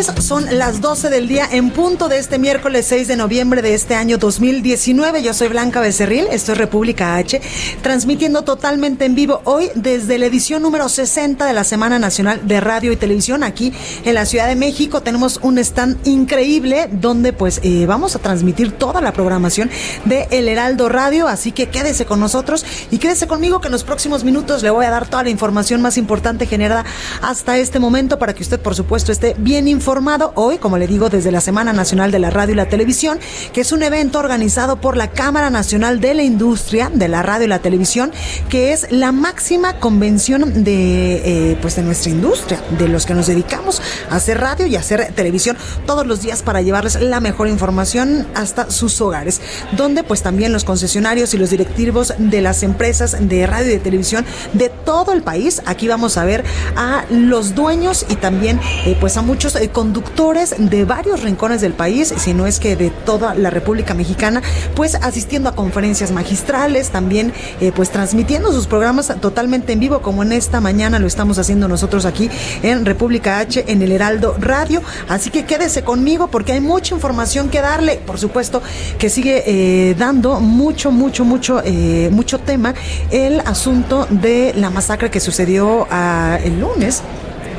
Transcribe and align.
Son 0.00 0.58
las 0.58 0.80
12 0.80 1.10
del 1.10 1.28
día 1.28 1.46
en 1.52 1.70
punto 1.70 2.08
de 2.08 2.16
este 2.18 2.38
miércoles 2.38 2.86
6 2.86 3.08
de 3.08 3.16
noviembre 3.16 3.60
de 3.60 3.74
este 3.74 3.94
año 3.94 4.16
2019. 4.16 5.22
Yo 5.22 5.34
soy 5.34 5.48
Blanca 5.48 5.80
Becerril, 5.80 6.26
esto 6.32 6.52
es 6.52 6.58
República 6.58 7.16
H, 7.16 7.40
transmitiendo 7.82 8.42
totalmente 8.42 9.04
en 9.04 9.14
vivo 9.14 9.42
hoy 9.44 9.70
desde 9.74 10.18
la 10.18 10.26
edición 10.26 10.62
número 10.62 10.88
60 10.88 11.44
de 11.44 11.52
la 11.52 11.62
Semana 11.62 11.98
Nacional 11.98 12.40
de 12.48 12.60
Radio 12.60 12.90
y 12.90 12.96
Televisión 12.96 13.44
aquí 13.44 13.72
en 14.04 14.14
la 14.14 14.24
Ciudad 14.24 14.48
de 14.48 14.56
México. 14.56 15.02
Tenemos 15.02 15.38
un 15.42 15.58
stand 15.58 15.98
increíble 16.08 16.88
donde 16.90 17.34
pues 17.34 17.60
eh, 17.62 17.84
vamos 17.86 18.16
a 18.16 18.18
transmitir 18.18 18.72
toda 18.72 19.02
la 19.02 19.12
programación 19.12 19.70
de 20.06 20.26
El 20.30 20.48
Heraldo 20.48 20.88
Radio, 20.88 21.28
así 21.28 21.52
que 21.52 21.68
quédese 21.68 22.06
con 22.06 22.18
nosotros 22.18 22.64
y 22.90 22.96
quédese 22.96 23.26
conmigo 23.26 23.60
que 23.60 23.68
en 23.68 23.72
los 23.72 23.84
próximos 23.84 24.24
minutos 24.24 24.62
le 24.62 24.70
voy 24.70 24.86
a 24.86 24.90
dar 24.90 25.06
toda 25.06 25.22
la 25.22 25.30
información 25.30 25.82
más 25.82 25.98
importante 25.98 26.46
generada 26.46 26.84
hasta 27.20 27.58
este 27.58 27.78
momento 27.78 28.18
para 28.18 28.34
que 28.34 28.42
usted 28.42 28.58
por 28.58 28.74
supuesto 28.74 29.12
esté 29.12 29.36
bien 29.38 29.68
informado 29.68 29.81
informado 29.82 30.30
hoy, 30.36 30.58
como 30.58 30.78
le 30.78 30.86
digo, 30.86 31.08
desde 31.08 31.32
la 31.32 31.40
Semana 31.40 31.72
Nacional 31.72 32.12
de 32.12 32.20
la 32.20 32.30
Radio 32.30 32.52
y 32.52 32.56
la 32.56 32.66
Televisión, 32.66 33.18
que 33.52 33.62
es 33.62 33.72
un 33.72 33.82
evento 33.82 34.20
organizado 34.20 34.80
por 34.80 34.96
la 34.96 35.10
Cámara 35.10 35.50
Nacional 35.50 36.00
de 36.00 36.14
la 36.14 36.22
Industria 36.22 36.88
de 36.94 37.08
la 37.08 37.20
Radio 37.20 37.46
y 37.46 37.48
la 37.48 37.58
Televisión, 37.58 38.12
que 38.48 38.72
es 38.72 38.86
la 38.92 39.10
máxima 39.10 39.80
convención 39.80 40.62
de, 40.62 41.50
eh, 41.50 41.58
pues 41.60 41.74
de 41.74 41.82
nuestra 41.82 42.12
industria, 42.12 42.62
de 42.78 42.86
los 42.86 43.06
que 43.06 43.14
nos 43.14 43.26
dedicamos 43.26 43.82
a 44.08 44.14
hacer 44.14 44.38
radio 44.38 44.68
y 44.68 44.76
hacer 44.76 45.12
televisión 45.14 45.56
todos 45.84 46.06
los 46.06 46.22
días 46.22 46.42
para 46.42 46.62
llevarles 46.62 47.00
la 47.00 47.18
mejor 47.18 47.48
información 47.48 48.28
hasta 48.36 48.70
sus 48.70 49.00
hogares, 49.00 49.40
donde 49.72 50.04
pues 50.04 50.22
también 50.22 50.52
los 50.52 50.62
concesionarios 50.62 51.34
y 51.34 51.38
los 51.38 51.50
directivos 51.50 52.14
de 52.18 52.40
las 52.40 52.62
empresas 52.62 53.16
de 53.18 53.48
radio 53.48 53.66
y 53.66 53.74
de 53.74 53.80
televisión 53.80 54.24
de 54.52 54.68
todo 54.68 55.12
el 55.12 55.22
país, 55.22 55.60
aquí 55.66 55.88
vamos 55.88 56.18
a 56.18 56.24
ver 56.24 56.44
a 56.76 57.04
los 57.10 57.56
dueños 57.56 58.06
y 58.08 58.14
también 58.14 58.60
eh, 58.86 58.96
pues 59.00 59.16
a 59.16 59.22
muchos 59.22 59.56
eh, 59.56 59.71
conductores 59.72 60.54
de 60.58 60.84
varios 60.84 61.22
rincones 61.22 61.60
del 61.60 61.72
país, 61.72 62.14
si 62.16 62.34
no 62.34 62.46
es 62.46 62.60
que 62.60 62.76
de 62.76 62.90
toda 62.90 63.34
la 63.34 63.50
República 63.50 63.94
Mexicana, 63.94 64.42
pues 64.74 64.94
asistiendo 64.96 65.48
a 65.48 65.54
conferencias 65.54 66.12
magistrales, 66.12 66.90
también 66.90 67.32
eh, 67.60 67.72
pues 67.74 67.90
transmitiendo 67.90 68.52
sus 68.52 68.66
programas 68.66 69.12
totalmente 69.20 69.72
en 69.72 69.80
vivo, 69.80 70.00
como 70.00 70.22
en 70.22 70.32
esta 70.32 70.60
mañana 70.60 70.98
lo 70.98 71.06
estamos 71.06 71.38
haciendo 71.38 71.68
nosotros 71.68 72.04
aquí 72.04 72.30
en 72.62 72.84
República 72.84 73.38
H, 73.38 73.64
en 73.66 73.82
el 73.82 73.92
Heraldo 73.92 74.36
Radio. 74.38 74.82
Así 75.08 75.30
que 75.30 75.44
quédese 75.44 75.82
conmigo 75.82 76.28
porque 76.28 76.52
hay 76.52 76.60
mucha 76.60 76.94
información 76.94 77.48
que 77.48 77.60
darle. 77.60 77.96
Por 78.06 78.18
supuesto 78.18 78.62
que 78.98 79.10
sigue 79.10 79.42
eh, 79.46 79.94
dando 79.98 80.40
mucho, 80.40 80.90
mucho, 80.90 81.24
mucho, 81.24 81.62
eh, 81.64 82.08
mucho 82.12 82.38
tema 82.38 82.74
el 83.10 83.40
asunto 83.40 84.06
de 84.10 84.52
la 84.56 84.70
masacre 84.70 85.10
que 85.10 85.20
sucedió 85.20 85.86
ah, 85.90 86.38
el 86.42 86.60
lunes 86.60 87.02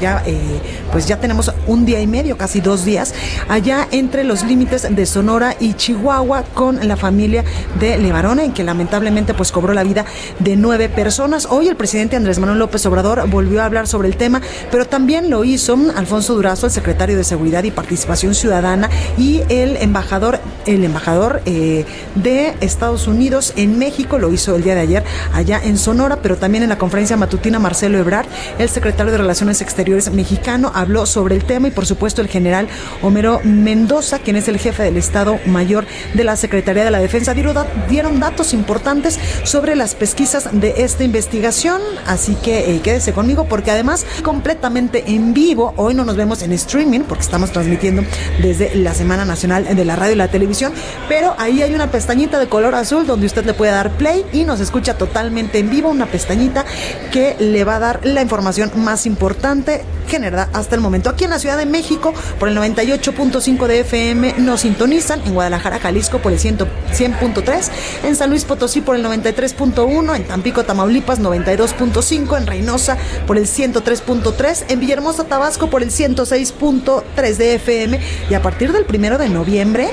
ya, 0.04 0.22
eh, 0.26 0.60
pues 0.92 1.08
ya 1.08 1.18
tenemos 1.18 1.50
un 1.66 1.86
día 1.86 2.02
y 2.02 2.08
medio, 2.08 2.38
casi 2.38 2.60
dos 2.60 2.84
días, 2.84 3.14
allá 3.48 3.88
entre 3.92 4.26
los 4.26 4.44
límites 4.44 4.86
de 4.94 5.06
Sonora 5.06 5.56
y 5.62 5.76
Chihuahua 5.76 6.44
con 6.54 6.86
la 6.86 6.98
familia 6.98 7.46
de 7.80 7.98
Levarona, 7.98 8.44
en 8.44 8.52
que 8.52 8.66
lamentablemente 8.66 9.34
pues 9.34 9.54
cobró 9.54 9.74
la 9.74 9.84
vida 9.84 10.04
de 10.40 10.58
nueve 10.58 10.90
personas. 10.90 11.48
Hoy 11.50 11.70
el 11.70 11.78
presidente 11.78 12.18
Andrés 12.18 12.38
Manuel 12.38 12.60
López 12.60 12.86
Obrador 12.86 13.30
volvió 13.30 13.62
a 13.62 13.66
hablar 13.66 13.88
sobre 13.88 14.10
el 14.10 14.18
tema, 14.18 14.42
pero 14.72 14.86
también 14.86 15.30
lo 15.30 15.46
hizo 15.46 15.78
Alfonso 15.96 16.36
Durazo, 16.36 16.66
el 16.66 16.74
secretario 16.74 17.16
de 17.16 17.24
Seguridad 17.24 17.64
y 17.64 17.72
Participación 17.72 18.36
Ciudadana, 18.36 18.90
y 19.18 19.42
el 19.48 19.78
embajador, 19.78 20.42
el 20.66 20.84
embajador 20.84 21.42
eh, 21.46 21.86
de 22.16 22.56
Estados 22.60 23.08
Unidos 23.08 23.54
en 23.56 23.80
México, 23.80 24.20
lo 24.20 24.34
hizo 24.34 24.54
el 24.58 24.64
día 24.64 24.76
de 24.76 24.82
ayer 24.82 25.04
allá 25.34 25.62
en 25.64 25.78
Sonora, 25.78 26.18
pero 26.22 26.36
también 26.36 26.64
en 26.64 26.70
la 26.70 26.78
conferencia 26.78 27.16
matutina 27.16 27.58
Marcelo 27.58 27.98
Ebrard, 27.98 28.28
el 28.60 28.68
secretario 28.68 29.14
de 29.14 29.18
Relaciones 29.18 29.62
Exteriores 29.62 29.93
mexicano, 30.12 30.72
habló 30.74 31.06
sobre 31.06 31.36
el 31.36 31.44
tema 31.44 31.68
y 31.68 31.72
por 31.72 31.86
supuesto 31.86 32.22
el 32.22 32.28
general 32.28 32.68
Homero 33.02 33.40
Mendoza, 33.44 34.20
quien 34.20 34.36
es 34.36 34.48
el 34.48 34.58
jefe 34.58 34.84
del 34.84 34.98
Estado 34.98 35.40
Mayor 35.46 35.86
de 36.14 36.24
la 36.24 36.36
Secretaría 36.36 36.84
de 36.84 36.92
la 36.92 37.00
Defensa, 37.00 37.34
dieron 37.34 38.20
datos 38.20 38.54
importantes 38.54 39.20
sobre 39.44 39.76
las 39.76 39.96
pesquisas 39.96 40.50
de 40.52 40.76
esta 40.78 41.04
investigación, 41.04 41.82
así 42.06 42.36
que 42.36 42.76
eh, 42.76 42.82
quédese 42.82 43.14
conmigo 43.14 43.46
porque 43.46 43.72
además 43.72 44.06
completamente 44.24 45.04
en 45.08 45.34
vivo, 45.34 45.74
hoy 45.78 45.94
no 45.94 46.06
nos 46.06 46.16
vemos 46.16 46.42
en 46.42 46.54
streaming 46.54 47.02
porque 47.02 47.24
estamos 47.24 47.52
transmitiendo 47.52 48.04
desde 48.42 48.76
la 48.76 48.94
Semana 48.94 49.26
Nacional 49.26 49.76
de 49.76 49.86
la 49.86 49.96
Radio 49.96 50.14
y 50.14 50.18
la 50.18 50.30
Televisión, 50.30 50.74
pero 51.08 51.36
ahí 51.38 51.62
hay 51.62 51.74
una 51.74 51.92
pestañita 51.92 52.40
de 52.40 52.48
color 52.48 52.76
azul 52.76 53.06
donde 53.06 53.26
usted 53.26 53.46
le 53.46 53.54
puede 53.54 53.72
dar 53.72 53.92
play 53.92 54.26
y 54.34 54.44
nos 54.44 54.60
escucha 54.60 54.98
totalmente 54.98 55.60
en 55.60 55.70
vivo, 55.70 55.90
una 55.90 56.06
pestañita 56.06 56.66
que 57.12 57.36
le 57.40 57.64
va 57.64 57.76
a 57.76 57.80
dar 57.80 58.06
la 58.06 58.22
información 58.22 58.72
más 58.76 59.06
importante 59.06 59.83
generada 60.08 60.50
hasta 60.54 60.76
el 60.76 60.82
momento. 60.82 61.10
Aquí 61.10 61.24
en 61.24 61.32
la 61.32 61.40
Ciudad 61.40 61.58
de 61.58 61.66
México, 61.66 62.14
por 62.40 62.50
el 62.50 62.58
98.5 62.58 63.68
de 63.68 63.80
FM, 63.80 64.36
nos 64.40 64.62
sintonizan. 64.62 65.22
En 65.26 65.34
Guadalajara, 65.34 65.80
Jalisco, 65.80 66.20
por 66.20 66.32
el 66.32 66.40
100.3. 66.40 67.72
En 68.04 68.16
San 68.16 68.30
Luis 68.30 68.46
Potosí, 68.46 68.82
por 68.82 68.96
el 68.96 69.04
93.1. 69.06 70.16
En 70.16 70.24
Tampico, 70.26 70.64
Tamaulipas, 70.64 71.20
92.5. 71.20 72.38
En 72.38 72.48
Reynosa, 72.48 72.98
por 73.26 73.38
el 73.38 73.46
103.3. 73.46 74.66
En 74.70 74.80
Villahermosa, 74.80 75.24
Tabasco, 75.24 75.70
por 75.70 75.84
el 75.84 75.90
106.3 75.90 77.36
de 77.38 77.56
FM. 77.56 78.00
Y 78.30 78.34
a 78.34 78.42
partir 78.42 78.72
del 78.72 78.86
primero 78.86 79.18
de 79.18 79.30
noviembre, 79.30 79.90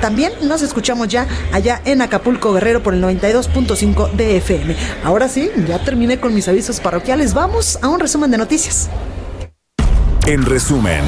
también 0.00 0.32
nos 0.42 0.62
escuchamos 0.62 1.08
ya 1.08 1.26
allá 1.52 1.80
en 1.84 2.02
Acapulco 2.02 2.52
Guerrero 2.52 2.82
por 2.82 2.94
el 2.94 3.02
92.5 3.02 4.12
de 4.12 4.36
FM. 4.38 4.74
Ahora 5.04 5.28
sí, 5.28 5.50
ya 5.68 5.78
terminé 5.78 6.18
con 6.18 6.34
mis 6.34 6.48
avisos 6.48 6.80
parroquiales. 6.80 7.34
Vamos 7.34 7.78
a 7.82 7.88
un 7.88 8.00
resumen 8.00 8.30
de 8.30 8.38
noticias. 8.38 8.88
En 10.30 10.46
resumen. 10.46 11.02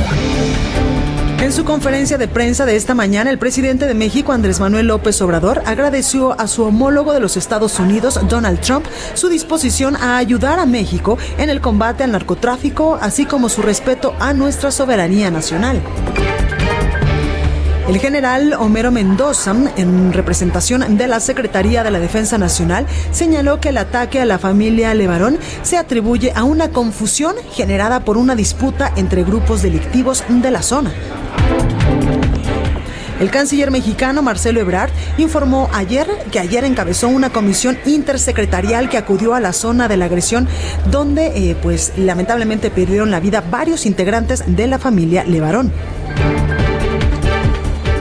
En 1.39 1.53
su 1.53 1.65
conferencia 1.65 2.19
de 2.19 2.27
prensa 2.27 2.67
de 2.67 2.75
esta 2.75 2.93
mañana, 2.97 3.31
el 3.31 3.39
presidente 3.39 3.87
de 3.87 3.95
México, 3.95 4.33
Andrés 4.33 4.59
Manuel 4.59 4.89
López 4.89 5.23
Obrador, 5.23 5.63
agradeció 5.65 6.33
a 6.41 6.49
su 6.49 6.65
homólogo 6.65 7.13
de 7.13 7.21
los 7.21 7.37
Estados 7.37 7.79
Unidos, 7.79 8.19
Donald 8.29 8.59
Trump, 8.63 8.85
su 9.15 9.29
disposición 9.29 9.95
a 9.95 10.17
ayudar 10.17 10.59
a 10.59 10.67
México 10.67 11.19
en 11.39 11.51
el 11.51 11.61
combate 11.61 12.03
al 12.03 12.11
narcotráfico, 12.11 12.99
así 13.01 13.25
como 13.25 13.49
su 13.49 13.63
respeto 13.63 14.13
a 14.19 14.33
nuestra 14.33 14.73
soberanía 14.73 15.31
nacional. 15.31 15.81
El 17.89 17.99
general 17.99 18.55
Homero 18.55 18.93
Mendoza, 18.93 19.55
en 19.77 20.13
representación 20.13 20.97
de 20.97 21.09
la 21.09 21.19
Secretaría 21.19 21.83
de 21.83 21.91
la 21.91 21.99
Defensa 21.99 22.39
Nacional, 22.39 22.87
señaló 23.11 23.61
que 23.61 23.71
el 23.71 23.79
ataque 23.79 24.21
a 24.21 24.25
la 24.25 24.39
familia 24.39 24.95
Levarón 24.95 25.39
se 25.63 25.77
atribuye 25.77 26.33
a 26.35 26.45
una 26.45 26.71
confusión 26.71 27.35
generada 27.53 28.05
por 28.05 28.17
una 28.17 28.37
disputa 28.37 28.93
entre 28.97 29.25
grupos 29.25 29.63
delictivos 29.63 30.25
de 30.29 30.51
la 30.51 30.63
zona. 30.63 30.93
El 33.21 33.31
canciller 33.31 33.71
mexicano 33.71 34.23
Marcelo 34.23 34.61
Ebrard 34.61 34.91
informó 35.17 35.69
ayer 35.73 36.09
que 36.33 36.41
ayer 36.41 36.65
encabezó 36.65 37.09
una 37.09 37.31
comisión 37.31 37.79
intersecretarial 37.87 38.89
que 38.89 38.99
acudió 38.99 39.35
a 39.35 39.41
la 39.41 39.53
zona 39.53 39.87
de 39.87 39.97
la 39.97 40.07
agresión 40.07 40.49
donde 40.91 41.27
eh, 41.51 41.57
pues 41.63 41.93
lamentablemente 41.97 42.71
perdieron 42.71 43.13
la 43.13 43.21
vida 43.21 43.41
varios 43.49 43.87
integrantes 43.87 44.43
de 44.47 44.67
la 44.67 44.81
familia 44.81 45.23
Levarón. 45.23 45.71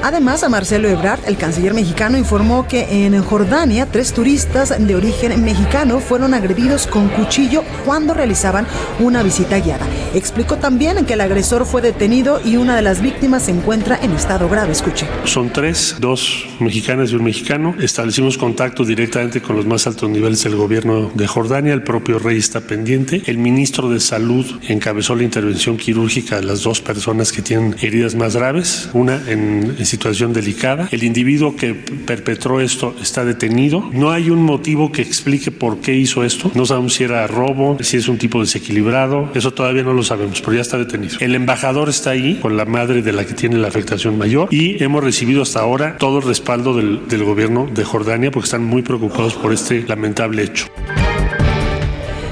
Además, 0.03 0.44
a 0.44 0.50
Marcelo 0.50 0.89
Ebrard, 0.89 1.19
el 1.27 1.38
canciller 1.38 1.74
mexicano, 1.74 2.18
informó 2.18 2.68
que 2.68 3.06
en 3.06 3.21
Jordania 3.21 3.86
tres 3.86 4.13
turistas 4.13 4.74
de 4.77 4.95
origen 4.95 5.44
mexicano 5.44 6.00
fueron 6.00 6.33
agredidos 6.33 6.88
con 6.88 7.07
cuchillo 7.09 7.63
cuando 7.86 8.13
realizaban 8.13 8.65
una 9.00 9.21
visita 9.21 9.59
guiada. 9.59 9.86
Explicó 10.13 10.57
también 10.57 11.06
que 11.06 11.13
el 11.13 11.21
agresor 11.21 11.65
fue 11.65 11.81
detenido 11.81 12.42
y 12.44 12.57
una 12.57 12.75
de 12.75 12.81
las 12.81 13.01
víctimas 13.01 13.44
se 13.44 13.51
encuentra 13.51 14.00
en 14.01 14.12
estado 14.12 14.50
grave. 14.50 14.71
Escuche. 14.71 15.07
Son 15.25 15.53
tres, 15.53 15.98
dos 16.00 16.45
mexicanas 16.59 17.12
y 17.12 17.15
un 17.15 17.24
mexicano. 17.24 17.75
Establecimos 17.80 18.38
contacto 18.38 18.83
directamente 18.83 19.42
con 19.42 19.56
los 19.56 19.65
más 19.65 19.88
altos 19.88 20.09
niveles 20.09 20.44
del 20.44 20.56
gobierno 20.56 21.12
de 21.13 21.27
Jordania. 21.27 21.74
El 21.74 21.83
propio 21.83 22.19
rey 22.19 22.38
está 22.38 22.62
pendiente. 22.62 23.21
El 23.25 23.38
ministro 23.38 23.89
de 23.89 24.00
Salud 24.00 24.45
encabezó 24.68 25.15
la 25.15 25.24
intervención 25.24 25.77
quirúrgica 25.77 26.38
de 26.38 26.44
las 26.44 26.63
dos 26.63 26.81
personas 26.81 27.31
que 27.31 27.42
tienen 27.42 27.75
heridas 27.81 28.15
más 28.15 28.36
graves, 28.36 28.89
una 28.94 29.21
en, 29.27 29.75
situación 29.92 30.34
delicada. 30.34 30.88
El 30.92 31.04
individuo 31.04 31.56
que 31.56 31.74
perpetró 31.74 32.62
esto 32.62 32.96
está 33.02 33.26
detenido. 33.26 33.88
No 33.92 34.12
hay 34.12 34.30
un 34.30 34.42
motivo 34.44 34.92
que 34.92 35.02
explique 35.02 35.52
por 35.52 35.80
qué 35.80 35.94
hizo 35.94 36.24
esto. 36.24 36.52
No 36.56 36.66
sabemos 36.66 36.94
si 36.94 37.04
era 37.04 37.28
robo, 37.28 37.78
si 37.82 37.98
es 37.98 38.08
un 38.08 38.18
tipo 38.18 38.40
desequilibrado. 38.40 39.30
Eso 39.36 39.54
todavía 39.54 39.84
no 39.84 39.94
lo 39.94 40.04
sabemos, 40.04 40.42
pero 40.42 40.54
ya 40.54 40.62
está 40.62 40.78
detenido. 40.78 41.18
El 41.20 41.36
embajador 41.36 41.90
está 41.90 42.12
ahí 42.12 42.40
con 42.42 42.58
la 42.58 42.66
madre 42.66 43.02
de 43.02 43.12
la 43.12 43.26
que 43.26 43.34
tiene 43.34 43.58
la 43.58 43.68
afectación 43.68 44.18
mayor 44.18 44.48
y 44.52 44.82
hemos 44.84 45.04
recibido 45.04 45.42
hasta 45.42 45.60
ahora 45.60 45.98
todo 45.98 46.20
el 46.20 46.24
respaldo 46.24 46.74
del, 46.74 47.08
del 47.08 47.24
gobierno 47.24 47.68
de 47.72 47.84
Jordania 47.84 48.32
porque 48.32 48.46
están 48.46 48.64
muy 48.64 48.82
preocupados 48.82 49.34
por 49.34 49.52
este 49.54 49.84
lamentable 49.88 50.44
hecho. 50.44 50.68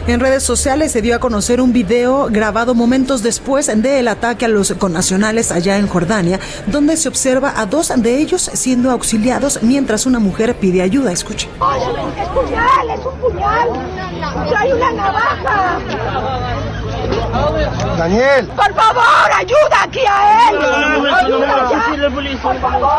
En 0.09 0.19
redes 0.19 0.41
sociales 0.41 0.91
se 0.91 1.03
dio 1.03 1.15
a 1.15 1.19
conocer 1.19 1.61
un 1.61 1.71
video 1.71 2.29
grabado 2.31 2.73
momentos 2.73 3.21
después 3.21 3.67
del 3.67 4.07
ataque 4.07 4.45
a 4.45 4.47
los 4.47 4.73
connacionales 4.73 5.51
allá 5.51 5.77
en 5.77 5.87
Jordania, 5.87 6.39
donde 6.65 6.97
se 6.97 7.07
observa 7.07 7.53
a 7.55 7.67
dos 7.67 7.93
de 7.95 8.17
ellos 8.17 8.49
siendo 8.55 8.89
auxiliados 8.89 9.59
mientras 9.61 10.07
una 10.07 10.17
mujer 10.17 10.55
pide 10.55 10.81
ayuda. 10.81 11.11
Escuche. 11.11 11.47
es 11.47 12.27
puñal, 12.29 12.89
es 12.89 13.05
un 13.05 13.15
puñal. 13.19 13.69
Hay 14.57 14.71
una 14.71 14.91
navaja. 14.93 15.79
Daniel. 17.99 18.47
Por 18.47 18.73
favor, 18.73 19.31
ayuda 19.37 19.83
aquí 19.83 20.01
a 20.09 20.49
él. 20.49 20.57
Por 22.41 22.59
favor. 22.59 22.89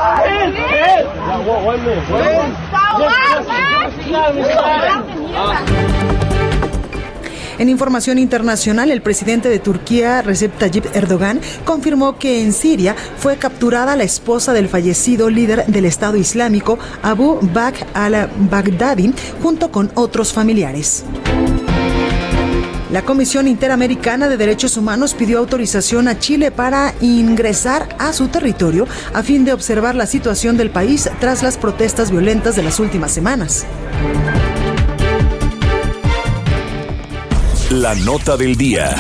En 7.61 7.69
información 7.69 8.19
internacional, 8.19 8.91
el 8.91 9.03
presidente 9.03 9.51
de 9.51 9.59
Turquía, 9.59 10.23
Recep 10.23 10.57
Tayyip 10.57 10.97
Erdogan, 10.97 11.43
confirmó 11.67 12.17
que 12.17 12.43
en 12.43 12.55
Siria 12.55 12.97
fue 13.19 13.37
capturada 13.37 13.97
la 13.97 14.05
esposa 14.05 14.55
del 14.55 14.67
fallecido 14.67 15.29
líder 15.29 15.67
del 15.67 15.85
Estado 15.85 16.17
Islámico, 16.17 16.79
Abu 17.03 17.39
Bakr 17.53 17.85
al-Baghdadi, 17.93 19.13
junto 19.43 19.71
con 19.71 19.91
otros 19.95 20.33
familiares. 20.33 21.05
La 22.91 23.03
Comisión 23.03 23.47
Interamericana 23.47 24.31
de 24.31 24.39
Derechos 24.39 24.79
Humanos 24.79 25.13
pidió 25.13 25.39
autorización 25.39 26.09
a 26.09 26.19
Chile 26.19 26.51
para 26.51 26.95
ingresar 27.03 27.95
a 27.99 28.15
su 28.15 28.29
territorio 28.29 28.89
a 29.13 29.23
fin 29.23 29.45
de 29.45 29.53
observar 29.53 29.97
la 29.97 30.07
situación 30.07 30.57
del 30.57 30.71
país 30.71 31.11
tras 31.21 31.43
las 31.43 31.59
protestas 31.59 32.11
violentas 32.11 32.57
de 32.57 32.63
las 32.63 32.81
últimas 32.81 33.13
semanas. 33.13 33.67
La 37.71 37.95
nota 37.95 38.37
del 38.37 38.57
día. 38.57 38.97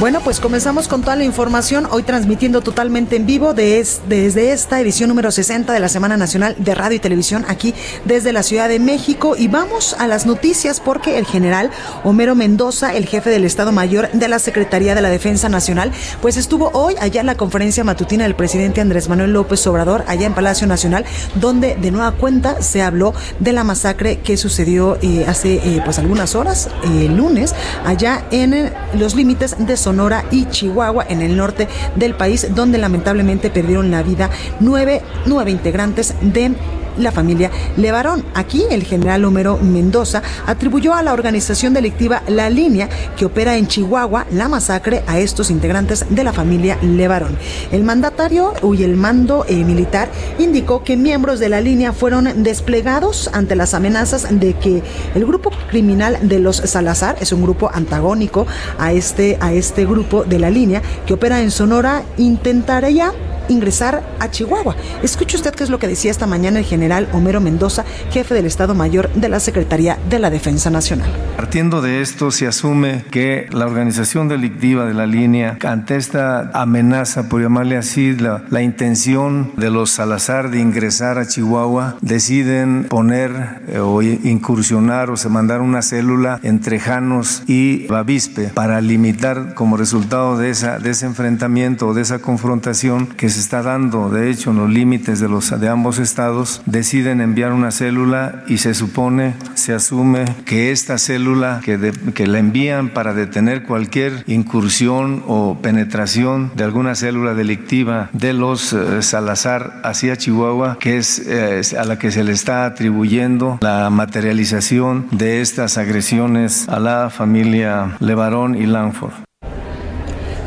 Bueno, 0.00 0.20
pues 0.22 0.40
comenzamos 0.40 0.88
con 0.88 1.02
toda 1.02 1.14
la 1.14 1.22
información, 1.22 1.86
hoy 1.88 2.02
transmitiendo 2.02 2.62
totalmente 2.62 3.14
en 3.14 3.26
vivo 3.26 3.54
desde 3.54 4.50
esta 4.50 4.80
edición 4.80 5.08
número 5.08 5.30
60 5.30 5.72
de 5.72 5.78
la 5.78 5.88
Semana 5.88 6.16
Nacional 6.16 6.56
de 6.58 6.74
Radio 6.74 6.96
y 6.96 6.98
Televisión 6.98 7.44
aquí 7.46 7.74
desde 8.04 8.32
la 8.32 8.42
Ciudad 8.42 8.68
de 8.68 8.80
México. 8.80 9.36
Y 9.38 9.46
vamos 9.46 9.94
a 9.96 10.08
las 10.08 10.26
noticias 10.26 10.80
porque 10.80 11.16
el 11.16 11.26
general 11.26 11.70
Homero 12.02 12.34
Mendoza, 12.34 12.92
el 12.92 13.06
jefe 13.06 13.30
del 13.30 13.44
Estado 13.44 13.70
Mayor 13.70 14.10
de 14.10 14.26
la 14.26 14.40
Secretaría 14.40 14.96
de 14.96 15.00
la 15.00 15.10
Defensa 15.10 15.48
Nacional, 15.48 15.92
pues 16.20 16.36
estuvo 16.36 16.70
hoy 16.74 16.96
allá 17.00 17.20
en 17.20 17.28
la 17.28 17.36
conferencia 17.36 17.84
matutina 17.84 18.24
del 18.24 18.34
presidente 18.34 18.80
Andrés 18.80 19.08
Manuel 19.08 19.32
López 19.32 19.64
Obrador 19.68 20.04
allá 20.08 20.26
en 20.26 20.34
Palacio 20.34 20.66
Nacional, 20.66 21.04
donde 21.36 21.76
de 21.76 21.92
nueva 21.92 22.12
cuenta 22.12 22.60
se 22.62 22.82
habló 22.82 23.14
de 23.38 23.52
la 23.52 23.62
masacre 23.62 24.18
que 24.18 24.36
sucedió 24.36 24.98
eh, 25.02 25.24
hace 25.28 25.54
eh, 25.54 25.80
pues 25.84 26.00
algunas 26.00 26.34
horas, 26.34 26.68
el 26.82 27.02
eh, 27.02 27.08
lunes, 27.08 27.54
allá 27.84 28.24
en 28.32 28.72
los 28.94 29.14
límites 29.14 29.54
de 29.56 29.83
Sonora 29.84 30.24
y 30.30 30.46
Chihuahua, 30.46 31.04
en 31.10 31.20
el 31.20 31.36
norte 31.36 31.68
del 31.94 32.14
país, 32.14 32.54
donde 32.54 32.78
lamentablemente 32.78 33.50
perdieron 33.50 33.90
la 33.90 34.02
vida 34.02 34.30
nueve, 34.58 35.02
nueve 35.26 35.50
integrantes 35.50 36.14
de 36.22 36.54
la 36.98 37.12
familia 37.12 37.50
Levarón. 37.76 38.24
Aquí 38.34 38.64
el 38.70 38.84
general 38.84 39.24
Homero 39.24 39.58
Mendoza 39.58 40.22
atribuyó 40.46 40.94
a 40.94 41.02
la 41.02 41.12
organización 41.12 41.74
delictiva 41.74 42.22
La 42.28 42.50
Línea, 42.50 42.88
que 43.16 43.24
opera 43.24 43.56
en 43.56 43.66
Chihuahua, 43.66 44.26
la 44.30 44.48
masacre 44.48 45.02
a 45.06 45.18
estos 45.18 45.50
integrantes 45.50 46.06
de 46.08 46.24
la 46.24 46.32
familia 46.32 46.78
Levarón. 46.82 47.36
El 47.72 47.84
mandatario 47.84 48.52
y 48.74 48.82
el 48.82 48.96
mando 48.96 49.44
eh, 49.48 49.64
militar 49.64 50.08
indicó 50.38 50.84
que 50.84 50.96
miembros 50.96 51.40
de 51.40 51.48
la 51.48 51.60
línea 51.60 51.92
fueron 51.92 52.42
desplegados 52.42 53.30
ante 53.32 53.56
las 53.56 53.74
amenazas 53.74 54.26
de 54.30 54.54
que 54.54 54.82
el 55.14 55.24
grupo 55.24 55.50
criminal 55.70 56.18
de 56.22 56.38
los 56.38 56.56
Salazar 56.56 57.16
es 57.20 57.32
un 57.32 57.42
grupo 57.42 57.70
antagónico 57.72 58.46
a 58.78 58.92
este, 58.92 59.36
a 59.40 59.52
este 59.52 59.84
grupo 59.84 60.24
de 60.24 60.38
la 60.38 60.50
línea 60.50 60.82
que 61.06 61.14
opera 61.14 61.40
en 61.40 61.50
Sonora, 61.50 62.02
intentaría 62.16 63.12
ingresar 63.48 64.02
a 64.20 64.30
Chihuahua. 64.30 64.76
Escuche 65.02 65.36
usted 65.36 65.54
qué 65.54 65.64
es 65.64 65.70
lo 65.70 65.78
que 65.78 65.88
decía 65.88 66.10
esta 66.10 66.26
mañana 66.26 66.58
el 66.58 66.64
general 66.64 67.08
Homero 67.12 67.40
Mendoza, 67.40 67.84
jefe 68.10 68.34
del 68.34 68.46
Estado 68.46 68.74
Mayor 68.74 69.10
de 69.14 69.28
la 69.28 69.40
Secretaría 69.40 69.98
de 70.08 70.18
la 70.18 70.30
Defensa 70.30 70.70
Nacional. 70.70 71.10
Partiendo 71.36 71.82
de 71.82 72.00
esto, 72.00 72.30
se 72.30 72.46
asume 72.46 73.04
que 73.10 73.48
la 73.50 73.66
organización 73.66 74.28
delictiva 74.28 74.86
de 74.86 74.94
la 74.94 75.06
línea, 75.06 75.58
ante 75.64 75.96
esta 75.96 76.50
amenaza, 76.54 77.28
por 77.28 77.42
llamarle 77.42 77.76
así, 77.76 78.14
la, 78.16 78.44
la 78.50 78.62
intención 78.62 79.52
de 79.56 79.70
los 79.70 79.90
Salazar 79.90 80.50
de 80.50 80.60
ingresar 80.60 81.18
a 81.18 81.26
Chihuahua, 81.26 81.96
deciden 82.00 82.86
poner 82.88 83.62
eh, 83.68 83.78
o 83.78 84.02
incursionar 84.02 85.10
o 85.10 85.16
se 85.16 85.28
mandar 85.28 85.60
una 85.60 85.82
célula 85.82 86.40
entre 86.42 86.78
Janos 86.78 87.42
y 87.46 87.86
Bavispe 87.86 88.48
para 88.48 88.80
limitar 88.80 89.54
como 89.54 89.76
resultado 89.76 90.38
de, 90.38 90.50
esa, 90.50 90.78
de 90.78 90.90
ese 90.90 91.06
enfrentamiento 91.06 91.88
o 91.88 91.94
de 91.94 92.02
esa 92.02 92.18
confrontación 92.18 93.06
que 93.06 93.28
se 93.34 93.40
está 93.40 93.62
dando, 93.62 94.10
de 94.10 94.30
hecho, 94.30 94.50
en 94.50 94.58
los 94.58 94.70
límites 94.70 95.18
de, 95.18 95.28
los, 95.28 95.58
de 95.58 95.68
ambos 95.68 95.98
estados, 95.98 96.62
deciden 96.66 97.20
enviar 97.20 97.52
una 97.52 97.72
célula 97.72 98.44
y 98.46 98.58
se 98.58 98.74
supone, 98.74 99.34
se 99.54 99.74
asume 99.74 100.24
que 100.44 100.70
esta 100.70 100.98
célula 100.98 101.60
que, 101.64 101.92
que 102.14 102.26
la 102.26 102.38
envían 102.38 102.90
para 102.90 103.12
detener 103.12 103.64
cualquier 103.64 104.22
incursión 104.26 105.24
o 105.26 105.58
penetración 105.60 106.52
de 106.54 106.64
alguna 106.64 106.94
célula 106.94 107.34
delictiva 107.34 108.08
de 108.12 108.32
los 108.32 108.72
eh, 108.72 109.02
Salazar 109.02 109.80
hacia 109.82 110.16
Chihuahua, 110.16 110.78
que 110.78 110.98
es 110.98 111.18
eh, 111.26 111.60
a 111.76 111.84
la 111.84 111.98
que 111.98 112.12
se 112.12 112.22
le 112.22 112.32
está 112.32 112.66
atribuyendo 112.66 113.58
la 113.60 113.90
materialización 113.90 115.08
de 115.10 115.40
estas 115.40 115.76
agresiones 115.76 116.68
a 116.68 116.78
la 116.78 117.10
familia 117.10 117.96
Levarón 117.98 118.54
y 118.54 118.66
Langford. 118.66 119.12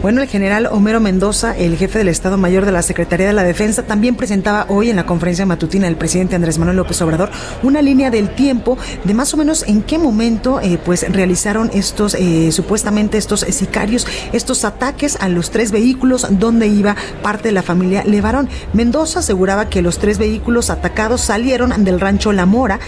Bueno, 0.07 0.21
el 0.21 0.29
general 0.29 0.69
Homero 0.71 1.01
Mendoza, 1.01 1.53
el 1.57 1.75
jefe 1.75 1.97
del 1.97 2.07
Estado 2.07 2.37
Mayor 2.37 2.65
de 2.65 2.71
la 2.71 2.81
Secretaría 2.81 3.27
de 3.27 3.33
la 3.33 3.43
Defensa, 3.43 3.83
también 3.83 4.15
presentaba 4.15 4.65
hoy 4.69 4.89
en 4.89 4.95
la 4.95 5.05
conferencia 5.05 5.45
matutina 5.45 5.87
del 5.87 5.97
presidente 5.97 6.33
Andrés 6.33 6.57
Manuel 6.59 6.77
López 6.77 7.01
Obrador 7.01 7.29
una 7.61 7.81
línea 7.81 8.09
del 8.09 8.33
tiempo 8.33 8.77
de 9.03 9.13
más 9.13 9.33
o 9.33 9.37
menos 9.37 9.67
en 9.67 9.81
qué 9.81 9.97
momento 9.97 10.61
eh, 10.61 10.79
pues 10.81 11.11
realizaron 11.11 11.69
estos 11.73 12.13
eh, 12.13 12.53
supuestamente 12.53 13.17
estos 13.17 13.41
sicarios 13.41 14.07
estos 14.31 14.63
ataques 14.63 15.17
a 15.19 15.27
los 15.27 15.51
tres 15.51 15.73
vehículos 15.73 16.25
donde 16.29 16.67
iba 16.67 16.95
parte 17.21 17.49
de 17.49 17.51
la 17.51 17.61
familia 17.61 18.05
Levarón. 18.05 18.47
Mendoza 18.71 19.19
aseguraba 19.19 19.67
que 19.67 19.81
los 19.81 19.99
tres 19.99 20.19
vehículos 20.19 20.69
atacados 20.69 21.19
salieron 21.19 21.83
del 21.83 21.99
rancho 21.99 22.31
La 22.31 22.45
Mora 22.45 22.79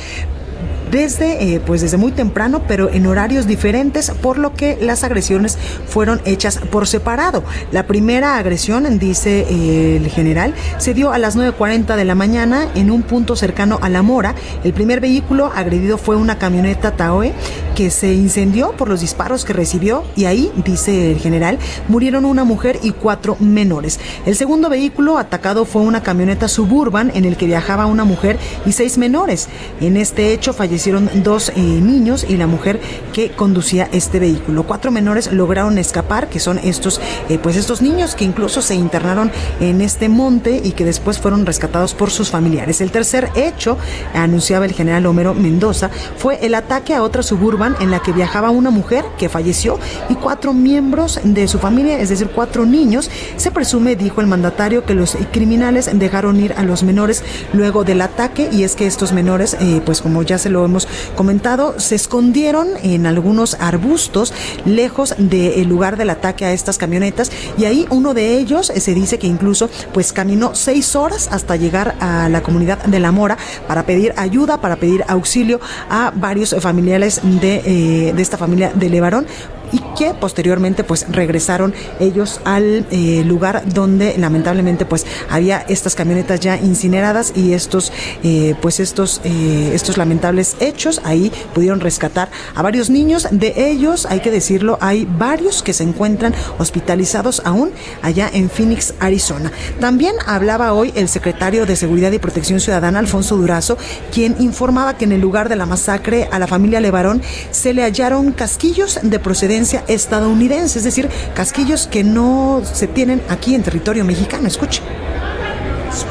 desde, 0.91 1.55
eh, 1.55 1.59
pues 1.59 1.81
desde 1.81 1.97
muy 1.97 2.11
temprano, 2.11 2.63
pero 2.67 2.89
en 2.89 3.05
horarios 3.05 3.47
diferentes, 3.47 4.11
por 4.11 4.37
lo 4.37 4.53
que 4.53 4.77
las 4.81 5.03
agresiones 5.03 5.57
fueron 5.87 6.21
hechas 6.25 6.59
por 6.71 6.87
separado. 6.87 7.43
La 7.71 7.83
primera 7.87 8.37
agresión, 8.37 8.99
dice 8.99 9.45
eh, 9.49 9.97
el 9.97 10.07
general, 10.09 10.53
se 10.77 10.93
dio 10.93 11.11
a 11.11 11.17
las 11.17 11.37
9.40 11.37 11.95
de 11.95 12.05
la 12.05 12.15
mañana 12.15 12.67
en 12.75 12.91
un 12.91 13.03
punto 13.03 13.35
cercano 13.35 13.79
a 13.81 13.89
La 13.89 14.01
Mora. 14.01 14.35
El 14.63 14.73
primer 14.73 14.99
vehículo 14.99 15.51
agredido 15.53 15.97
fue 15.97 16.15
una 16.15 16.37
camioneta 16.37 16.95
Taoe 16.95 17.33
que 17.75 17.89
se 17.89 18.13
incendió 18.13 18.71
por 18.73 18.89
los 18.89 19.01
disparos 19.01 19.45
que 19.45 19.53
recibió 19.53 20.03
y 20.15 20.25
ahí, 20.25 20.51
dice 20.65 21.11
el 21.11 21.19
general, 21.19 21.57
murieron 21.87 22.25
una 22.25 22.43
mujer 22.43 22.79
y 22.83 22.91
cuatro 22.91 23.37
menores. 23.39 23.99
El 24.25 24.35
segundo 24.35 24.69
vehículo 24.69 25.17
atacado 25.17 25.65
fue 25.65 25.81
una 25.81 26.03
camioneta 26.03 26.47
suburban 26.47 27.11
en 27.15 27.25
el 27.25 27.37
que 27.37 27.45
viajaba 27.45 27.85
una 27.85 28.03
mujer 28.03 28.37
y 28.65 28.71
seis 28.73 28.97
menores. 28.97 29.47
En 29.79 29.97
este 29.97 30.33
hecho 30.33 30.53
fallecieron 30.79 31.09
dos 31.25 31.49
eh, 31.49 31.59
niños 31.59 32.25
y 32.29 32.37
la 32.37 32.47
mujer 32.47 32.79
que 33.11 33.31
conducía 33.31 33.89
este 33.91 34.17
vehículo. 34.17 34.63
Cuatro 34.63 34.91
menores 34.91 35.29
lograron 35.29 35.77
escapar, 35.77 36.29
que 36.29 36.39
son 36.39 36.57
estos, 36.57 37.01
eh, 37.27 37.37
pues 37.37 37.57
estos 37.57 37.81
niños 37.81 38.15
que 38.15 38.23
incluso 38.23 38.61
se 38.61 38.75
internaron 38.75 39.29
en 39.59 39.81
este 39.81 40.07
monte 40.07 40.61
y 40.63 40.71
que 40.71 40.85
después 40.85 41.19
fueron 41.19 41.45
rescatados 41.45 41.93
por 41.93 42.11
sus 42.11 42.29
familiares. 42.29 42.79
El 42.79 42.91
tercer 42.91 43.29
hecho, 43.35 43.77
anunciaba 44.13 44.63
el 44.63 44.71
general 44.71 45.05
Homero 45.05 45.33
Mendoza, 45.33 45.89
fue 46.15 46.39
el 46.45 46.55
ataque 46.55 46.95
a 46.95 47.03
otra 47.03 47.23
suburban 47.23 47.75
en 47.81 47.91
la 47.91 47.99
que 47.99 48.13
viajaba 48.13 48.49
una 48.49 48.69
mujer 48.69 49.03
que 49.17 49.27
falleció 49.27 49.79
y 50.07 50.15
cuatro 50.15 50.53
miembros 50.53 51.19
de 51.25 51.49
su 51.49 51.59
familia, 51.59 51.99
es 51.99 52.07
decir, 52.07 52.29
cuatro 52.33 52.65
niños. 52.65 53.11
Se 53.35 53.51
presume, 53.51 53.97
dijo 53.97 54.21
el 54.21 54.27
mandatario, 54.27 54.85
que 54.85 54.93
los 54.93 55.17
criminales 55.33 55.89
dejaron 55.93 56.39
ir 56.39 56.53
a 56.53 56.63
los 56.63 56.83
menores 56.83 57.21
luego 57.51 57.83
del 57.83 57.99
ataque 57.99 58.47
y 58.49 58.63
es 58.63 58.77
que 58.77 58.87
estos 58.87 59.11
menores, 59.11 59.57
eh, 59.59 59.81
pues 59.85 60.01
como 60.01 60.23
ya 60.23 60.37
se 60.37 60.49
lo 60.49 60.68
hemos 60.69 60.87
comentado, 61.15 61.79
se 61.79 61.95
escondieron 61.95 62.67
en 62.81 63.05
algunos 63.05 63.55
arbustos 63.59 64.33
lejos 64.65 65.15
del 65.17 65.67
lugar 65.67 65.97
del 65.97 66.09
ataque 66.09 66.45
a 66.45 66.53
estas 66.53 66.77
camionetas 66.77 67.31
y 67.57 67.65
ahí 67.65 67.85
uno 67.89 68.13
de 68.13 68.37
ellos 68.37 68.69
eh, 68.69 68.79
se 68.79 68.93
dice 68.93 69.19
que 69.19 69.27
incluso 69.27 69.69
pues 69.93 70.13
caminó 70.13 70.55
seis 70.55 70.95
horas 70.95 71.29
hasta 71.31 71.55
llegar 71.55 71.95
a 71.99 72.29
la 72.29 72.41
comunidad 72.41 72.83
de 72.85 72.99
La 72.99 73.11
Mora 73.11 73.37
para 73.67 73.85
pedir 73.85 74.13
ayuda, 74.17 74.61
para 74.61 74.77
pedir 74.77 75.03
auxilio 75.07 75.59
a 75.89 76.11
varios 76.15 76.55
familiares 76.59 77.21
de, 77.23 77.61
eh, 77.65 78.13
de 78.13 78.21
esta 78.21 78.37
familia 78.37 78.71
de 78.73 78.89
Levarón 78.89 79.25
y 79.71 79.79
que 79.97 80.13
posteriormente 80.13 80.83
pues 80.83 81.05
regresaron 81.09 81.73
ellos 81.99 82.39
al 82.45 82.85
eh, 82.91 83.23
lugar 83.25 83.63
donde 83.65 84.17
lamentablemente 84.17 84.85
pues 84.85 85.05
había 85.29 85.59
estas 85.67 85.95
camionetas 85.95 86.39
ya 86.39 86.57
incineradas 86.57 87.33
y 87.35 87.53
estos 87.53 87.91
eh, 88.23 88.55
pues 88.61 88.79
estos 88.79 89.21
eh, 89.23 89.71
estos 89.73 89.97
lamentables 89.97 90.55
hechos. 90.59 91.01
Ahí 91.03 91.31
pudieron 91.53 91.79
rescatar 91.79 92.29
a 92.55 92.61
varios 92.61 92.89
niños. 92.89 93.27
De 93.31 93.69
ellos 93.69 94.05
hay 94.05 94.19
que 94.21 94.31
decirlo 94.31 94.77
hay 94.81 95.05
varios 95.05 95.63
que 95.63 95.73
se 95.73 95.83
encuentran 95.83 96.33
hospitalizados 96.57 97.41
aún 97.45 97.71
allá 98.01 98.29
en 98.31 98.49
Phoenix 98.49 98.93
Arizona. 98.99 99.51
También 99.79 100.15
hablaba 100.25 100.73
hoy 100.73 100.91
el 100.95 101.09
secretario 101.09 101.65
de 101.65 101.75
Seguridad 101.75 102.11
y 102.11 102.19
Protección 102.19 102.59
Ciudadana 102.59 102.99
Alfonso 102.99 103.37
Durazo 103.37 103.77
quien 104.11 104.35
informaba 104.39 104.97
que 104.97 105.05
en 105.05 105.11
el 105.11 105.21
lugar 105.21 105.49
de 105.49 105.55
la 105.55 105.65
masacre 105.65 106.27
a 106.31 106.39
la 106.39 106.47
familia 106.47 106.79
Levarón 106.79 107.21
se 107.51 107.73
le 107.73 107.83
hallaron 107.83 108.31
casquillos 108.31 108.99
de 109.03 109.19
procedencia 109.19 109.58
estadounidense, 109.87 110.79
es 110.79 110.85
decir, 110.85 111.09
casquillos 111.33 111.87
que 111.87 112.03
no 112.03 112.61
se 112.63 112.87
tienen 112.87 113.21
aquí 113.29 113.55
en 113.55 113.63
territorio 113.63 114.05
mexicano. 114.05 114.47
Escuche 114.47 114.81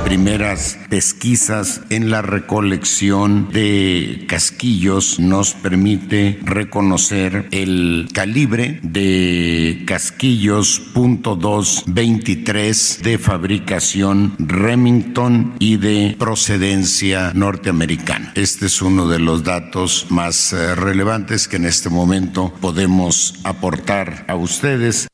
primeras 0.05 0.79
pesquisas 0.89 1.83
en 1.91 2.11
la 2.11 2.23
recolección 2.23 3.51
de 3.53 4.25
casquillos 4.29 5.21
nos 5.21 5.55
permite 5.55 6.39
reconocer 6.43 7.47
el 7.51 8.09
calibre 8.13 8.79
de 8.83 9.85
casquillos 9.87 10.83
.223 10.95 13.01
de 13.03 13.19
fabricación 13.19 14.35
Remington 14.39 15.55
y 15.59 15.77
de 15.77 16.17
procedencia 16.19 17.33
norteamericana. 17.35 18.33
Este 18.35 18.67
es 18.67 18.83
uno 18.83 19.09
de 19.09 19.19
los 19.19 19.45
datos 19.45 20.07
más 20.11 20.53
eh, 20.53 20.75
relevantes 20.75 21.49
que 21.49 21.57
en 21.57 21.65
este 21.67 21.91
momento 21.91 22.53
podemos 22.61 23.35
aportar 23.45 24.25
a 24.29 24.37
ustedes. 24.37 25.09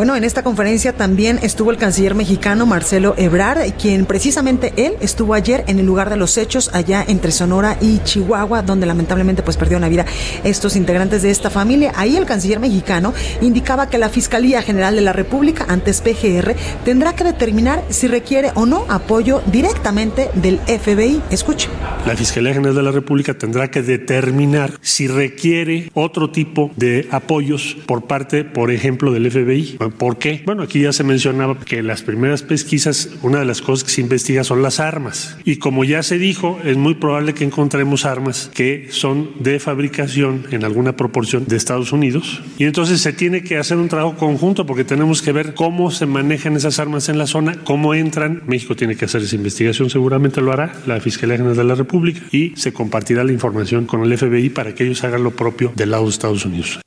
Bueno, 0.00 0.16
en 0.16 0.24
esta 0.24 0.42
conferencia 0.42 0.94
también 0.94 1.38
estuvo 1.42 1.70
el 1.70 1.76
canciller 1.76 2.14
mexicano 2.14 2.64
Marcelo 2.64 3.12
Ebrard, 3.18 3.70
quien 3.74 4.06
precisamente 4.06 4.72
él 4.78 4.94
estuvo 5.02 5.34
ayer 5.34 5.62
en 5.66 5.78
el 5.78 5.84
lugar 5.84 6.08
de 6.08 6.16
los 6.16 6.38
hechos 6.38 6.70
allá 6.72 7.04
entre 7.06 7.32
Sonora 7.32 7.76
y 7.82 7.98
Chihuahua, 7.98 8.62
donde 8.62 8.86
lamentablemente 8.86 9.42
pues 9.42 9.58
perdieron 9.58 9.82
la 9.82 9.90
vida 9.90 10.06
estos 10.42 10.74
integrantes 10.74 11.20
de 11.20 11.30
esta 11.30 11.50
familia. 11.50 11.92
Ahí 11.96 12.16
el 12.16 12.24
canciller 12.24 12.60
mexicano 12.60 13.12
indicaba 13.42 13.90
que 13.90 13.98
la 13.98 14.08
Fiscalía 14.08 14.62
General 14.62 14.94
de 14.94 15.02
la 15.02 15.12
República, 15.12 15.66
antes 15.68 16.00
PGR, 16.00 16.54
tendrá 16.82 17.14
que 17.14 17.24
determinar 17.24 17.84
si 17.90 18.08
requiere 18.08 18.52
o 18.54 18.64
no 18.64 18.86
apoyo 18.88 19.42
directamente 19.52 20.30
del 20.32 20.60
FBI. 20.60 21.20
Escuche. 21.30 21.68
La 22.06 22.16
Fiscalía 22.16 22.54
General 22.54 22.74
de 22.74 22.82
la 22.84 22.92
República 22.92 23.34
tendrá 23.34 23.70
que 23.70 23.82
determinar 23.82 24.78
si 24.80 25.08
requiere 25.08 25.90
otro 25.92 26.30
tipo 26.30 26.70
de 26.76 27.06
apoyos 27.10 27.76
por 27.84 28.06
parte, 28.06 28.44
por 28.44 28.70
ejemplo, 28.70 29.12
del 29.12 29.30
FBI 29.30 29.89
¿Por 29.90 30.18
qué? 30.18 30.42
Bueno, 30.44 30.62
aquí 30.62 30.80
ya 30.80 30.92
se 30.92 31.04
mencionaba 31.04 31.58
que 31.58 31.82
las 31.82 32.02
primeras 32.02 32.42
pesquisas, 32.42 33.10
una 33.22 33.40
de 33.40 33.44
las 33.44 33.62
cosas 33.62 33.84
que 33.84 33.90
se 33.90 34.00
investiga 34.00 34.44
son 34.44 34.62
las 34.62 34.80
armas. 34.80 35.36
Y 35.44 35.56
como 35.56 35.84
ya 35.84 36.02
se 36.02 36.18
dijo, 36.18 36.58
es 36.64 36.76
muy 36.76 36.94
probable 36.94 37.34
que 37.34 37.44
encontremos 37.44 38.04
armas 38.04 38.50
que 38.54 38.88
son 38.90 39.30
de 39.40 39.58
fabricación 39.58 40.46
en 40.50 40.64
alguna 40.64 40.96
proporción 40.96 41.46
de 41.46 41.56
Estados 41.56 41.92
Unidos. 41.92 42.42
Y 42.58 42.64
entonces 42.64 43.00
se 43.00 43.12
tiene 43.12 43.42
que 43.42 43.56
hacer 43.56 43.76
un 43.76 43.88
trabajo 43.88 44.16
conjunto 44.16 44.66
porque 44.66 44.84
tenemos 44.84 45.22
que 45.22 45.32
ver 45.32 45.54
cómo 45.54 45.90
se 45.90 46.06
manejan 46.06 46.56
esas 46.56 46.78
armas 46.78 47.08
en 47.08 47.18
la 47.18 47.26
zona, 47.26 47.56
cómo 47.64 47.94
entran. 47.94 48.42
México 48.46 48.76
tiene 48.76 48.96
que 48.96 49.04
hacer 49.04 49.22
esa 49.22 49.36
investigación, 49.36 49.90
seguramente 49.90 50.40
lo 50.40 50.52
hará 50.52 50.72
la 50.86 51.00
Fiscalía 51.00 51.36
General 51.36 51.56
de 51.56 51.64
la 51.64 51.74
República 51.74 52.20
y 52.30 52.52
se 52.56 52.72
compartirá 52.72 53.24
la 53.24 53.32
información 53.32 53.86
con 53.86 54.02
el 54.02 54.16
FBI 54.16 54.50
para 54.50 54.74
que 54.74 54.84
ellos 54.84 55.02
hagan 55.04 55.22
lo 55.22 55.30
propio 55.32 55.72
del 55.74 55.90
lado 55.90 56.04
de 56.04 56.10
Estados 56.10 56.44
Unidos. 56.44 56.80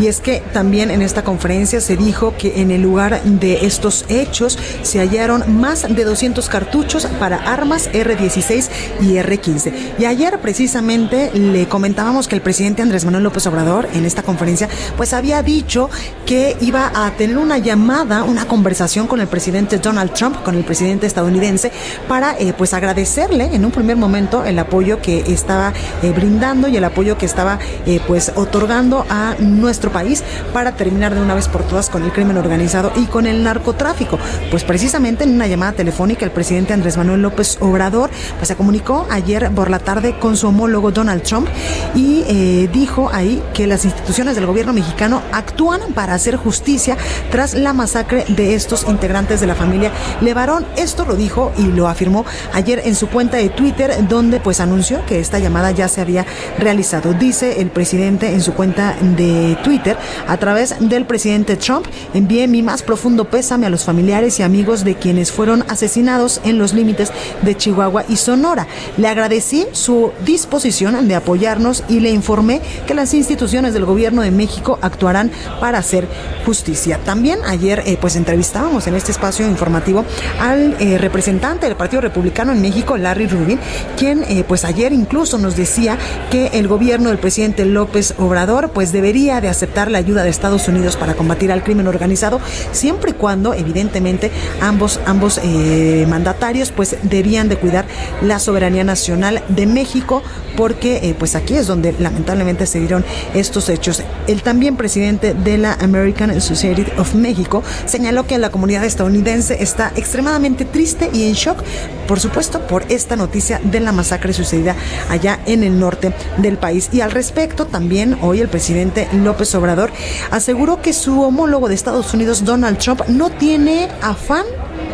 Y 0.00 0.06
es 0.06 0.20
que 0.20 0.42
también 0.54 0.90
en 0.90 1.02
esta 1.02 1.24
conferencia 1.24 1.78
se 1.80 1.94
dijo 1.94 2.34
que 2.38 2.62
en 2.62 2.70
el 2.70 2.80
lugar 2.80 3.22
de 3.22 3.66
estos 3.66 4.06
hechos 4.08 4.58
se 4.82 4.98
hallaron 4.98 5.60
más 5.60 5.94
de 5.94 6.04
200 6.04 6.48
cartuchos 6.48 7.06
para 7.18 7.36
armas 7.36 7.90
R16 7.92 8.68
y 9.02 9.16
R15. 9.16 9.72
Y 9.98 10.06
ayer 10.06 10.38
precisamente 10.40 11.30
le 11.34 11.68
comentábamos 11.68 12.28
que 12.28 12.34
el 12.34 12.40
presidente 12.40 12.80
Andrés 12.80 13.04
Manuel 13.04 13.24
López 13.24 13.46
Obrador 13.46 13.88
en 13.92 14.06
esta 14.06 14.22
conferencia 14.22 14.70
pues 14.96 15.12
había 15.12 15.42
dicho 15.42 15.90
que 16.24 16.56
iba 16.62 16.90
a 16.94 17.10
tener 17.10 17.36
una 17.36 17.58
llamada, 17.58 18.24
una 18.24 18.46
conversación 18.46 19.06
con 19.06 19.20
el 19.20 19.26
presidente 19.26 19.76
Donald 19.76 20.14
Trump, 20.14 20.42
con 20.42 20.54
el 20.54 20.64
presidente 20.64 21.06
estadounidense, 21.06 21.72
para 22.08 22.38
eh, 22.38 22.54
pues 22.56 22.72
agradecerle 22.72 23.54
en 23.54 23.66
un 23.66 23.70
primer 23.70 23.98
momento 23.98 24.46
el 24.46 24.58
apoyo 24.58 25.02
que 25.02 25.20
estaba 25.30 25.74
eh, 26.02 26.10
brindando 26.16 26.68
y 26.68 26.76
el 26.78 26.84
apoyo 26.84 27.18
que 27.18 27.26
estaba 27.26 27.58
eh, 27.84 28.00
pues 28.06 28.32
otorgando 28.34 29.04
a 29.10 29.34
nuestro 29.38 29.89
país 29.90 30.22
para 30.52 30.72
terminar 30.72 31.14
de 31.14 31.20
una 31.20 31.34
vez 31.34 31.48
por 31.48 31.62
todas 31.62 31.90
con 31.90 32.02
el 32.02 32.12
crimen 32.12 32.36
organizado 32.36 32.92
y 32.96 33.06
con 33.06 33.26
el 33.26 33.42
narcotráfico. 33.42 34.18
Pues 34.50 34.64
precisamente 34.64 35.24
en 35.24 35.34
una 35.34 35.46
llamada 35.46 35.72
telefónica 35.72 36.24
el 36.24 36.30
presidente 36.30 36.72
Andrés 36.72 36.96
Manuel 36.96 37.22
López 37.22 37.58
Obrador 37.60 38.10
pues 38.36 38.48
se 38.48 38.56
comunicó 38.56 39.06
ayer 39.10 39.50
por 39.50 39.70
la 39.70 39.78
tarde 39.78 40.18
con 40.18 40.36
su 40.36 40.48
homólogo 40.48 40.90
Donald 40.90 41.22
Trump 41.22 41.48
y 41.94 42.24
eh, 42.26 42.68
dijo 42.72 43.10
ahí 43.12 43.42
que 43.54 43.66
las 43.66 43.84
instituciones 43.84 44.34
del 44.34 44.46
gobierno 44.46 44.72
mexicano 44.72 45.22
actúan 45.32 45.80
para 45.94 46.14
hacer 46.14 46.36
justicia 46.36 46.96
tras 47.30 47.54
la 47.54 47.72
masacre 47.72 48.24
de 48.28 48.54
estos 48.54 48.86
integrantes 48.88 49.40
de 49.40 49.46
la 49.46 49.54
familia 49.54 49.92
Levarón. 50.20 50.66
Esto 50.76 51.04
lo 51.04 51.16
dijo 51.16 51.52
y 51.56 51.64
lo 51.64 51.88
afirmó 51.88 52.24
ayer 52.52 52.82
en 52.84 52.94
su 52.94 53.08
cuenta 53.08 53.36
de 53.36 53.48
Twitter 53.48 54.08
donde 54.08 54.40
pues 54.40 54.60
anunció 54.60 55.04
que 55.06 55.20
esta 55.20 55.38
llamada 55.38 55.70
ya 55.70 55.88
se 55.88 56.00
había 56.00 56.26
realizado. 56.58 57.14
Dice 57.14 57.60
el 57.60 57.70
presidente 57.70 58.32
en 58.32 58.40
su 58.40 58.54
cuenta 58.54 58.96
de 59.16 59.56
Twitter 59.62 59.79
a 60.26 60.36
través 60.36 60.74
del 60.80 61.04
presidente 61.04 61.56
Trump, 61.56 61.86
envié 62.14 62.46
mi 62.48 62.62
más 62.62 62.82
profundo 62.82 63.24
pésame 63.24 63.66
a 63.66 63.70
los 63.70 63.84
familiares 63.84 64.38
y 64.38 64.42
amigos 64.42 64.84
de 64.84 64.94
quienes 64.94 65.32
fueron 65.32 65.64
asesinados 65.68 66.40
en 66.44 66.58
los 66.58 66.72
límites 66.72 67.12
de 67.42 67.56
Chihuahua 67.56 68.04
y 68.08 68.16
Sonora. 68.16 68.66
Le 68.96 69.08
agradecí 69.08 69.66
su 69.72 70.12
disposición 70.24 71.08
de 71.08 71.14
apoyarnos 71.14 71.84
y 71.88 72.00
le 72.00 72.10
informé 72.10 72.60
que 72.86 72.94
las 72.94 73.14
instituciones 73.14 73.74
del 73.74 73.84
gobierno 73.84 74.22
de 74.22 74.30
México 74.30 74.78
actuarán 74.82 75.30
para 75.60 75.78
hacer 75.78 76.08
justicia. 76.44 76.98
También 77.04 77.40
ayer 77.46 77.82
eh, 77.86 77.96
pues 78.00 78.16
entrevistábamos 78.16 78.86
en 78.86 78.94
este 78.94 79.12
espacio 79.12 79.46
informativo 79.46 80.04
al 80.40 80.76
eh, 80.80 80.98
representante 80.98 81.66
del 81.66 81.76
Partido 81.76 82.00
Republicano 82.00 82.52
en 82.52 82.62
México, 82.62 82.96
Larry 82.96 83.26
Rubin, 83.26 83.58
quien 83.96 84.24
eh, 84.24 84.44
pues 84.46 84.64
ayer 84.64 84.92
incluso 84.92 85.38
nos 85.38 85.56
decía 85.56 85.98
que 86.30 86.48
el 86.54 86.68
gobierno 86.68 87.10
del 87.10 87.18
presidente 87.18 87.64
López 87.64 88.14
Obrador 88.18 88.70
pues 88.70 88.92
debería 88.92 89.40
de 89.40 89.48
hacer 89.48 89.59
aceptar 89.60 89.90
la 89.90 89.98
ayuda 89.98 90.24
de 90.24 90.30
Estados 90.30 90.68
Unidos 90.68 90.96
para 90.96 91.12
combatir 91.12 91.52
al 91.52 91.62
crimen 91.62 91.86
organizado, 91.86 92.40
siempre 92.72 93.10
y 93.10 93.14
cuando, 93.14 93.52
evidentemente, 93.52 94.30
ambos, 94.62 95.00
ambos 95.04 95.38
eh, 95.44 96.06
mandatarios 96.08 96.72
pues 96.72 96.96
debían 97.02 97.50
de 97.50 97.56
cuidar 97.56 97.84
la 98.22 98.38
soberanía 98.38 98.84
nacional 98.84 99.42
de 99.48 99.66
México, 99.66 100.22
porque 100.56 100.96
eh, 101.02 101.14
pues 101.18 101.34
aquí 101.34 101.54
es 101.54 101.66
donde 101.66 101.94
lamentablemente 101.98 102.66
se 102.66 102.80
dieron 102.80 103.04
estos 103.34 103.68
hechos. 103.68 104.02
El 104.26 104.42
también 104.42 104.76
presidente 104.76 105.34
de 105.34 105.58
la 105.58 105.74
American 105.74 106.40
Society 106.40 106.86
of 106.98 107.14
México 107.14 107.62
señaló 107.86 108.26
que 108.26 108.38
la 108.38 108.50
comunidad 108.50 108.84
estadounidense 108.84 109.62
está 109.62 109.92
extremadamente 109.96 110.64
triste 110.64 111.10
y 111.12 111.24
en 111.24 111.34
shock, 111.34 111.62
por 112.06 112.20
supuesto, 112.20 112.66
por 112.66 112.84
esta 112.88 113.16
noticia 113.16 113.60
de 113.62 113.80
la 113.80 113.92
masacre 113.92 114.32
sucedida 114.32 114.76
allá 115.08 115.40
en 115.46 115.62
el 115.62 115.78
norte 115.78 116.12
del 116.38 116.58
país. 116.58 116.88
Y 116.92 117.00
al 117.00 117.10
respecto, 117.10 117.66
también 117.66 118.18
hoy 118.22 118.40
el 118.40 118.48
presidente 118.48 119.08
López 119.12 119.54
Obrador 119.54 119.90
aseguró 120.30 120.82
que 120.82 120.92
su 120.92 121.22
homólogo 121.22 121.68
de 121.68 121.74
Estados 121.74 122.12
Unidos, 122.14 122.44
Donald 122.44 122.78
Trump, 122.78 123.02
no 123.08 123.30
tiene 123.30 123.88
afán 124.02 124.44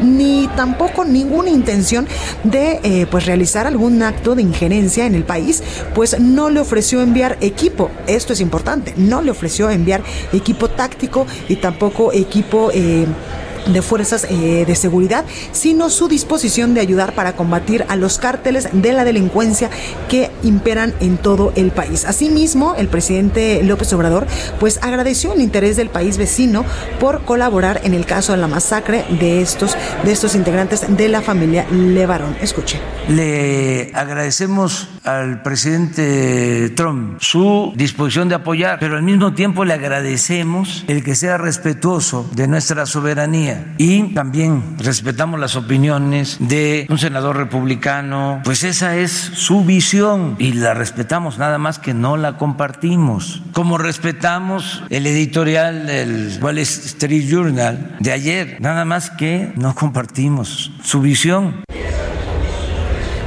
ni 0.02 0.48
tampoco 0.56 1.04
ninguna 1.04 1.50
intención 1.50 2.06
de 2.44 2.80
eh, 2.82 3.06
pues 3.10 3.26
realizar 3.26 3.66
algún 3.66 4.02
acto 4.02 4.34
de 4.34 4.42
injerencia 4.42 5.06
en 5.06 5.14
el 5.14 5.24
país, 5.24 5.62
pues 5.94 6.18
no 6.20 6.50
le 6.50 6.60
ofreció 6.60 7.00
enviar 7.00 7.38
equipo. 7.40 7.90
Esto 8.06 8.32
es 8.32 8.40
importante, 8.40 8.94
no 8.96 9.22
le 9.22 9.30
ofreció 9.30 9.70
enviar 9.70 10.02
equipo 10.32 10.68
táctico 10.68 11.26
y 11.48 11.56
tampoco 11.56 12.12
equipo 12.12 12.70
eh, 12.72 13.06
de 13.66 13.82
fuerzas 13.82 14.26
eh, 14.28 14.64
de 14.66 14.74
seguridad, 14.74 15.24
sino 15.52 15.90
su 15.90 16.08
disposición 16.08 16.74
de 16.74 16.80
ayudar 16.80 17.14
para 17.14 17.34
combatir 17.34 17.84
a 17.88 17.96
los 17.96 18.18
cárteles 18.18 18.68
de 18.72 18.92
la 18.92 19.04
delincuencia 19.04 19.70
que 20.08 20.30
imperan 20.42 20.94
en 21.00 21.18
todo 21.18 21.52
el 21.56 21.70
país. 21.70 22.04
Asimismo, 22.04 22.74
el 22.76 22.88
presidente 22.88 23.62
López 23.62 23.92
Obrador 23.92 24.26
pues 24.60 24.78
agradeció 24.82 25.32
el 25.32 25.40
interés 25.40 25.76
del 25.76 25.88
país 25.88 26.18
vecino 26.18 26.64
por 27.00 27.22
colaborar 27.22 27.80
en 27.84 27.94
el 27.94 28.06
caso 28.06 28.32
de 28.32 28.38
la 28.38 28.46
masacre 28.46 29.04
de 29.20 29.40
estos 29.40 29.76
de 30.04 30.12
estos 30.12 30.34
integrantes 30.34 30.84
de 30.96 31.08
la 31.08 31.20
familia 31.20 31.66
Levarón. 31.70 32.36
Escuche. 32.40 32.80
Le 33.08 33.90
agradecemos 33.94 34.88
al 35.04 35.42
presidente 35.42 36.70
Trump 36.70 37.20
su 37.20 37.72
disposición 37.76 38.28
de 38.28 38.34
apoyar, 38.34 38.78
pero 38.80 38.96
al 38.96 39.02
mismo 39.02 39.32
tiempo 39.34 39.64
le 39.64 39.74
agradecemos 39.74 40.84
el 40.88 41.04
que 41.04 41.14
sea 41.14 41.38
respetuoso 41.38 42.28
de 42.34 42.48
nuestra 42.48 42.86
soberanía 42.86 43.55
y 43.78 44.14
también 44.14 44.76
respetamos 44.78 45.40
las 45.40 45.56
opiniones 45.56 46.36
de 46.40 46.86
un 46.88 46.98
senador 46.98 47.36
republicano, 47.36 48.40
pues 48.44 48.64
esa 48.64 48.96
es 48.96 49.12
su 49.12 49.64
visión 49.64 50.36
y 50.38 50.52
la 50.52 50.74
respetamos, 50.74 51.38
nada 51.38 51.58
más 51.58 51.78
que 51.78 51.94
no 51.94 52.16
la 52.16 52.36
compartimos. 52.38 53.42
Como 53.52 53.78
respetamos 53.78 54.82
el 54.90 55.06
editorial 55.06 55.86
del 55.86 56.38
Wall 56.40 56.58
Street 56.58 57.28
Journal 57.28 57.96
de 58.00 58.12
ayer, 58.12 58.58
nada 58.60 58.84
más 58.84 59.10
que 59.10 59.52
no 59.56 59.74
compartimos 59.74 60.72
su 60.82 61.00
visión. 61.00 61.64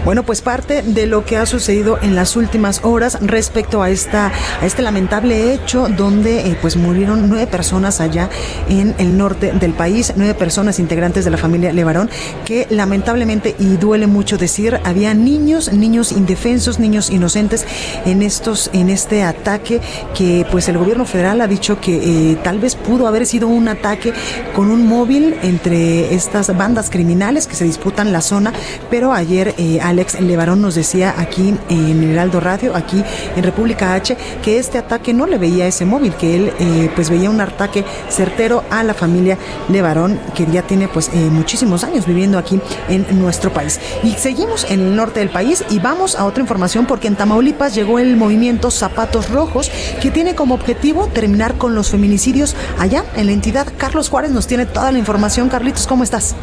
Bueno, 0.05 0.23
pues 0.23 0.41
parte 0.41 0.81
de 0.81 1.05
lo 1.05 1.25
que 1.25 1.37
ha 1.37 1.45
sucedido 1.45 1.99
en 2.01 2.15
las 2.15 2.35
últimas 2.35 2.81
horas 2.83 3.17
respecto 3.21 3.83
a 3.83 3.89
esta 3.89 4.31
a 4.61 4.65
este 4.65 4.81
lamentable 4.81 5.53
hecho 5.53 5.87
donde 5.89 6.47
eh, 6.47 6.57
pues 6.61 6.77
murieron 6.77 7.29
nueve 7.29 7.47
personas 7.47 7.99
allá 7.99 8.29
en 8.69 8.95
el 8.97 9.17
norte 9.17 9.51
del 9.51 9.73
país, 9.73 10.13
nueve 10.15 10.33
personas 10.33 10.79
integrantes 10.79 11.25
de 11.25 11.31
la 11.31 11.37
familia 11.37 11.73
Levarón 11.73 12.09
que 12.45 12.65
lamentablemente 12.69 13.55
y 13.59 13.77
duele 13.77 14.07
mucho 14.07 14.37
decir 14.37 14.79
había 14.83 15.13
niños, 15.13 15.71
niños 15.73 16.11
indefensos, 16.11 16.79
niños 16.79 17.09
inocentes 17.09 17.65
en 18.05 18.21
estos 18.21 18.69
en 18.73 18.89
este 18.89 19.23
ataque 19.23 19.81
que 20.15 20.45
pues 20.49 20.69
el 20.69 20.77
gobierno 20.77 21.05
federal 21.05 21.41
ha 21.41 21.47
dicho 21.47 21.79
que 21.79 22.31
eh, 22.31 22.37
tal 22.43 22.59
vez 22.59 22.75
pudo 22.75 23.05
haber 23.05 23.25
sido 23.25 23.47
un 23.47 23.67
ataque 23.67 24.13
con 24.55 24.71
un 24.71 24.87
móvil 24.87 25.35
entre 25.43 26.13
estas 26.15 26.55
bandas 26.57 26.89
criminales 26.89 27.47
que 27.47 27.55
se 27.55 27.65
disputan 27.65 28.11
la 28.11 28.21
zona, 28.21 28.53
pero 28.89 29.13
ayer 29.13 29.53
eh, 29.57 29.79
Alex 29.89 30.21
Levarón 30.21 30.61
nos 30.61 30.75
decía 30.75 31.15
aquí 31.17 31.55
en 31.67 32.03
Heraldo 32.03 32.39
Radio, 32.39 32.75
aquí 32.75 33.03
en 33.35 33.43
República 33.43 33.95
H, 33.95 34.15
que 34.43 34.59
este 34.59 34.77
ataque 34.77 35.15
no 35.15 35.25
le 35.25 35.39
veía 35.39 35.65
ese 35.65 35.83
móvil, 35.83 36.13
que 36.13 36.35
él 36.35 36.53
eh, 36.59 36.91
pues 36.93 37.09
veía 37.09 37.27
un 37.31 37.41
ataque 37.41 37.83
certero 38.07 38.63
a 38.69 38.83
la 38.83 38.93
familia 38.93 39.39
Levarón, 39.67 40.19
que 40.35 40.45
ya 40.45 40.61
tiene 40.61 40.87
pues 40.87 41.09
eh, 41.11 41.17
muchísimos 41.31 41.83
años 41.83 42.05
viviendo 42.05 42.37
aquí 42.37 42.61
en 42.87 43.19
nuestro 43.19 43.51
país. 43.51 43.79
Y 44.03 44.11
seguimos 44.13 44.69
en 44.69 44.79
el 44.79 44.95
norte 44.95 45.21
del 45.21 45.29
país 45.29 45.65
y 45.71 45.79
vamos 45.79 46.15
a 46.15 46.25
otra 46.25 46.41
información 46.41 46.85
porque 46.85 47.07
en 47.07 47.15
Tamaulipas 47.15 47.73
llegó 47.73 47.97
el 47.97 48.15
movimiento 48.15 48.69
Zapatos 48.69 49.31
Rojos, 49.31 49.71
que 50.03 50.11
tiene 50.11 50.35
como 50.35 50.53
objetivo 50.53 51.07
terminar 51.07 51.55
con 51.55 51.73
los 51.73 51.89
feminicidios 51.89 52.55
allá 52.77 53.05
en 53.15 53.25
la 53.25 53.31
entidad. 53.31 53.67
Carlos 53.75 54.09
Juárez 54.09 54.29
nos 54.29 54.45
tiene 54.45 54.67
toda 54.67 54.91
la 54.91 54.99
información. 54.99 55.49
Carlitos, 55.49 55.87
¿cómo 55.87 56.03
estás? 56.03 56.35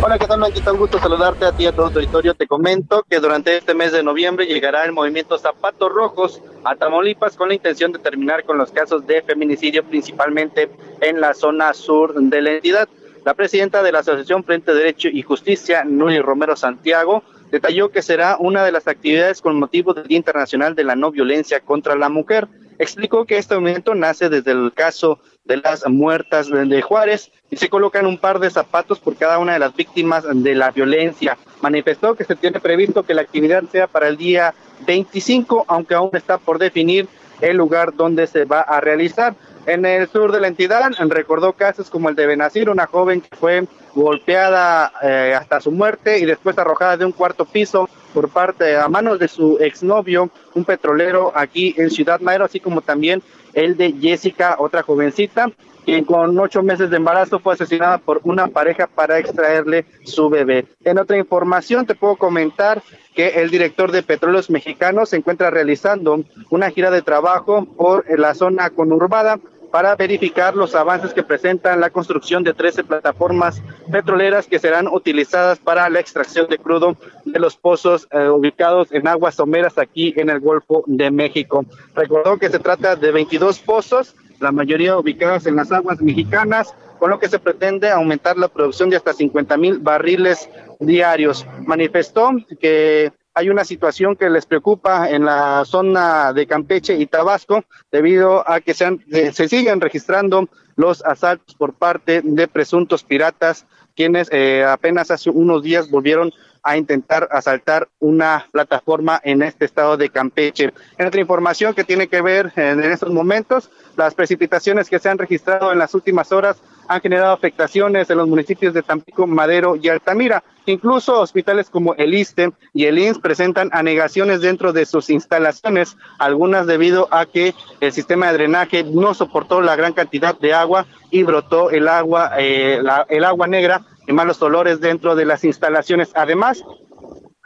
Hola, 0.00 0.16
¿qué 0.16 0.28
tal, 0.28 0.38
Manquita? 0.38 0.72
Un 0.72 0.78
gusto 0.78 1.00
saludarte 1.00 1.44
a 1.44 1.50
ti 1.50 1.64
y 1.64 1.66
a 1.66 1.72
todo 1.72 1.88
tu 1.88 1.94
territorio. 1.94 2.32
Te 2.32 2.46
comento 2.46 3.04
que 3.10 3.18
durante 3.18 3.56
este 3.56 3.74
mes 3.74 3.90
de 3.90 4.04
noviembre 4.04 4.46
llegará 4.46 4.84
el 4.84 4.92
movimiento 4.92 5.36
Zapatos 5.38 5.90
Rojos 5.90 6.40
a 6.62 6.76
Tamaulipas 6.76 7.36
con 7.36 7.48
la 7.48 7.54
intención 7.54 7.90
de 7.90 7.98
terminar 7.98 8.44
con 8.44 8.58
los 8.58 8.70
casos 8.70 9.04
de 9.08 9.22
feminicidio, 9.22 9.82
principalmente 9.82 10.70
en 11.00 11.20
la 11.20 11.34
zona 11.34 11.74
sur 11.74 12.14
de 12.14 12.40
la 12.40 12.52
entidad. 12.52 12.88
La 13.24 13.34
presidenta 13.34 13.82
de 13.82 13.90
la 13.90 13.98
Asociación 13.98 14.44
Frente 14.44 14.72
Derecho 14.72 15.08
y 15.08 15.22
Justicia, 15.22 15.82
Nuri 15.84 16.20
Romero 16.20 16.54
Santiago, 16.54 17.24
detalló 17.50 17.90
que 17.90 18.00
será 18.00 18.36
una 18.38 18.64
de 18.64 18.70
las 18.70 18.86
actividades 18.86 19.42
con 19.42 19.58
motivo 19.58 19.94
del 19.94 20.06
Día 20.06 20.18
Internacional 20.18 20.76
de 20.76 20.84
la 20.84 20.94
No 20.94 21.10
Violencia 21.10 21.58
contra 21.58 21.96
la 21.96 22.08
Mujer 22.08 22.46
explicó 22.78 23.24
que 23.24 23.38
este 23.38 23.54
movimiento 23.54 23.94
nace 23.94 24.28
desde 24.28 24.52
el 24.52 24.72
caso 24.72 25.18
de 25.44 25.56
las 25.56 25.86
muertas 25.88 26.48
de 26.48 26.82
Juárez 26.82 27.30
y 27.50 27.56
se 27.56 27.68
colocan 27.68 28.06
un 28.06 28.18
par 28.18 28.38
de 28.38 28.50
zapatos 28.50 29.00
por 29.00 29.16
cada 29.16 29.38
una 29.38 29.54
de 29.54 29.58
las 29.58 29.74
víctimas 29.74 30.24
de 30.30 30.54
la 30.54 30.70
violencia. 30.70 31.38
Manifestó 31.62 32.14
que 32.14 32.24
se 32.24 32.36
tiene 32.36 32.60
previsto 32.60 33.02
que 33.02 33.14
la 33.14 33.22
actividad 33.22 33.64
sea 33.72 33.86
para 33.86 34.08
el 34.08 34.16
día 34.16 34.54
25, 34.86 35.64
aunque 35.66 35.94
aún 35.94 36.10
está 36.12 36.38
por 36.38 36.58
definir 36.58 37.08
el 37.40 37.56
lugar 37.56 37.94
donde 37.94 38.26
se 38.26 38.44
va 38.44 38.60
a 38.60 38.80
realizar. 38.80 39.34
En 39.66 39.84
el 39.84 40.08
sur 40.08 40.32
de 40.32 40.40
la 40.40 40.48
entidad 40.48 40.90
recordó 41.08 41.52
casos 41.52 41.90
como 41.90 42.08
el 42.08 42.14
de 42.14 42.26
Benazir, 42.26 42.70
una 42.70 42.86
joven 42.86 43.20
que 43.20 43.36
fue 43.36 43.66
golpeada 43.94 44.92
eh, 45.02 45.34
hasta 45.38 45.60
su 45.60 45.72
muerte 45.72 46.18
y 46.18 46.24
después 46.24 46.56
arrojada 46.58 46.96
de 46.96 47.04
un 47.04 47.12
cuarto 47.12 47.44
piso 47.44 47.88
por 48.12 48.28
parte 48.28 48.76
a 48.76 48.88
manos 48.88 49.18
de 49.18 49.28
su 49.28 49.58
exnovio, 49.60 50.30
un 50.54 50.64
petrolero 50.64 51.32
aquí 51.34 51.74
en 51.76 51.90
Ciudad 51.90 52.20
Madero, 52.20 52.44
así 52.44 52.60
como 52.60 52.80
también 52.80 53.22
el 53.54 53.76
de 53.76 53.92
Jessica, 53.92 54.56
otra 54.58 54.82
jovencita, 54.82 55.50
quien 55.84 56.04
con 56.04 56.38
ocho 56.38 56.62
meses 56.62 56.90
de 56.90 56.98
embarazo 56.98 57.38
fue 57.38 57.54
asesinada 57.54 57.98
por 57.98 58.20
una 58.24 58.48
pareja 58.48 58.86
para 58.86 59.18
extraerle 59.18 59.86
su 60.04 60.28
bebé. 60.28 60.66
En 60.84 60.98
otra 60.98 61.16
información 61.16 61.86
te 61.86 61.94
puedo 61.94 62.16
comentar 62.16 62.82
que 63.14 63.40
el 63.40 63.50
director 63.50 63.90
de 63.90 64.02
Petróleos 64.02 64.50
Mexicanos 64.50 65.08
se 65.08 65.16
encuentra 65.16 65.50
realizando 65.50 66.22
una 66.50 66.70
gira 66.70 66.90
de 66.90 67.02
trabajo 67.02 67.64
por 67.64 68.04
la 68.18 68.34
zona 68.34 68.68
conurbada 68.70 69.40
para 69.70 69.94
verificar 69.96 70.54
los 70.56 70.74
avances 70.74 71.12
que 71.12 71.22
presentan 71.22 71.80
la 71.80 71.90
construcción 71.90 72.42
de 72.42 72.54
13 72.54 72.84
plataformas 72.84 73.62
petroleras 73.90 74.46
que 74.46 74.58
serán 74.58 74.88
utilizadas 74.88 75.58
para 75.58 75.88
la 75.90 76.00
extracción 76.00 76.48
de 76.48 76.58
crudo 76.58 76.96
de 77.24 77.38
los 77.38 77.56
pozos 77.56 78.08
eh, 78.10 78.28
ubicados 78.28 78.92
en 78.92 79.06
aguas 79.06 79.34
someras 79.34 79.78
aquí 79.78 80.14
en 80.16 80.30
el 80.30 80.40
Golfo 80.40 80.84
de 80.86 81.10
México. 81.10 81.64
Recordó 81.94 82.38
que 82.38 82.50
se 82.50 82.58
trata 82.58 82.96
de 82.96 83.10
22 83.12 83.58
pozos, 83.60 84.14
la 84.40 84.52
mayoría 84.52 84.96
ubicados 84.96 85.46
en 85.46 85.56
las 85.56 85.72
aguas 85.72 86.00
mexicanas, 86.00 86.74
con 86.98 87.10
lo 87.10 87.18
que 87.18 87.28
se 87.28 87.38
pretende 87.38 87.90
aumentar 87.90 88.36
la 88.36 88.48
producción 88.48 88.90
de 88.90 88.96
hasta 88.96 89.12
50 89.12 89.56
mil 89.56 89.78
barriles 89.78 90.48
diarios. 90.80 91.46
Manifestó 91.64 92.30
que 92.60 93.12
hay 93.38 93.50
una 93.50 93.64
situación 93.64 94.16
que 94.16 94.28
les 94.30 94.46
preocupa 94.46 95.08
en 95.08 95.24
la 95.24 95.64
zona 95.64 96.32
de 96.32 96.44
Campeche 96.48 96.96
y 96.96 97.06
Tabasco 97.06 97.64
debido 97.92 98.42
a 98.50 98.60
que 98.60 98.74
se, 98.74 98.98
se 99.32 99.48
siguen 99.48 99.80
registrando 99.80 100.48
los 100.74 101.04
asaltos 101.04 101.54
por 101.54 101.72
parte 101.72 102.20
de 102.24 102.48
presuntos 102.48 103.04
piratas 103.04 103.64
quienes 103.94 104.28
eh, 104.32 104.64
apenas 104.64 105.12
hace 105.12 105.30
unos 105.30 105.62
días 105.62 105.88
volvieron 105.88 106.32
a 106.64 106.76
intentar 106.76 107.28
asaltar 107.30 107.88
una 108.00 108.44
plataforma 108.50 109.20
en 109.22 109.42
este 109.42 109.64
estado 109.64 109.96
de 109.96 110.10
Campeche. 110.10 110.72
En 110.98 111.06
otra 111.06 111.20
información 111.20 111.74
que 111.74 111.84
tiene 111.84 112.08
que 112.08 112.20
ver 112.20 112.52
en 112.56 112.82
estos 112.82 113.10
momentos, 113.10 113.70
las 113.96 114.14
precipitaciones 114.16 114.90
que 114.90 114.98
se 114.98 115.08
han 115.08 115.18
registrado 115.18 115.70
en 115.70 115.78
las 115.78 115.94
últimas 115.94 116.32
horas 116.32 116.60
han 116.88 117.00
generado 117.00 117.32
afectaciones 117.32 118.10
en 118.10 118.18
los 118.18 118.28
municipios 118.28 118.74
de 118.74 118.82
Tampico, 118.82 119.26
Madero 119.26 119.76
y 119.76 119.88
Altamira. 119.88 120.42
Incluso 120.66 121.20
hospitales 121.20 121.70
como 121.70 121.94
el 121.94 122.14
ISTE 122.14 122.50
y 122.74 122.86
el 122.86 122.98
INS 122.98 123.18
presentan 123.18 123.70
anegaciones 123.72 124.40
dentro 124.40 124.72
de 124.72 124.86
sus 124.86 125.10
instalaciones, 125.10 125.96
algunas 126.18 126.66
debido 126.66 127.08
a 127.10 127.26
que 127.26 127.54
el 127.80 127.92
sistema 127.92 128.26
de 128.26 128.34
drenaje 128.34 128.84
no 128.84 129.14
soportó 129.14 129.60
la 129.60 129.76
gran 129.76 129.92
cantidad 129.92 130.38
de 130.38 130.52
agua 130.52 130.86
y 131.10 131.22
brotó 131.22 131.70
el 131.70 131.88
agua, 131.88 132.32
eh, 132.38 132.82
el 133.08 133.24
agua 133.24 133.46
negra 133.46 133.82
y 134.06 134.12
malos 134.12 134.42
olores 134.42 134.80
dentro 134.80 135.14
de 135.14 135.26
las 135.26 135.44
instalaciones. 135.44 136.10
Además, 136.14 136.64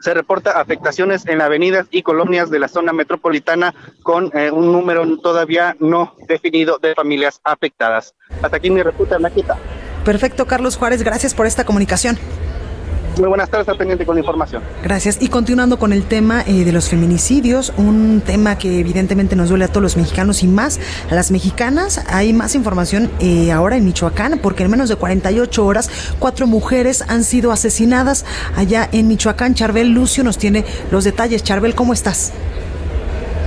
se 0.03 0.15
reporta 0.15 0.61
afectaciones 0.61 1.27
en 1.27 1.41
avenidas 1.41 1.87
y 1.91 2.03
colonias 2.03 2.51
de 2.51 2.59
la 2.59 2.69
zona 2.69 2.93
metropolitana 2.93 3.75
con 4.03 4.31
eh, 4.37 4.51
un 4.51 4.73
número 4.73 5.19
todavía 5.19 5.77
no 5.79 6.15
definido 6.27 6.79
de 6.79 6.95
familias 6.95 7.41
afectadas. 7.45 8.15
Hasta 8.43 8.57
aquí 8.57 8.71
mi 8.71 8.83
reputa, 8.83 9.19
Maquita. 9.19 9.57
Perfecto, 10.05 10.47
Carlos 10.47 10.77
Juárez, 10.77 11.03
gracias 11.03 11.35
por 11.35 11.47
esta 11.47 11.65
comunicación. 11.65 12.19
Muy 13.19 13.29
buenas 13.29 13.51
tardes, 13.51 13.69
está 13.69 13.77
pendiente 13.77 14.07
con 14.07 14.17
la 14.17 14.21
información. 14.21 14.63
Gracias. 14.83 15.21
Y 15.21 15.29
continuando 15.29 15.79
con 15.79 15.93
el 15.93 16.05
tema 16.05 16.43
eh, 16.47 16.65
de 16.65 16.73
los 16.73 16.89
feminicidios, 16.89 17.73
un 17.77 18.23
tema 18.25 18.57
que 18.57 18.81
evidentemente 18.81 19.37
nos 19.37 19.51
duele 19.51 19.67
a 19.67 19.69
todos 19.69 19.83
los 19.83 19.97
mexicanos 19.99 20.43
y 20.43 20.49
más 20.49 20.81
a 21.11 21.15
las 21.15 21.31
mexicanas. 21.31 22.07
Hay 22.11 22.33
más 22.33 22.55
información 22.55 23.11
eh, 23.21 23.53
ahora 23.53 23.77
en 23.77 23.85
Michoacán, 23.85 24.39
porque 24.43 24.63
en 24.63 24.71
menos 24.71 24.89
de 24.89 24.97
48 24.97 25.65
horas, 25.65 26.17
cuatro 26.19 26.47
mujeres 26.47 27.05
han 27.07 27.23
sido 27.25 27.53
asesinadas 27.53 28.25
allá 28.57 28.89
en 28.93 29.09
Michoacán. 29.09 29.55
Charbel 29.55 29.93
Lucio 29.93 30.25
nos 30.25 30.39
tiene 30.39 30.65
los 30.91 31.05
detalles. 31.05 31.45
Charbel, 31.45 31.75
¿cómo 31.75 31.93
estás? 31.93 32.33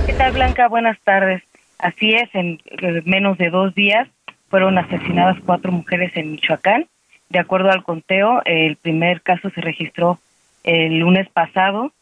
¿Qué 0.06 0.12
tal, 0.12 0.32
Blanca? 0.32 0.68
Buenas 0.68 0.96
tardes. 1.02 1.42
Así 1.78 2.14
es, 2.14 2.32
en 2.34 2.60
menos 3.04 3.36
de 3.36 3.50
dos 3.50 3.74
días 3.74 4.08
fueron 4.48 4.78
asesinadas 4.78 5.36
cuatro 5.44 5.72
mujeres 5.72 6.12
en 6.14 6.32
Michoacán 6.32 6.86
de 7.28 7.38
acuerdo 7.38 7.70
al 7.70 7.82
conteo, 7.82 8.42
el 8.44 8.76
primer 8.76 9.20
caso 9.22 9.50
se 9.50 9.60
registró 9.60 10.18
el 10.62 10.98
lunes 10.98 11.28
pasado 11.28 11.92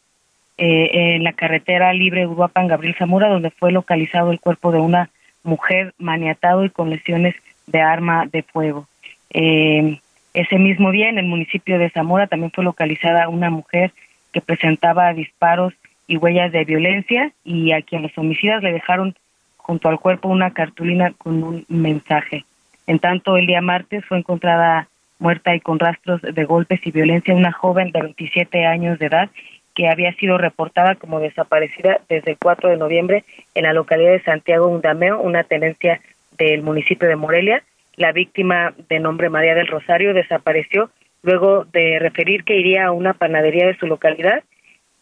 eh, 0.56 1.14
en 1.16 1.24
la 1.24 1.32
carretera 1.32 1.92
libre 1.92 2.26
Uruapan 2.26 2.68
Gabriel 2.68 2.94
Zamora, 2.96 3.28
donde 3.28 3.50
fue 3.50 3.72
localizado 3.72 4.30
el 4.30 4.40
cuerpo 4.40 4.70
de 4.72 4.78
una 4.78 5.10
mujer 5.42 5.94
maniatado 5.98 6.64
y 6.64 6.70
con 6.70 6.90
lesiones 6.90 7.34
de 7.66 7.80
arma 7.80 8.26
de 8.26 8.42
fuego. 8.42 8.86
Eh, 9.30 9.98
ese 10.32 10.58
mismo 10.58 10.90
día, 10.90 11.08
en 11.08 11.18
el 11.18 11.26
municipio 11.26 11.78
de 11.78 11.90
Zamora, 11.90 12.26
también 12.26 12.52
fue 12.52 12.64
localizada 12.64 13.28
una 13.28 13.50
mujer 13.50 13.92
que 14.32 14.40
presentaba 14.40 15.12
disparos 15.12 15.74
y 16.06 16.16
huellas 16.16 16.52
de 16.52 16.64
violencia 16.64 17.32
y 17.44 17.72
a 17.72 17.82
quien 17.82 18.02
los 18.02 18.16
homicidas 18.16 18.62
le 18.62 18.72
dejaron 18.72 19.14
junto 19.56 19.88
al 19.88 19.98
cuerpo 19.98 20.28
una 20.28 20.52
cartulina 20.52 21.12
con 21.16 21.42
un 21.42 21.64
mensaje. 21.68 22.44
En 22.86 22.98
tanto, 22.98 23.36
el 23.36 23.46
día 23.46 23.60
martes 23.60 24.04
fue 24.04 24.18
encontrada 24.18 24.88
muerta 25.18 25.54
y 25.54 25.60
con 25.60 25.78
rastros 25.78 26.20
de 26.22 26.44
golpes 26.44 26.80
y 26.84 26.90
violencia 26.90 27.34
una 27.34 27.52
joven 27.52 27.92
de 27.92 28.02
27 28.02 28.66
años 28.66 28.98
de 28.98 29.06
edad 29.06 29.30
que 29.74 29.88
había 29.88 30.14
sido 30.14 30.38
reportada 30.38 30.94
como 30.94 31.20
desaparecida 31.20 32.00
desde 32.08 32.32
el 32.32 32.38
4 32.38 32.70
de 32.70 32.76
noviembre 32.76 33.24
en 33.54 33.64
la 33.64 33.72
localidad 33.72 34.12
de 34.12 34.22
Santiago 34.22 34.68
Undameo, 34.68 35.20
una 35.20 35.42
tenencia 35.44 36.00
del 36.38 36.62
municipio 36.62 37.08
de 37.08 37.16
Morelia. 37.16 37.62
La 37.96 38.12
víctima 38.12 38.72
de 38.88 39.00
nombre 39.00 39.30
María 39.30 39.54
del 39.54 39.66
Rosario 39.66 40.14
desapareció 40.14 40.90
luego 41.22 41.64
de 41.64 41.98
referir 41.98 42.44
que 42.44 42.56
iría 42.56 42.86
a 42.86 42.92
una 42.92 43.14
panadería 43.14 43.66
de 43.66 43.76
su 43.76 43.86
localidad. 43.86 44.44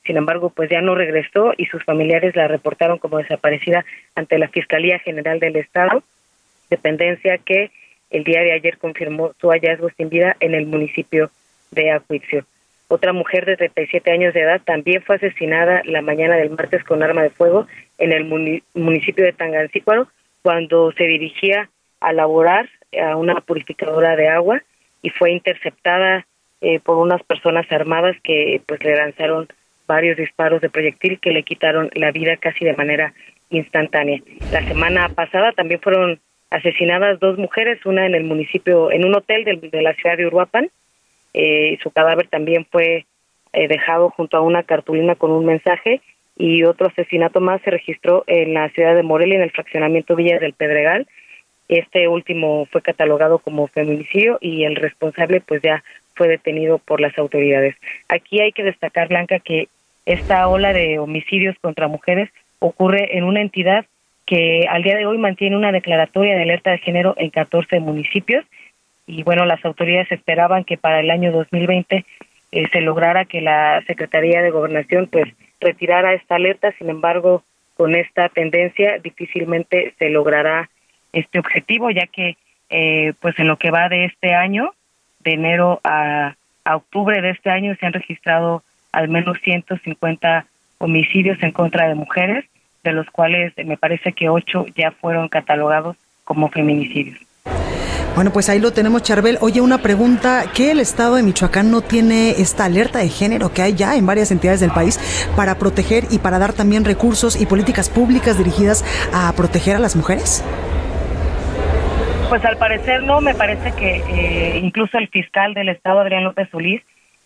Sin 0.04 0.16
embargo, 0.16 0.50
pues 0.50 0.70
ya 0.70 0.80
no 0.80 0.94
regresó 0.94 1.52
y 1.56 1.66
sus 1.66 1.84
familiares 1.84 2.34
la 2.34 2.48
reportaron 2.48 2.98
como 2.98 3.18
desaparecida 3.18 3.84
ante 4.14 4.38
la 4.38 4.48
Fiscalía 4.48 4.98
General 4.98 5.38
del 5.38 5.56
Estado, 5.56 6.02
dependencia 6.70 7.38
que 7.38 7.70
el 8.12 8.24
día 8.24 8.42
de 8.42 8.52
ayer 8.52 8.78
confirmó 8.78 9.32
su 9.40 9.48
hallazgo 9.48 9.88
sin 9.96 10.08
vida 10.08 10.36
en 10.38 10.54
el 10.54 10.66
municipio 10.66 11.30
de 11.70 11.90
Acuixio. 11.90 12.44
Otra 12.88 13.14
mujer 13.14 13.46
de 13.46 13.56
37 13.56 14.10
años 14.10 14.34
de 14.34 14.42
edad 14.42 14.60
también 14.62 15.02
fue 15.02 15.16
asesinada 15.16 15.80
la 15.86 16.02
mañana 16.02 16.36
del 16.36 16.50
martes 16.50 16.84
con 16.84 17.02
arma 17.02 17.22
de 17.22 17.30
fuego 17.30 17.66
en 17.96 18.12
el 18.12 18.24
municipio 18.74 19.24
de 19.24 19.32
Tangancícuaro 19.32 20.08
cuando 20.42 20.92
se 20.92 21.04
dirigía 21.04 21.70
a 22.00 22.12
laborar 22.12 22.68
a 23.00 23.16
una 23.16 23.40
purificadora 23.40 24.14
de 24.14 24.28
agua 24.28 24.60
y 25.00 25.08
fue 25.08 25.32
interceptada 25.32 26.26
eh, 26.60 26.80
por 26.80 26.98
unas 26.98 27.22
personas 27.22 27.64
armadas 27.72 28.14
que 28.22 28.60
pues 28.66 28.84
le 28.84 28.94
lanzaron 28.94 29.48
varios 29.86 30.18
disparos 30.18 30.60
de 30.60 30.68
proyectil 30.68 31.18
que 31.18 31.30
le 31.30 31.44
quitaron 31.44 31.90
la 31.94 32.12
vida 32.12 32.36
casi 32.36 32.64
de 32.64 32.76
manera 32.76 33.14
instantánea. 33.48 34.20
La 34.52 34.62
semana 34.68 35.08
pasada 35.08 35.52
también 35.52 35.80
fueron 35.80 36.20
asesinadas 36.52 37.18
dos 37.18 37.38
mujeres, 37.38 37.84
una 37.86 38.06
en 38.06 38.14
el 38.14 38.24
municipio, 38.24 38.92
en 38.92 39.04
un 39.04 39.14
hotel 39.14 39.44
de, 39.44 39.82
la 39.82 39.94
ciudad 39.94 40.16
de 40.16 40.26
Uruapan. 40.26 40.70
Eh, 41.34 41.78
su 41.82 41.90
cadáver 41.90 42.28
también 42.28 42.66
fue 42.70 43.06
eh, 43.52 43.68
dejado 43.68 44.10
junto 44.10 44.36
a 44.36 44.42
una 44.42 44.62
cartulina 44.62 45.14
con 45.14 45.30
un 45.30 45.46
mensaje 45.46 46.00
y 46.36 46.64
otro 46.64 46.88
asesinato 46.88 47.40
más 47.40 47.60
se 47.62 47.70
registró 47.70 48.24
en 48.26 48.54
la 48.54 48.68
ciudad 48.70 48.94
de 48.94 49.02
Morelia, 49.02 49.36
en 49.36 49.42
el 49.42 49.50
fraccionamiento 49.50 50.14
Villa 50.14 50.38
del 50.38 50.52
Pedregal. 50.52 51.06
Este 51.68 52.06
último 52.08 52.66
fue 52.70 52.82
catalogado 52.82 53.38
como 53.38 53.66
feminicidio 53.68 54.38
y 54.40 54.64
el 54.64 54.76
responsable 54.76 55.40
pues 55.40 55.62
ya 55.62 55.82
fue 56.14 56.28
detenido 56.28 56.78
por 56.78 57.00
las 57.00 57.16
autoridades. 57.16 57.76
Aquí 58.08 58.40
hay 58.40 58.52
que 58.52 58.62
destacar, 58.62 59.08
Blanca, 59.08 59.38
que 59.38 59.68
esta 60.04 60.48
ola 60.48 60.72
de 60.72 60.98
homicidios 60.98 61.56
contra 61.60 61.88
mujeres 61.88 62.30
ocurre 62.58 63.16
en 63.16 63.24
una 63.24 63.40
entidad 63.40 63.86
que 64.32 64.66
al 64.66 64.82
día 64.82 64.96
de 64.96 65.04
hoy 65.04 65.18
mantiene 65.18 65.58
una 65.58 65.72
declaratoria 65.72 66.34
de 66.34 66.44
alerta 66.44 66.70
de 66.70 66.78
género 66.78 67.14
en 67.18 67.28
14 67.28 67.80
municipios. 67.80 68.46
Y 69.06 69.24
bueno, 69.24 69.44
las 69.44 69.62
autoridades 69.62 70.10
esperaban 70.10 70.64
que 70.64 70.78
para 70.78 71.00
el 71.00 71.10
año 71.10 71.32
2020 71.32 72.06
eh, 72.52 72.68
se 72.72 72.80
lograra 72.80 73.26
que 73.26 73.42
la 73.42 73.82
Secretaría 73.86 74.40
de 74.40 74.50
Gobernación 74.50 75.06
pues 75.08 75.28
retirara 75.60 76.14
esta 76.14 76.36
alerta, 76.36 76.72
sin 76.78 76.88
embargo, 76.88 77.44
con 77.76 77.94
esta 77.94 78.30
tendencia 78.30 78.98
difícilmente 79.00 79.92
se 79.98 80.08
logrará 80.08 80.70
este 81.12 81.38
objetivo, 81.38 81.90
ya 81.90 82.06
que 82.06 82.38
eh, 82.70 83.12
pues 83.20 83.38
en 83.38 83.48
lo 83.48 83.58
que 83.58 83.70
va 83.70 83.90
de 83.90 84.06
este 84.06 84.32
año, 84.32 84.72
de 85.20 85.32
enero 85.32 85.78
a, 85.84 86.36
octubre 86.64 87.20
de 87.20 87.32
este 87.32 87.50
año, 87.50 87.76
se 87.78 87.84
han 87.84 87.92
registrado 87.92 88.62
al 88.92 89.10
menos 89.10 89.36
150 89.42 90.46
homicidios 90.78 91.36
en 91.42 91.50
contra 91.50 91.86
de 91.86 91.96
mujeres 91.96 92.46
de 92.82 92.92
los 92.92 93.08
cuales 93.10 93.52
me 93.64 93.76
parece 93.76 94.12
que 94.12 94.28
ocho 94.28 94.66
ya 94.76 94.90
fueron 94.90 95.28
catalogados 95.28 95.96
como 96.24 96.48
feminicidios. 96.48 97.18
Bueno, 98.14 98.30
pues 98.30 98.50
ahí 98.50 98.60
lo 98.60 98.72
tenemos, 98.72 99.02
Charbel. 99.02 99.38
Oye, 99.40 99.62
una 99.62 99.78
pregunta, 99.78 100.44
¿qué 100.54 100.70
el 100.70 100.80
Estado 100.80 101.14
de 101.14 101.22
Michoacán 101.22 101.70
no 101.70 101.80
tiene 101.80 102.32
esta 102.32 102.66
alerta 102.66 102.98
de 102.98 103.08
género 103.08 103.54
que 103.54 103.62
hay 103.62 103.74
ya 103.74 103.96
en 103.96 104.04
varias 104.04 104.30
entidades 104.30 104.60
del 104.60 104.70
país 104.70 105.00
para 105.34 105.54
proteger 105.54 106.04
y 106.10 106.18
para 106.18 106.38
dar 106.38 106.52
también 106.52 106.84
recursos 106.84 107.40
y 107.40 107.46
políticas 107.46 107.88
públicas 107.88 108.36
dirigidas 108.36 108.84
a 109.14 109.32
proteger 109.32 109.76
a 109.76 109.78
las 109.78 109.96
mujeres? 109.96 110.44
Pues 112.28 112.44
al 112.44 112.58
parecer 112.58 113.02
no, 113.02 113.22
me 113.22 113.34
parece 113.34 113.72
que 113.72 113.96
eh, 113.96 114.58
incluso 114.58 114.98
el 114.98 115.08
fiscal 115.08 115.54
del 115.54 115.70
Estado, 115.70 116.00
Adrián 116.00 116.24
López 116.24 116.48
Solís, 116.50 116.82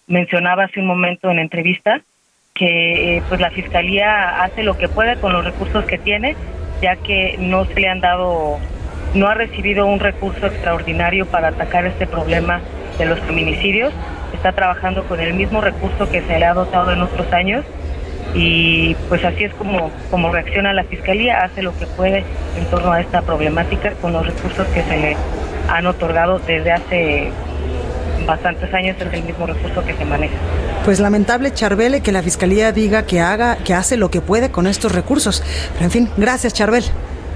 mencionaba 0.07 0.65
hace 0.65 0.79
un 0.79 0.87
momento 0.87 1.31
en 1.31 1.41
entrevista 1.41 2.01
que 2.57 3.19
eh, 3.19 3.23
pues 3.29 3.41
la 3.41 3.51
fiscalía 3.51 4.43
hace 4.43 4.63
lo 4.63 4.77
que 4.77 4.89
puede 4.89 5.17
con 5.17 5.33
los 5.33 5.45
recursos 5.45 5.85
que 5.85 5.99
tiene, 5.99 6.35
ya 6.81 6.97
que 6.97 7.37
no 7.39 7.67
se 7.67 7.79
le 7.79 7.89
han 7.89 8.01
dado, 8.01 8.59
no 9.15 9.29
ha 9.29 9.35
recibido 9.35 9.87
un 9.87 10.01
recurso 10.01 10.47
extraordinario 10.47 11.27
para 11.27 11.49
atacar 11.49 11.87
este 11.87 12.07
problema 12.07 12.61
de 12.99 13.07
los 13.07 13.21
feminicidios. 13.21 13.93
Está 14.33 14.53
trabajando 14.53 15.05
con 15.05 15.21
el 15.21 15.35
mismo 15.35 15.61
recurso 15.61 16.11
que 16.11 16.23
se 16.23 16.39
le 16.39 16.47
ha 16.47 16.55
dotado 16.55 16.93
en 16.93 17.03
otros 17.03 17.31
años 17.33 17.65
y 18.35 18.95
pues 19.09 19.25
así 19.25 19.45
es 19.45 19.55
como, 19.55 19.91
como 20.11 20.31
reacciona 20.31 20.73
la 20.73 20.85
fiscalía, 20.85 21.45
hace 21.45 21.63
lo 21.63 21.77
que 21.79 21.87
puede 21.87 22.25
en 22.59 22.65
torno 22.71 22.93
a 22.93 23.01
esta 23.01 23.23
problemática 23.23 23.93
con 24.01 24.13
los 24.13 24.27
recursos 24.27 24.67
que 24.69 24.83
se 24.83 24.97
le 24.97 25.17
han 25.69 25.87
otorgado 25.87 26.39
desde 26.41 26.73
hace 26.73 27.31
bastantes 28.27 28.73
años 28.75 28.97
es 29.01 29.13
el 29.13 29.23
mismo 29.23 29.47
recurso 29.47 29.85
que 29.85 29.95
se 29.95 30.05
maneja. 30.05 30.35
Pues 30.85 31.01
lamentable, 31.01 31.53
Charbel, 31.53 32.03
que 32.03 32.13
la 32.13 32.23
Fiscalía 32.23 32.73
diga 32.73 33.07
que 33.07 33.21
haga, 33.21 33.57
que 33.57 33.75
hace 33.75 33.97
lo 33.97 34.11
que 34.11 34.21
puede 34.21 34.51
con 34.51 34.67
estos 34.67 34.93
recursos. 34.93 35.43
Pero 35.75 35.85
en 35.85 35.91
fin, 35.91 36.11
gracias, 36.17 36.53
Charbel. 36.53 36.85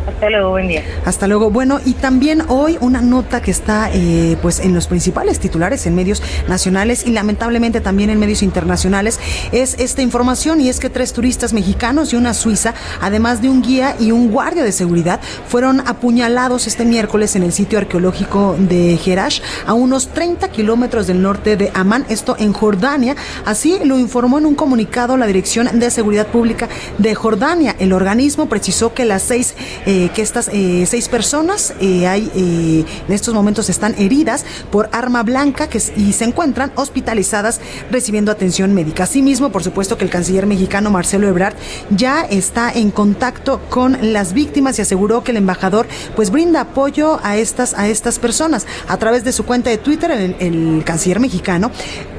Hasta 0.06 0.30
luego, 0.30 0.50
buen 0.50 0.68
día. 0.68 0.82
Hasta 1.04 1.26
luego. 1.26 1.50
Bueno, 1.50 1.80
y 1.84 1.92
también 1.92 2.42
hoy 2.48 2.78
una 2.80 3.00
nota 3.00 3.42
que 3.42 3.50
está 3.50 3.90
eh, 3.92 4.36
pues 4.40 4.60
en 4.60 4.74
los 4.74 4.86
principales 4.86 5.38
titulares 5.38 5.86
en 5.86 5.94
medios 5.94 6.22
nacionales 6.48 7.06
y 7.06 7.10
lamentablemente 7.10 7.80
también 7.80 8.10
en 8.10 8.18
medios 8.18 8.42
internacionales 8.42 9.20
es 9.52 9.76
esta 9.78 10.02
información 10.02 10.60
y 10.60 10.68
es 10.68 10.80
que 10.80 10.90
tres 10.90 11.12
turistas 11.12 11.52
mexicanos 11.52 12.12
y 12.12 12.16
una 12.16 12.34
suiza, 12.34 12.74
además 13.00 13.42
de 13.42 13.48
un 13.48 13.62
guía 13.62 13.96
y 13.98 14.10
un 14.10 14.30
guardia 14.30 14.64
de 14.64 14.72
seguridad, 14.72 15.20
fueron 15.48 15.80
apuñalados 15.86 16.66
este 16.66 16.84
miércoles 16.84 17.36
en 17.36 17.42
el 17.42 17.52
sitio 17.52 17.78
arqueológico 17.78 18.56
de 18.58 18.96
Jerash, 18.96 19.40
a 19.66 19.74
unos 19.74 20.08
30 20.08 20.48
kilómetros 20.48 21.06
del 21.06 21.22
norte 21.22 21.56
de 21.56 21.70
Amán, 21.74 22.06
esto 22.08 22.36
en 22.38 22.52
Jordania. 22.52 23.16
Así 23.44 23.78
lo 23.84 23.98
informó 23.98 24.38
en 24.38 24.46
un 24.46 24.54
comunicado 24.54 25.16
la 25.16 25.26
Dirección 25.26 25.78
de 25.78 25.90
Seguridad 25.90 26.26
Pública 26.26 26.68
de 26.98 27.14
Jordania. 27.14 27.76
El 27.78 27.92
organismo 27.92 28.48
precisó 28.48 28.94
que 28.94 29.04
las 29.04 29.22
seis 29.22 29.54
que 30.14 30.22
estas 30.22 30.48
eh, 30.52 30.84
seis 30.86 31.08
personas 31.08 31.74
eh, 31.80 32.06
hay, 32.06 32.86
en 33.08 33.12
estos 33.12 33.34
momentos 33.34 33.68
están 33.68 33.94
heridas 33.98 34.44
por 34.70 34.88
arma 34.92 35.22
blanca 35.22 35.68
que, 35.68 35.82
y 35.96 36.12
se 36.12 36.24
encuentran 36.24 36.72
hospitalizadas 36.76 37.60
recibiendo 37.90 38.30
atención 38.30 38.72
médica. 38.72 39.04
Asimismo, 39.04 39.50
por 39.50 39.62
supuesto 39.62 39.98
que 39.98 40.04
el 40.04 40.10
canciller 40.10 40.46
mexicano 40.46 40.90
Marcelo 40.90 41.28
Ebrard 41.28 41.54
ya 41.90 42.22
está 42.22 42.70
en 42.70 42.90
contacto 42.90 43.60
con 43.68 44.12
las 44.12 44.32
víctimas 44.32 44.78
y 44.78 44.82
aseguró 44.82 45.24
que 45.24 45.32
el 45.32 45.38
embajador 45.38 45.86
pues 46.14 46.30
brinda 46.30 46.60
apoyo 46.60 47.18
a 47.22 47.36
estas, 47.36 47.74
a 47.74 47.88
estas 47.88 48.18
personas. 48.18 48.66
A 48.88 48.96
través 48.98 49.24
de 49.24 49.32
su 49.32 49.44
cuenta 49.44 49.70
de 49.70 49.78
Twitter, 49.78 50.10
el 50.38 50.82
canciller 50.84 51.20
mexicano 51.20 51.70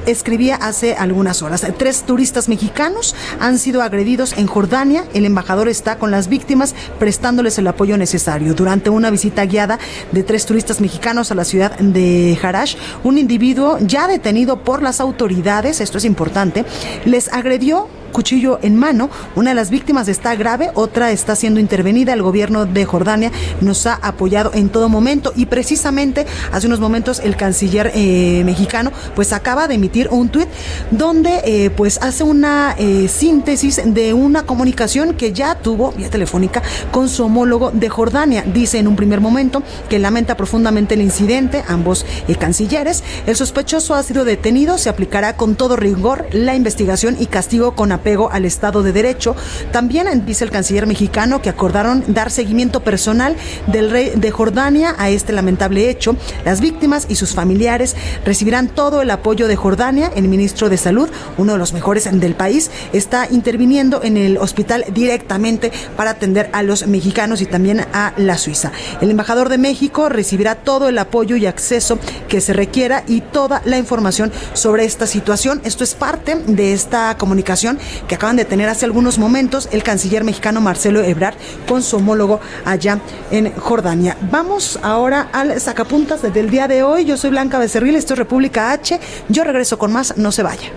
escribía 0.06 0.56
hace 0.56 0.96
algunas 0.96 1.42
horas. 1.42 1.66
Tres 1.78 2.04
turistas 2.04 2.50
mexicanos 2.50 3.16
han 3.40 3.58
sido 3.58 3.82
agredidos 3.82 4.34
en 4.38 4.48
Jordania. 4.48 5.06
El 5.14 5.26
embajador 5.26 5.70
está 5.70 5.98
con 5.98 6.12
las 6.12 6.28
víctimas 6.28 6.76
prestándoles 7.00 7.58
el 7.58 7.68
apoyo 7.68 7.98
necesario. 7.98 8.54
Durante 8.54 8.90
una 8.90 9.10
visita 9.10 9.46
guiada 9.46 9.80
de 10.12 10.24
tres 10.24 10.46
turistas 10.46 10.82
mexicanos 10.82 11.32
a 11.32 11.36
la 11.36 11.46
ciudad 11.46 11.78
de 11.80 12.38
Harash, 12.42 12.76
un 13.04 13.18
individuo 13.18 13.78
ya 13.82 14.08
detenido 14.08 14.64
por 14.64 14.82
las 14.82 15.00
autoridades, 15.00 15.82
esto 15.82 15.98
es 15.98 16.06
importante, 16.06 16.66
les 17.06 17.32
agredió 17.32 17.88
cuchillo 18.12 18.60
en 18.62 18.76
mano. 18.76 19.10
Una 19.36 19.52
de 19.52 19.56
las 19.56 19.69
víctimas 19.69 20.08
está 20.08 20.36
grave, 20.36 20.71
otra 20.74 21.12
está 21.12 21.36
siendo 21.36 21.60
intervenida. 21.60 22.13
El 22.13 22.21
gobierno 22.21 22.65
de 22.65 22.86
Jordania 22.86 23.32
nos 23.62 23.86
ha 23.86 23.95
apoyado 23.95 24.52
en 24.54 24.69
todo 24.69 24.89
momento 24.89 25.34
y 25.36 25.45
precisamente 25.45 26.26
hace 26.52 26.67
unos 26.67 26.80
momentos 26.80 27.19
el 27.19 27.36
canciller 27.36 27.91
eh, 27.93 28.43
mexicano 28.45 28.91
pues 29.15 29.34
acaba 29.34 29.67
de 29.67 29.76
emitir 29.76 30.10
un 30.12 30.30
tuit 30.30 30.47
donde 30.91 31.41
eh, 31.45 31.69
pues 31.69 32.00
hace 32.02 32.24
una 32.24 32.76
eh, 32.78 33.08
síntesis 33.08 33.82
de 33.84 34.13
una 34.13 34.43
comunicación 34.43 35.13
que 35.13 35.34
ya 35.34 35.56
tuvo 35.56 35.91
vía 35.91 36.10
telefónica 36.10 36.62
con 36.91 37.10
su 37.10 37.26
homólogo 37.26 37.71
de 37.71 37.89
Jordania. 37.89 38.43
Dice 38.45 38.80
en 38.80 38.88
un 38.88 38.95
primer 38.95 39.21
momento 39.21 39.63
que 39.89 40.00
lamenta 40.00 40.36
profundamente 40.36 40.95
el 40.95 41.02
incidente, 41.02 41.63
ambos 41.67 42.06
cancilleres. 42.39 43.04
El 43.28 43.36
sospechoso 43.36 43.93
ha 43.95 44.04
sido 44.04 44.26
detenido, 44.26 44.78
se 44.78 44.89
aplicará 44.89 45.36
con 45.36 45.56
todo 45.56 45.76
rigor 45.76 46.26
la 46.32 46.56
investigación 46.56 47.15
y 47.19 47.28
castigo 47.28 47.76
con 47.76 47.91
apego 48.02 48.32
al 48.32 48.46
Estado 48.46 48.82
de 48.82 48.92
Derecho. 48.92 49.36
También 49.72 50.26
dice 50.26 50.44
el 50.44 50.52
canciller 50.52 50.88
mexicano 50.88 51.42
que 51.42 51.50
acordaron 51.50 52.04
dar 52.08 52.32
seguimiento 52.32 52.82
personal 52.82 53.36
del 53.68 53.92
rey 53.92 54.12
de 54.16 54.32
Jordania 54.32 54.96
a 54.98 55.10
este 55.10 55.34
lamentable 55.34 55.90
hecho. 55.90 56.16
Las 56.44 56.62
víctimas 56.62 57.06
y 57.10 57.16
sus 57.16 57.34
familiares 57.34 57.96
recibirán 58.26 58.68
todo 58.68 59.02
el 59.02 59.12
apoyo 59.12 59.48
de 59.48 59.56
Jordania. 59.56 60.12
El 60.16 60.28
ministro 60.28 60.70
de 60.70 60.78
Salud, 60.78 61.10
uno 61.38 61.54
de 61.54 61.60
los 61.60 61.74
mejores 61.74 62.10
del 62.12 62.34
país, 62.34 62.72
está 62.92 63.28
interviniendo 63.30 64.02
en 64.04 64.18
el 64.18 64.38
hospital 64.38 64.84
directamente 64.92 65.72
para 65.96 66.12
atender 66.12 66.50
a 66.54 66.64
los 66.64 66.88
mexicanos 66.88 67.42
y 67.42 67.46
también 67.46 67.82
a 67.94 68.14
la 68.18 68.38
Suiza. 68.40 68.72
El 69.00 69.12
embajador 69.12 69.50
de 69.50 69.60
México 69.60 70.10
recibirá 70.10 70.56
todo 70.56 70.90
el 70.90 70.98
apoyo 70.98 71.36
y 71.36 71.46
acceso 71.46 72.00
que 72.28 72.42
se 72.42 72.54
requiera 72.54 73.04
y 73.08 73.22
toda 73.22 73.62
la 73.66 73.78
información 73.78 74.32
sobre 74.54 74.86
esta 74.86 75.06
situación. 75.06 75.62
Esto 75.64 75.84
es 75.84 75.94
parte 75.94 76.36
de 76.36 76.74
esta 76.74 77.16
comunicación 77.18 77.78
que 78.08 78.15
acaban 78.15 78.36
de 78.36 78.45
tener 78.45 78.69
hace 78.69 78.86
algunos 78.86 79.17
momentos 79.17 79.69
el 79.71 79.84
canciller 79.84 80.23
mexicano 80.23 80.62
Marcelo 80.62 81.01
Ebrard 81.01 81.36
con 81.67 81.84
su 81.84 81.97
homólogo 81.97 82.39
allá 82.65 82.99
en 83.32 83.54
Jordania. 83.56 84.17
Vamos 84.32 84.80
ahora 84.82 85.30
al 85.32 85.60
sacapuntas 85.60 86.21
del 86.21 86.49
día 86.49 86.67
de 86.67 86.84
hoy. 86.84 87.06
Yo 87.06 87.17
soy 87.17 87.30
Blanca 87.30 87.60
Becerril, 87.60 87.95
esto 87.95 88.13
es 88.13 88.19
República 88.19 88.71
H. 88.71 88.99
Yo 89.30 89.43
regreso 89.43 89.77
con 89.77 89.91
más, 89.91 90.17
no 90.17 90.32
se 90.32 90.43
vaya. 90.43 90.69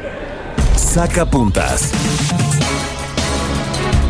Sacapuntas. 0.77 1.91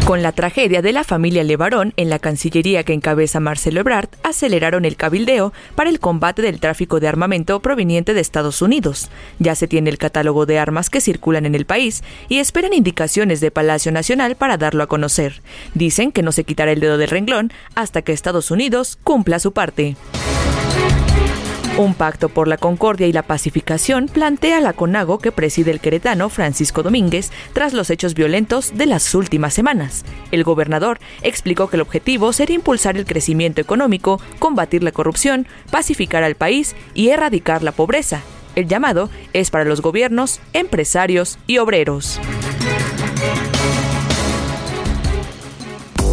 Con 0.04 0.22
la 0.22 0.32
tragedia 0.32 0.82
de 0.82 0.92
la 0.92 1.02
familia 1.02 1.42
Levarón 1.44 1.94
en 1.96 2.10
la 2.10 2.18
Cancillería 2.18 2.84
que 2.84 2.92
encabeza 2.92 3.40
Marcelo 3.40 3.80
Ebrard, 3.80 4.10
aceleraron 4.22 4.84
el 4.84 4.96
cabildeo 4.96 5.54
para 5.76 5.88
el 5.88 5.98
combate 5.98 6.42
del 6.42 6.60
tráfico 6.60 7.00
de 7.00 7.08
armamento 7.08 7.58
proveniente 7.60 8.12
de 8.12 8.20
Estados 8.20 8.60
Unidos. 8.60 9.08
Ya 9.38 9.54
se 9.54 9.66
tiene 9.66 9.88
el 9.88 9.96
catálogo 9.96 10.44
de 10.44 10.58
armas 10.58 10.90
que 10.90 11.00
circulan 11.00 11.46
en 11.46 11.54
el 11.54 11.64
país 11.64 12.04
y 12.28 12.38
esperan 12.38 12.74
indicaciones 12.74 13.40
de 13.40 13.50
Palacio 13.50 13.92
Nacional 13.92 14.36
para 14.36 14.58
darlo 14.58 14.82
a 14.82 14.88
conocer. 14.88 15.40
Dicen 15.72 16.12
que 16.12 16.22
no 16.22 16.32
se 16.32 16.44
quitará 16.44 16.72
el 16.72 16.80
dedo 16.80 16.98
del 16.98 17.08
renglón 17.08 17.50
hasta 17.74 18.02
que 18.02 18.12
Estados 18.12 18.50
Unidos 18.50 18.98
cumpla 19.04 19.38
su 19.38 19.52
parte. 19.52 19.96
Un 21.76 21.94
pacto 21.94 22.28
por 22.28 22.46
la 22.46 22.56
concordia 22.56 23.08
y 23.08 23.12
la 23.12 23.24
pacificación 23.24 24.06
plantea 24.06 24.60
la 24.60 24.74
CONAGO 24.74 25.18
que 25.18 25.32
preside 25.32 25.72
el 25.72 25.80
queretano 25.80 26.28
Francisco 26.28 26.84
Domínguez 26.84 27.32
tras 27.52 27.72
los 27.72 27.90
hechos 27.90 28.14
violentos 28.14 28.76
de 28.76 28.87
las 28.87 29.12
últimas 29.12 29.54
semanas. 29.54 30.04
El 30.30 30.44
gobernador 30.44 31.00
explicó 31.22 31.68
que 31.68 31.76
el 31.76 31.82
objetivo 31.82 32.32
será 32.32 32.52
impulsar 32.52 32.96
el 32.96 33.06
crecimiento 33.06 33.60
económico, 33.60 34.20
combatir 34.38 34.84
la 34.84 34.92
corrupción, 34.92 35.48
pacificar 35.72 36.22
al 36.22 36.37
país 36.37 36.76
y 36.94 37.08
erradicar 37.08 37.64
la 37.64 37.72
pobreza. 37.72 38.20
El 38.54 38.68
llamado 38.68 39.10
es 39.32 39.50
para 39.50 39.64
los 39.64 39.82
gobiernos, 39.82 40.40
empresarios 40.52 41.38
y 41.48 41.58
obreros. 41.58 42.20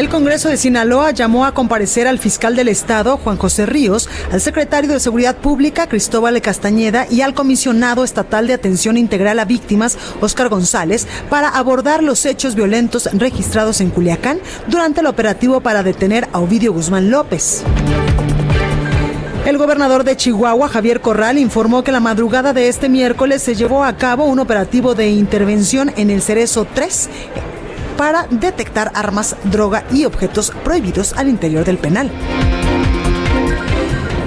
El 0.00 0.08
Congreso 0.08 0.48
de 0.48 0.56
Sinaloa 0.56 1.10
llamó 1.10 1.44
a 1.44 1.52
comparecer 1.52 2.08
al 2.08 2.18
fiscal 2.18 2.56
del 2.56 2.68
Estado, 2.68 3.18
Juan 3.18 3.36
José 3.36 3.66
Ríos, 3.66 4.08
al 4.32 4.40
secretario 4.40 4.90
de 4.90 4.98
Seguridad 4.98 5.36
Pública, 5.36 5.90
Cristóbal 5.90 6.40
Castañeda, 6.40 7.06
y 7.10 7.20
al 7.20 7.34
comisionado 7.34 8.02
estatal 8.02 8.46
de 8.46 8.54
atención 8.54 8.96
integral 8.96 9.38
a 9.38 9.44
víctimas, 9.44 9.98
Óscar 10.22 10.48
González, 10.48 11.06
para 11.28 11.50
abordar 11.50 12.02
los 12.02 12.24
hechos 12.24 12.54
violentos 12.54 13.10
registrados 13.12 13.82
en 13.82 13.90
Culiacán 13.90 14.38
durante 14.68 15.00
el 15.00 15.06
operativo 15.06 15.60
para 15.60 15.82
detener 15.82 16.30
a 16.32 16.38
Ovidio 16.38 16.72
Guzmán 16.72 17.10
López. 17.10 17.62
El 19.44 19.58
gobernador 19.58 20.04
de 20.04 20.16
Chihuahua, 20.16 20.68
Javier 20.68 21.02
Corral, 21.02 21.36
informó 21.36 21.84
que 21.84 21.92
la 21.92 22.00
madrugada 22.00 22.54
de 22.54 22.68
este 22.68 22.88
miércoles 22.88 23.42
se 23.42 23.54
llevó 23.54 23.84
a 23.84 23.98
cabo 23.98 24.24
un 24.24 24.38
operativo 24.38 24.94
de 24.94 25.10
intervención 25.10 25.92
en 25.98 26.08
el 26.08 26.22
Cerezo 26.22 26.66
3 26.72 27.10
para 28.00 28.26
detectar 28.30 28.90
armas, 28.94 29.36
droga 29.44 29.84
y 29.92 30.06
objetos 30.06 30.52
prohibidos 30.64 31.12
al 31.18 31.28
interior 31.28 31.66
del 31.66 31.76
penal. 31.76 32.10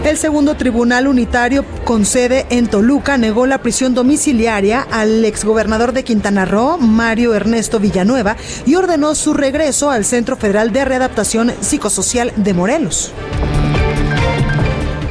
El 0.05 0.15
segundo 0.15 0.53
tribunal 0.53 1.07
unitario 1.07 1.65
con 1.83 2.05
sede 2.05 2.45
en 2.51 2.67
Toluca 2.67 3.17
negó 3.17 3.47
la 3.47 3.63
prisión 3.63 3.95
domiciliaria 3.95 4.85
al 4.91 5.25
exgobernador 5.25 5.91
de 5.91 6.03
Quintana 6.03 6.45
Roo, 6.45 6.77
Mario 6.77 7.33
Ernesto 7.33 7.79
Villanueva, 7.79 8.37
y 8.67 8.75
ordenó 8.75 9.15
su 9.15 9.33
regreso 9.33 9.89
al 9.89 10.05
Centro 10.05 10.35
Federal 10.35 10.71
de 10.71 10.85
Readaptación 10.85 11.51
Psicosocial 11.61 12.31
de 12.35 12.53
Morelos. 12.53 13.11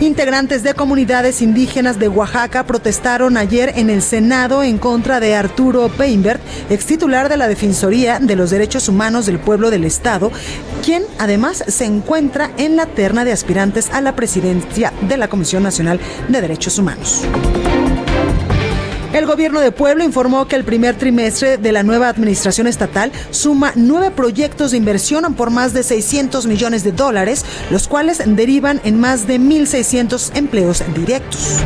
Integrantes 0.03 0.65
de 0.65 0.75
comunidades 0.75 1.43
indígenas 1.43 1.97
de 1.97 2.09
Oaxaca 2.09 2.67
protestaron 2.67 3.37
ayer 3.37 3.75
en 3.77 3.89
el 3.89 4.03
Senado 4.03 4.65
en 4.65 4.77
contra 4.77 5.21
de 5.21 5.37
Arturo 5.37 5.89
Peinbert, 5.91 6.43
ex 6.71 6.87
titular 6.87 7.29
de 7.29 7.37
la 7.37 7.47
Defensoría 7.47 8.19
de 8.19 8.35
los 8.35 8.51
Derechos 8.51 8.89
Humanos 8.89 9.27
del 9.27 9.39
Pueblo 9.39 9.71
del 9.71 9.85
Estado, 9.85 10.33
quien 10.85 11.05
además 11.21 11.63
se 11.69 11.85
encuentra 11.85 12.51
en 12.57 12.75
la 12.75 12.87
terna 12.87 13.25
de 13.25 13.31
aspirantes 13.31 13.91
a 13.91 14.01
la 14.01 14.17
presidencia 14.17 14.93
de 15.03 15.17
la 15.17 15.29
Comisión 15.29 15.63
Nacional 15.63 16.01
de 16.27 16.41
Derechos 16.41 16.81
Humanos. 16.81 17.23
El 19.13 19.27
gobierno 19.27 19.61
de 19.61 19.73
Pueblo 19.73 20.03
informó 20.03 20.49
que 20.49 20.57
el 20.57 20.65
primer 20.65 20.97
trimestre 20.97 21.59
de 21.59 21.71
la 21.71 21.83
nueva 21.83 22.09
administración 22.09 22.67
estatal 22.67 23.13
suma 23.31 23.73
nueve 23.75 24.11
proyectos 24.11 24.71
de 24.71 24.79
inversión 24.79 25.35
por 25.35 25.51
más 25.51 25.75
de 25.75 25.83
600 25.83 26.47
millones 26.47 26.83
de 26.83 26.93
dólares, 26.93 27.45
los 27.71 27.89
cuales 27.89 28.23
derivan 28.25 28.81
en 28.85 28.99
más 28.99 29.27
de 29.27 29.39
1.600 29.39 30.31
empleos 30.35 30.83
directos. 30.95 31.59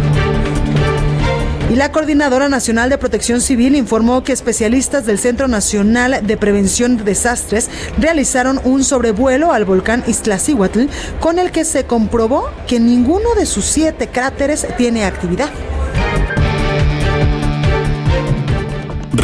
Y 1.71 1.77
la 1.77 1.93
Coordinadora 1.93 2.49
Nacional 2.49 2.91
de 2.91 2.99
Protección 2.99 3.41
Civil 3.41 3.77
informó 3.77 4.25
que 4.25 4.33
especialistas 4.33 5.07
del 5.07 5.21
Centro 5.21 5.47
Nacional 5.47 6.27
de 6.27 6.37
Prevención 6.37 6.97
de 6.97 7.05
Desastres 7.05 7.71
realizaron 7.97 8.61
un 8.65 8.83
sobrevuelo 8.83 9.53
al 9.53 9.65
volcán 9.65 10.03
Iztaccíhuatl 10.09 10.87
con 11.21 11.39
el 11.39 11.53
que 11.53 11.65
se 11.65 11.85
comprobó 11.85 12.51
que 12.67 12.81
ninguno 12.81 13.35
de 13.37 13.47
sus 13.47 13.67
siete 13.67 14.09
cráteres 14.09 14.67
tiene 14.77 15.05
actividad. 15.05 15.51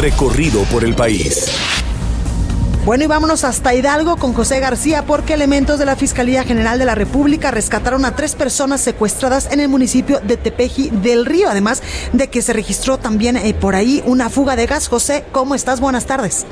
Recorrido 0.03 0.63
por 0.63 0.83
el 0.83 0.95
país. 0.95 1.47
Bueno, 2.83 3.05
y 3.05 3.07
vámonos 3.07 3.45
hasta 3.45 3.73
Hidalgo 3.73 4.17
con 4.17 4.33
José 4.33 4.59
García 4.59 5.05
porque 5.05 5.33
elementos 5.33 5.79
de 5.79 5.85
la 5.85 5.95
Fiscalía 5.95 6.43
General 6.43 6.77
de 6.77 6.83
la 6.83 6.93
República 6.93 7.51
rescataron 7.51 8.03
a 8.03 8.13
tres 8.13 8.35
personas 8.35 8.81
secuestradas 8.81 9.49
en 9.49 9.61
el 9.61 9.69
municipio 9.69 10.19
de 10.19 10.35
Tepeji 10.35 10.89
del 10.89 11.25
Río, 11.25 11.49
además 11.49 11.81
de 12.11 12.27
que 12.29 12.41
se 12.41 12.51
registró 12.51 12.97
también 12.97 13.37
eh, 13.37 13.53
por 13.53 13.75
ahí 13.75 14.03
una 14.05 14.29
fuga 14.29 14.57
de 14.57 14.65
gas. 14.65 14.89
José, 14.89 15.23
¿cómo 15.31 15.55
estás? 15.55 15.79
Buenas 15.79 16.05
tardes. 16.05 16.45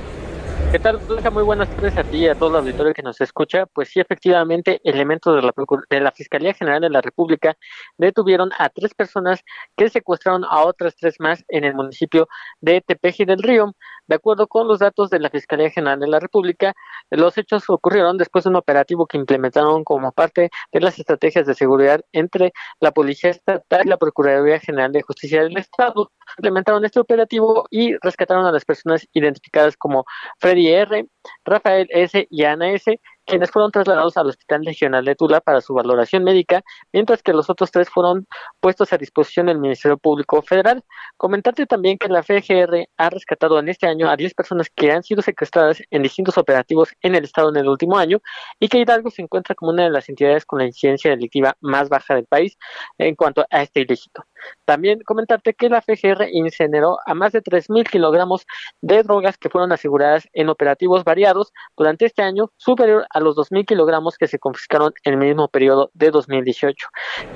¿Qué 0.72 0.80
tal? 0.80 1.02
Muy 1.34 1.44
buenas 1.44 1.70
tardes 1.70 1.98
a 1.98 2.06
ti 2.06 2.20
y 2.20 2.28
a 2.30 2.36
todo 2.36 2.52
el 2.52 2.56
auditorio 2.56 2.94
que 2.94 3.02
nos 3.04 3.20
escucha. 3.20 3.66
Pues 3.66 3.90
sí, 3.90 4.00
efectivamente, 4.00 4.80
elementos 4.86 5.36
de 5.36 5.42
la, 5.42 5.54
de 5.90 6.00
la 6.00 6.14
Fiscalía 6.14 6.54
General 6.54 6.80
de 6.80 6.90
la 6.90 7.02
República 7.02 7.58
detuvieron 7.98 8.52
a 8.58 8.70
tres 8.70 8.94
personas 8.94 9.44
que 9.76 9.90
secuestraron 9.90 10.46
a 10.46 10.64
otras 10.64 10.96
tres 10.96 11.20
más 11.20 11.44
en 11.50 11.66
el 11.66 11.74
municipio 11.74 12.30
de 12.62 12.80
Tepeji 12.80 13.26
del 13.26 13.44
Río. 13.44 13.76
De 14.12 14.16
acuerdo 14.16 14.48
con 14.48 14.68
los 14.68 14.80
datos 14.80 15.10
de 15.10 15.20
la 15.20 15.30
Fiscalía 15.30 15.70
General 15.70 15.98
de 15.98 16.08
la 16.10 16.20
República, 16.20 16.74
los 17.12 17.38
hechos 17.38 17.70
ocurrieron 17.70 18.18
después 18.18 18.44
de 18.44 18.50
un 18.50 18.58
operativo 18.58 19.08
que 19.08 19.16
implementaron 19.16 19.86
como 19.86 20.12
parte 20.12 20.50
de 20.74 20.82
las 20.82 21.00
estrategias 21.00 21.48
de 21.48 21.56
seguridad 21.56 22.02
entre 22.12 22.52
la 22.82 22.92
Policía 22.92 23.30
Estatal 23.30 23.84
y 23.86 23.88
la 23.88 23.96
Procuraduría 23.96 24.60
General 24.60 24.92
de 24.92 25.02
Justicia 25.02 25.44
del 25.44 25.56
Estado. 25.56 26.12
Implementaron 26.38 26.84
este 26.84 27.00
operativo 27.00 27.68
y 27.70 27.96
rescataron 28.02 28.46
a 28.46 28.52
las 28.52 28.66
personas 28.66 29.08
identificadas 29.14 29.78
como 29.78 30.04
Freddy 30.40 30.68
R., 30.68 31.08
Rafael 31.46 31.88
S. 31.92 32.28
y 32.30 32.44
Ana 32.44 32.74
S., 32.74 33.00
quienes 33.32 33.50
fueron 33.50 33.72
trasladados 33.72 34.18
al 34.18 34.28
Hospital 34.28 34.66
Regional 34.66 35.06
de 35.06 35.16
Tula 35.16 35.40
para 35.40 35.62
su 35.62 35.74
valoración 35.74 36.26
médica, 36.26 36.64
mientras 36.92 37.24
que 37.24 37.32
los 37.32 37.50
otros 37.50 37.72
tres 37.72 37.90
fueron 37.90 38.28
puestos 38.60 38.92
a 38.92 38.98
disposición 38.98 39.46
del 39.46 39.58
Ministerio 39.58 39.98
Público 39.98 40.42
Federal. 40.42 40.84
Comentarte 41.16 41.66
también 41.66 41.98
que 41.98 42.10
la 42.10 42.24
FGR 42.24 42.90
ha 42.98 43.10
rescatado 43.10 43.58
en 43.58 43.70
este 43.70 43.88
año 43.88 44.10
a 44.10 44.18
10 44.18 44.34
personas 44.34 44.70
que 44.76 44.92
han 44.92 45.04
sido 45.04 45.22
secuestradas 45.22 45.82
en 45.90 46.04
distintos 46.04 46.38
operativos 46.38 46.90
en 47.02 47.16
el 47.16 47.24
Estado 47.24 47.52
en 47.52 47.56
el 47.56 47.70
último 47.70 47.98
año 47.98 48.20
y 48.60 48.68
que 48.68 48.80
Hidalgo 48.80 49.10
se 49.10 49.22
encuentra 49.22 49.56
como 49.56 49.72
una 49.72 49.86
de 49.86 49.92
las 49.92 50.10
entidades 50.10 50.46
con 50.46 50.60
la 50.60 50.66
incidencia 50.66 51.12
delictiva 51.12 51.56
más 51.62 51.88
baja 51.88 52.16
del 52.16 52.26
país 52.26 52.58
en 52.98 53.16
cuanto 53.16 53.46
a 53.50 53.62
este 53.62 53.80
ilícito. 53.80 54.26
También 54.66 55.00
comentarte 55.06 55.54
que 55.54 55.70
la 55.70 55.82
FGR 55.82 56.28
incineró 56.34 56.98
a 57.06 57.14
más 57.14 57.32
de 57.32 57.42
3.000 57.42 57.90
kilogramos 57.90 58.46
de 58.82 59.04
drogas 59.04 59.38
que 59.38 59.50
fueron 59.50 59.72
aseguradas 59.72 60.28
en 60.34 60.50
operativos 60.50 61.06
variados 61.06 61.54
durante 61.78 62.06
este 62.06 62.24
año, 62.24 62.52
superior 62.58 63.06
a 63.10 63.21
los 63.22 63.36
2.000 63.36 63.66
kilogramos 63.66 64.18
que 64.18 64.28
se 64.28 64.40
confiscaron 64.40 64.94
en 65.04 65.14
el 65.14 65.20
mismo 65.20 65.48
periodo 65.48 65.92
de 65.94 66.12
2018. 66.12 66.88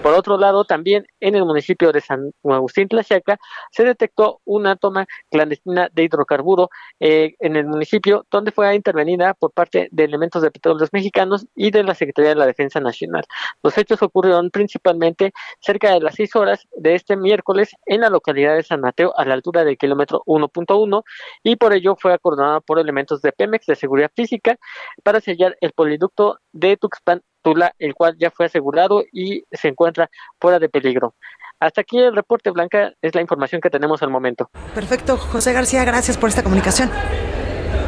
Por 0.02 0.14
otro 0.14 0.38
lado, 0.38 0.66
también 0.66 1.06
en 1.20 1.36
el 1.36 1.46
municipio 1.46 1.92
de 1.92 2.02
San 2.02 2.32
Agustín 2.44 2.88
Tlaxiaca 2.88 3.38
se 3.72 3.84
detectó 3.84 4.42
una 4.46 4.76
toma 4.76 5.06
clandestina 5.30 5.90
de 5.92 6.04
hidrocarburo 6.04 6.70
eh, 7.00 7.36
en 7.40 7.56
el 7.56 7.66
municipio, 7.66 8.26
donde 8.32 8.52
fue 8.52 8.74
intervenida 8.76 9.34
por 9.34 9.52
parte 9.52 9.88
de 9.92 10.04
elementos 10.04 10.42
de 10.42 10.52
petróleos 10.52 10.90
mexicanos 10.92 11.46
y 11.56 11.72
de 11.72 11.84
la 11.84 11.94
Secretaría 11.96 12.30
de 12.30 12.36
la 12.36 12.46
Defensa 12.46 12.80
Nacional. 12.80 13.24
Los 13.64 13.78
hechos 13.78 14.02
ocurrieron 14.02 14.50
principalmente 14.52 15.34
cerca 15.60 15.92
de 15.92 16.00
las 16.00 16.16
6 16.16 16.36
horas 16.36 16.68
de 16.76 16.96
este 16.96 17.16
miércoles 17.16 17.76
en 17.86 18.02
la 18.02 18.10
localidad 18.10 18.56
de 18.56 18.64
San 18.64 18.82
Mateo, 18.82 19.14
a 19.18 19.26
la 19.26 19.34
altura 19.34 19.64
del 19.64 19.78
kilómetro 19.78 20.24
1.1, 20.26 21.04
y 21.44 21.56
por 21.56 21.74
ello 21.74 21.96
fue 22.00 22.14
acordonada 22.14 22.62
por 22.62 22.80
elementos 22.80 23.22
de 23.22 23.32
Pemex 23.32 23.66
de 23.66 23.76
seguridad 23.76 24.12
física 24.16 24.58
para 25.04 25.20
sellar 25.20 25.58
el 25.62 25.72
poliducto 25.76 26.40
de 26.52 26.78
Tuxpan 26.78 27.22
Tula, 27.42 27.74
el 27.78 27.94
cual 27.94 28.16
ya 28.18 28.32
fue 28.32 28.48
asegurado 28.48 29.04
y 29.12 29.44
se 29.52 29.68
encuentra 29.68 30.10
fuera 30.40 30.58
de 30.58 30.70
peligro. 30.70 31.14
Hasta 31.60 31.82
aquí 31.82 32.00
el 32.00 32.16
reporte 32.16 32.50
Blanca, 32.52 32.94
es 33.02 33.16
la 33.16 33.22
información 33.22 33.62
que 33.62 33.70
tenemos 33.70 34.02
al 34.02 34.10
momento. 34.10 34.50
Perfecto, 34.74 35.18
José 35.18 35.54
García, 35.54 35.86
gracias 35.86 36.18
por 36.18 36.30
esta 36.30 36.44
comunicación. 36.44 36.90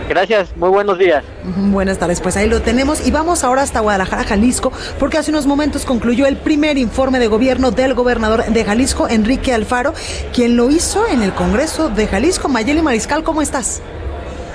Gracias, 0.08 0.56
muy 0.56 0.70
buenos 0.70 0.98
días. 0.98 1.26
Buenas 1.44 1.98
tardes, 1.98 2.22
pues 2.22 2.38
ahí 2.38 2.48
lo 2.48 2.62
tenemos 2.62 3.06
y 3.06 3.12
vamos 3.12 3.44
ahora 3.44 3.64
hasta 3.64 3.82
Guadalajara, 3.82 4.24
Jalisco, 4.24 4.72
porque 5.00 5.18
hace 5.18 5.32
unos 5.32 5.46
momentos 5.46 5.86
concluyó 5.86 6.28
el 6.28 6.38
primer 6.38 6.78
informe 6.78 7.20
de 7.20 7.28
gobierno 7.28 7.72
del 7.72 7.94
gobernador 7.94 8.46
de 8.46 8.64
Jalisco, 8.64 9.10
Enrique 9.10 9.54
Alfaro, 9.54 9.94
quien 10.34 10.56
lo 10.56 10.70
hizo 10.70 11.06
en 11.08 11.24
el 11.24 11.34
Congreso 11.34 11.90
de 11.90 12.08
Jalisco. 12.08 12.48
Mayeli 12.48 12.82
Mariscal, 12.82 13.24
¿cómo 13.24 13.42
estás? 13.42 13.82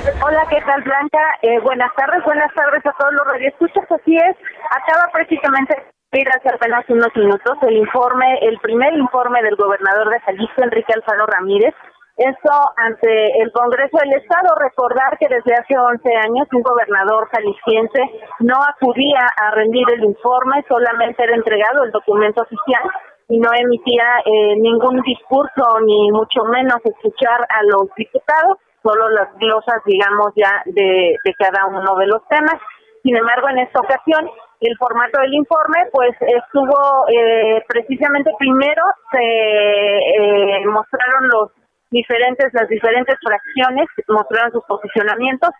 Hola, 0.03 0.43
¿qué 0.51 0.61
tal, 0.67 0.83
Blanca? 0.83 1.23
Eh, 1.43 1.61
buenas 1.61 1.95
tardes, 1.95 2.25
buenas 2.25 2.53
tardes 2.55 2.85
a 2.85 2.93
todos 2.99 3.13
los 3.13 3.25
radioescuchas. 3.25 3.89
Así 3.89 4.17
es, 4.17 4.37
acaba 4.69 5.07
precisamente 5.13 5.77
de 6.11 6.25
hace 6.27 6.49
apenas 6.53 6.85
unos 6.89 7.15
minutos 7.15 7.57
el 7.63 7.77
informe, 7.77 8.27
el 8.43 8.59
primer 8.59 8.95
informe 8.95 9.41
del 9.43 9.55
gobernador 9.55 10.11
de 10.11 10.19
Jalisco, 10.21 10.63
Enrique 10.65 10.93
Alfaro 10.93 11.27
Ramírez, 11.27 11.73
esto 12.17 12.51
ante 12.79 13.43
el 13.43 13.53
Congreso 13.53 13.97
del 13.99 14.15
Estado. 14.15 14.51
Recordar 14.59 15.17
que 15.19 15.29
desde 15.29 15.55
hace 15.55 15.79
11 15.79 16.17
años 16.17 16.49
un 16.53 16.63
gobernador 16.63 17.29
jalisciense 17.31 18.03
no 18.41 18.59
acudía 18.59 19.23
a 19.41 19.53
rendir 19.53 19.87
el 19.95 20.03
informe, 20.03 20.65
solamente 20.67 21.23
era 21.23 21.37
entregado 21.37 21.85
el 21.85 21.93
documento 21.93 22.43
oficial 22.43 22.91
y 23.29 23.39
no 23.39 23.51
emitía 23.55 24.19
eh, 24.25 24.57
ningún 24.57 25.01
discurso 25.03 25.79
ni 25.87 26.11
mucho 26.11 26.43
menos 26.51 26.79
escuchar 26.85 27.47
a 27.49 27.63
los 27.63 27.89
diputados, 27.97 28.59
solo 28.83 29.09
las 29.11 29.33
glosas, 29.39 29.83
digamos, 29.87 30.33
ya 30.37 30.63
de, 30.67 31.17
de 31.25 31.35
cada 31.35 31.67
uno 31.67 31.97
de 31.97 32.07
los 32.07 32.27
temas. 32.29 32.57
Sin 33.03 33.17
embargo, 33.17 33.49
en 33.49 33.59
esta 33.59 33.81
ocasión, 33.81 34.31
el 34.61 34.77
formato 34.79 35.21
del 35.21 35.35
informe, 35.35 35.79
pues 35.93 36.15
estuvo 36.21 37.09
eh, 37.09 37.65
precisamente 37.67 38.31
primero 38.39 38.83
se 39.11 39.19
eh, 39.19 40.67
mostraron 40.67 41.29
los 41.35 41.51
diferentes, 41.91 42.53
las 42.55 42.69
diferentes 42.69 43.17
fracciones 43.23 43.89
mostraron 44.09 44.53
sus 44.53 44.65
posicionamientos, 44.65 45.51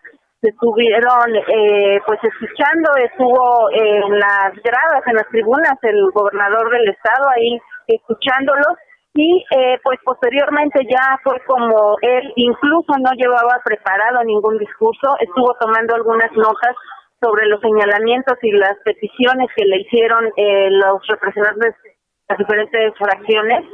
se 0.41 0.49
estuvieron 0.51 1.35
eh, 1.35 2.01
pues 2.07 2.19
escuchando, 2.23 2.91
estuvo 2.97 3.71
en 3.73 4.19
las 4.19 4.55
gradas, 4.63 5.03
en 5.07 5.15
las 5.15 5.29
tribunas, 5.29 5.75
el 5.83 6.11
gobernador 6.13 6.71
del 6.71 6.89
estado 6.89 7.29
ahí 7.37 7.59
escuchándolos 7.89 8.79
y 9.15 9.45
eh, 9.51 9.79
pues 9.83 9.99
posteriormente 10.05 10.87
ya 10.89 11.19
fue 11.23 11.39
como 11.47 11.97
él 12.01 12.33
incluso 12.37 12.93
no 12.99 13.13
llevaba 13.13 13.61
preparado 13.65 14.25
ningún 14.25 14.59
discurso, 14.59 15.17
estuvo 15.21 15.55
tomando 15.61 15.95
algunas 15.95 16.33
notas 16.33 16.75
sobre 17.21 17.47
los 17.47 17.61
señalamientos 17.61 18.39
y 18.43 18.53
las 18.53 18.77
peticiones 18.85 19.49
que 19.55 19.65
le 19.65 19.83
hicieron 19.83 20.27
eh, 20.37 20.71
los 20.71 21.07
representantes 21.07 21.75
de 21.83 21.97
las 22.29 22.39
diferentes 22.39 22.95
fracciones 22.99 23.65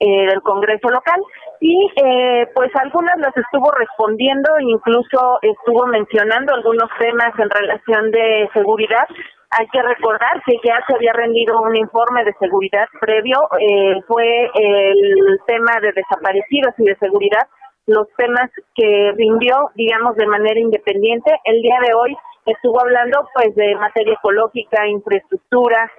eh, 0.00 0.26
del 0.26 0.42
Congreso 0.42 0.88
local 0.88 1.20
y 1.60 1.90
eh, 1.96 2.46
pues 2.54 2.70
algunas 2.76 3.18
las 3.18 3.36
estuvo 3.36 3.70
respondiendo, 3.72 4.48
incluso 4.60 5.38
estuvo 5.42 5.86
mencionando 5.86 6.54
algunos 6.54 6.88
temas 7.00 7.36
en 7.38 7.50
relación 7.50 8.10
de 8.12 8.48
seguridad. 8.52 9.08
Hay 9.50 9.66
que 9.68 9.82
recordar 9.82 10.40
que 10.46 10.54
ya 10.62 10.78
se 10.86 10.94
había 10.94 11.12
rendido 11.14 11.60
un 11.60 11.74
informe 11.74 12.24
de 12.24 12.32
seguridad 12.38 12.86
previo, 13.00 13.38
eh, 13.58 14.00
fue 14.06 14.50
el 14.54 15.40
tema 15.46 15.80
de 15.80 15.92
desaparecidos 15.92 16.74
y 16.78 16.84
de 16.84 16.96
seguridad, 16.96 17.48
los 17.86 18.06
temas 18.16 18.50
que 18.74 19.12
rindió, 19.16 19.70
digamos, 19.74 20.14
de 20.16 20.26
manera 20.26 20.60
independiente. 20.60 21.32
El 21.44 21.60
día 21.62 21.78
de 21.84 21.94
hoy 21.94 22.16
estuvo 22.46 22.80
hablando 22.80 23.26
pues 23.34 23.54
de 23.56 23.74
materia 23.76 24.14
ecológica, 24.14 24.86
infraestructura, 24.86 25.90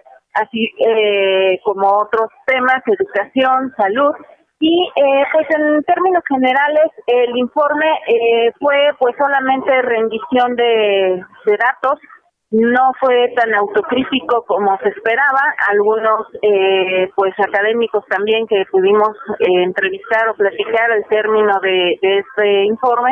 así 0.41 0.71
eh, 0.79 1.59
como 1.63 1.87
otros 1.87 2.29
temas, 2.45 2.81
educación, 2.85 3.73
salud. 3.77 4.13
Y 4.61 4.89
eh, 4.93 5.23
pues 5.31 5.47
en 5.55 5.81
términos 5.83 6.21
generales 6.27 6.91
el 7.07 7.37
informe 7.37 7.87
eh, 8.07 8.51
fue 8.59 8.75
pues 8.99 9.15
solamente 9.17 9.81
rendición 9.81 10.55
de, 10.55 11.23
datos, 11.45 11.97
no 12.51 12.91
fue 12.99 13.31
tan 13.37 13.53
autocrítico 13.55 14.43
como 14.45 14.77
se 14.79 14.89
esperaba. 14.89 15.41
Algunos 15.69 16.27
eh, 16.41 17.09
pues 17.15 17.33
académicos 17.39 18.03
también 18.09 18.47
que 18.47 18.65
pudimos 18.69 19.15
eh, 19.39 19.63
entrevistar 19.63 20.27
o 20.27 20.35
platicar 20.35 20.91
el 20.91 21.05
término 21.05 21.53
de, 21.61 21.97
este 22.01 22.63
informe 22.65 23.11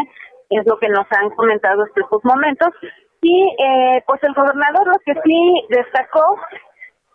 es 0.49 0.65
lo 0.65 0.77
que 0.79 0.89
nos 0.89 1.05
han 1.11 1.29
comentado 1.29 1.85
estos 1.85 2.25
momentos. 2.25 2.69
Y 3.21 3.55
eh, 3.57 4.03
pues 4.05 4.21
el 4.23 4.33
gobernador 4.33 4.87
lo 4.87 4.99
que 5.05 5.13
sí 5.23 5.65
destacó 5.69 6.37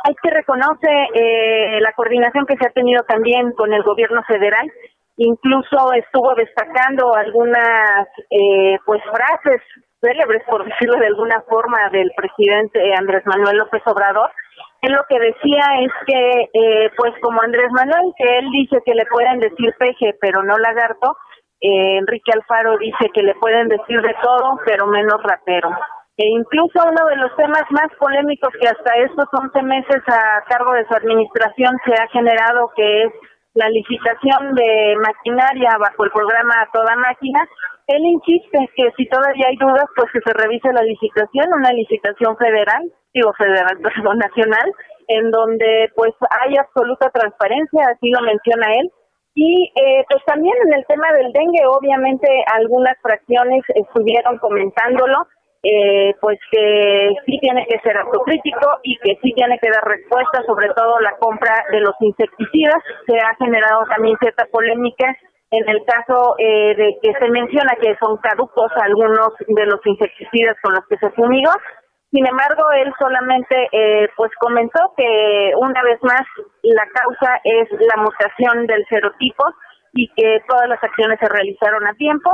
hay 0.05 0.15
que 0.23 0.31
reconoce 0.31 0.89
eh, 1.15 1.81
la 1.81 1.93
coordinación 1.93 2.47
que 2.47 2.57
se 2.57 2.67
ha 2.67 2.73
tenido 2.73 3.03
también 3.05 3.53
con 3.53 3.73
el 3.73 3.83
gobierno 3.83 4.23
federal. 4.25 4.71
Incluso 5.17 5.93
estuvo 5.93 6.35
destacando 6.35 7.15
algunas 7.15 8.09
eh, 8.31 8.79
pues 8.85 9.03
frases 9.05 9.61
célebres, 10.01 10.43
por 10.49 10.65
decirlo 10.65 10.99
de 10.99 11.07
alguna 11.07 11.43
forma, 11.49 11.89
del 11.91 12.11
presidente 12.17 12.95
Andrés 12.99 13.23
Manuel 13.27 13.59
López 13.59 13.83
Obrador. 13.87 14.31
Él 14.81 14.93
lo 14.93 15.05
que 15.09 15.19
decía 15.21 15.63
es 15.81 15.93
que, 16.07 16.51
eh, 16.53 16.91
pues 16.97 17.13
como 17.23 17.41
Andrés 17.41 17.71
Manuel, 17.71 18.13
que 18.17 18.39
él 18.39 18.51
dice 18.51 18.79
que 18.85 18.95
le 18.95 19.07
pueden 19.07 19.39
decir 19.39 19.73
peje, 19.79 20.17
pero 20.21 20.43
no 20.43 20.59
lagarto, 20.59 21.17
eh, 21.61 21.99
Enrique 21.99 22.33
Alfaro 22.35 22.77
dice 22.79 23.09
que 23.15 23.23
le 23.23 23.37
pueden 23.37 23.69
decir 23.69 24.01
de 24.03 24.15
todo, 24.21 24.59
pero 24.67 24.87
menos 24.89 25.23
rapero. 25.23 25.71
E 26.17 26.27
incluso 26.29 26.79
uno 26.85 27.07
de 27.09 27.17
los 27.17 27.35
temas 27.37 27.65
más 27.71 27.89
polémicos 27.99 28.53
que 28.61 28.69
hasta 28.69 28.97
estos 28.97 29.27
11 29.33 29.63
meses 29.63 30.03
a 30.07 30.45
cargo 30.49 30.73
de 30.73 30.87
su 30.87 30.95
administración 30.95 31.73
se 31.85 31.95
ha 31.95 32.07
generado, 32.09 32.71
que 32.77 33.05
es 33.05 33.13
la 33.55 33.69
licitación 33.69 34.55
de 34.55 34.97
maquinaria 34.97 35.71
bajo 35.79 36.05
el 36.05 36.11
programa 36.11 36.69
Toda 36.73 36.97
Máquina, 36.97 37.47
él 37.87 38.03
insiste 38.05 38.71
que 38.77 38.91
si 38.97 39.09
todavía 39.09 39.47
hay 39.49 39.57
dudas, 39.57 39.85
pues 39.97 40.11
que 40.13 40.21
se 40.21 40.33
revise 40.33 40.73
la 40.73 40.83
licitación, 40.83 41.53
una 41.53 41.73
licitación 41.73 42.37
federal, 42.37 42.83
digo 43.13 43.33
federal, 43.35 43.79
perdón, 43.83 44.19
nacional, 44.19 44.73
en 45.09 45.31
donde 45.31 45.91
pues 45.95 46.15
hay 46.41 46.57
absoluta 46.57 47.11
transparencia, 47.11 47.89
así 47.91 48.11
lo 48.11 48.23
menciona 48.23 48.73
él. 48.81 48.91
Y 49.35 49.73
eh, 49.77 50.05
pues 50.09 50.23
también 50.27 50.55
en 50.67 50.75
el 50.75 50.85
tema 50.87 51.11
del 51.13 51.33
dengue, 51.33 51.65
obviamente 51.67 52.29
algunas 52.53 52.97
fracciones 53.01 53.65
estuvieron 53.75 54.39
comentándolo, 54.39 55.27
eh, 55.63 56.15
pues 56.21 56.39
que 56.51 57.15
sí 57.25 57.39
tiene 57.41 57.65
que 57.67 57.79
ser 57.81 57.97
autocrítico 57.97 58.81
y 58.83 58.99
que 58.99 59.17
sí 59.23 59.33
tiene 59.35 59.59
que 59.59 59.71
dar 59.71 59.85
respuesta, 59.85 60.43
sobre 60.45 60.69
todo 60.75 60.99
la 61.01 61.17
compra 61.19 61.65
de 61.71 61.81
los 61.81 61.95
insecticidas. 62.01 62.83
Se 63.07 63.17
ha 63.17 63.35
generado 63.37 63.85
también 63.87 64.17
cierta 64.19 64.47
polémica 64.47 65.17
en 65.53 65.69
el 65.69 65.85
caso 65.85 66.35
eh, 66.39 66.75
de 66.75 66.99
que 67.03 67.13
se 67.13 67.29
menciona 67.29 67.77
que 67.81 67.95
son 68.01 68.17
caducos 68.17 68.73
algunos 68.83 69.35
de 69.47 69.67
los 69.67 69.81
insecticidas 69.85 70.57
con 70.63 70.73
los 70.75 70.87
que 70.89 70.97
se 70.97 71.11
fumigó. 71.11 71.53
Sin 72.11 72.27
embargo, 72.27 72.63
él 72.77 72.93
solamente 72.99 73.69
eh, 73.71 74.09
pues 74.17 74.33
comentó 74.41 74.81
que 74.97 75.53
una 75.57 75.83
vez 75.83 76.03
más 76.03 76.23
la 76.63 76.85
causa 76.93 77.41
es 77.45 77.69
la 77.71 78.03
mutación 78.03 78.67
del 78.67 78.85
serotipo 78.89 79.45
y 79.95 80.09
que 80.15 80.41
todas 80.49 80.69
las 80.69 80.83
acciones 80.83 81.19
se 81.21 81.29
realizaron 81.29 81.87
a 81.87 81.95
tiempo. 81.95 82.31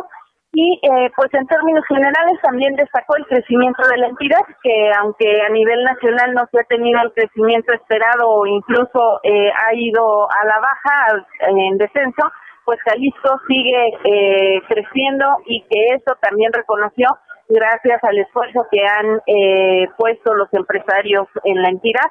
Y 0.53 0.81
eh, 0.83 1.11
pues 1.15 1.29
en 1.35 1.47
términos 1.47 1.85
generales 1.87 2.41
también 2.43 2.75
destacó 2.75 3.17
el 3.17 3.27
crecimiento 3.27 3.87
de 3.87 3.99
la 3.99 4.07
entidad, 4.09 4.41
que 4.63 4.91
aunque 4.99 5.43
a 5.43 5.51
nivel 5.51 5.85
nacional 5.85 6.33
no 6.35 6.49
se 6.51 6.61
ha 6.61 6.65
tenido 6.65 7.01
el 7.03 7.13
crecimiento 7.13 7.73
esperado 7.75 8.29
o 8.29 8.47
incluso 8.47 9.21
eh, 9.25 9.51
ha 9.51 9.75
ido 9.75 10.25
a 10.31 10.47
la 10.47 10.59
baja, 10.59 11.25
en 11.49 11.77
descenso, 11.77 12.33
pues 12.65 12.81
Jalisco 12.85 13.41
sigue 13.49 13.99
eh, 14.05 14.61
creciendo 14.69 15.25
y 15.46 15.63
que 15.71 15.94
eso 15.94 16.17
también 16.21 16.53
reconoció 16.53 17.09
gracias 17.49 18.03
al 18.05 18.19
esfuerzo 18.19 18.67
que 18.71 18.81
han 18.85 19.21
eh, 19.27 19.88
puesto 19.96 20.35
los 20.35 20.53
empresarios 20.53 21.27
en 21.44 21.63
la 21.63 21.71
entidad. 21.71 22.11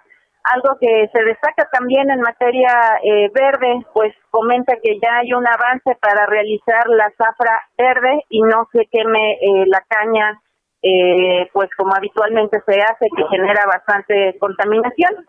Algo 0.54 0.78
que 0.80 1.10
se 1.12 1.24
destaca 1.24 1.68
también 1.72 2.10
en 2.10 2.22
materia 2.22 3.00
eh, 3.04 3.30
verde, 3.34 3.86
pues 3.94 4.14
comenta 4.30 4.76
que 4.82 5.00
ya 5.02 5.18
hay 5.18 5.34
un 5.34 5.46
avance 5.46 5.98
para 6.00 6.26
realizar 6.26 6.88
la 6.88 7.12
zafra 7.18 7.64
verde 7.78 8.24
y 8.30 8.42
no 8.42 8.68
se 8.72 8.86
queme 8.92 9.34
eh, 9.34 9.66
la 9.68 9.84
caña, 9.90 10.42
eh, 10.82 11.50
pues 11.52 11.70
como 11.76 11.94
habitualmente 11.96 12.62
se 12.66 12.80
hace, 12.80 13.08
que 13.16 13.28
genera 13.30 13.66
bastante 13.66 14.38
contaminación. 14.40 15.26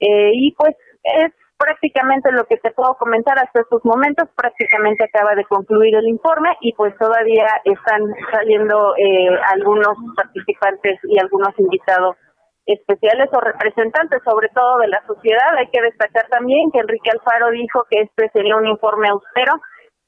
Eh, 0.00 0.30
y 0.34 0.52
pues 0.52 0.74
es 1.02 1.32
prácticamente 1.62 2.32
lo 2.32 2.44
que 2.46 2.56
te 2.56 2.72
puedo 2.72 2.94
comentar 2.94 3.38
hasta 3.38 3.60
estos 3.60 3.84
momentos. 3.84 4.28
Prácticamente 4.34 5.04
acaba 5.04 5.34
de 5.34 5.44
concluir 5.44 5.94
el 5.94 6.08
informe 6.08 6.56
y 6.60 6.72
pues 6.72 6.96
todavía 6.98 7.46
están 7.64 8.02
saliendo 8.32 8.94
eh, 8.96 9.28
algunos 9.52 9.96
participantes 10.16 10.98
y 11.04 11.20
algunos 11.20 11.56
invitados 11.58 12.16
especiales 12.66 13.28
o 13.32 13.40
representantes, 13.40 14.22
sobre 14.24 14.48
todo 14.48 14.78
de 14.78 14.88
la 14.88 15.02
sociedad. 15.06 15.56
Hay 15.58 15.68
que 15.68 15.82
destacar 15.82 16.28
también 16.28 16.70
que 16.70 16.80
Enrique 16.80 17.10
Alfaro 17.10 17.50
dijo 17.50 17.84
que 17.90 18.02
este 18.02 18.30
sería 18.32 18.56
un 18.56 18.66
informe 18.66 19.08
austero. 19.08 19.54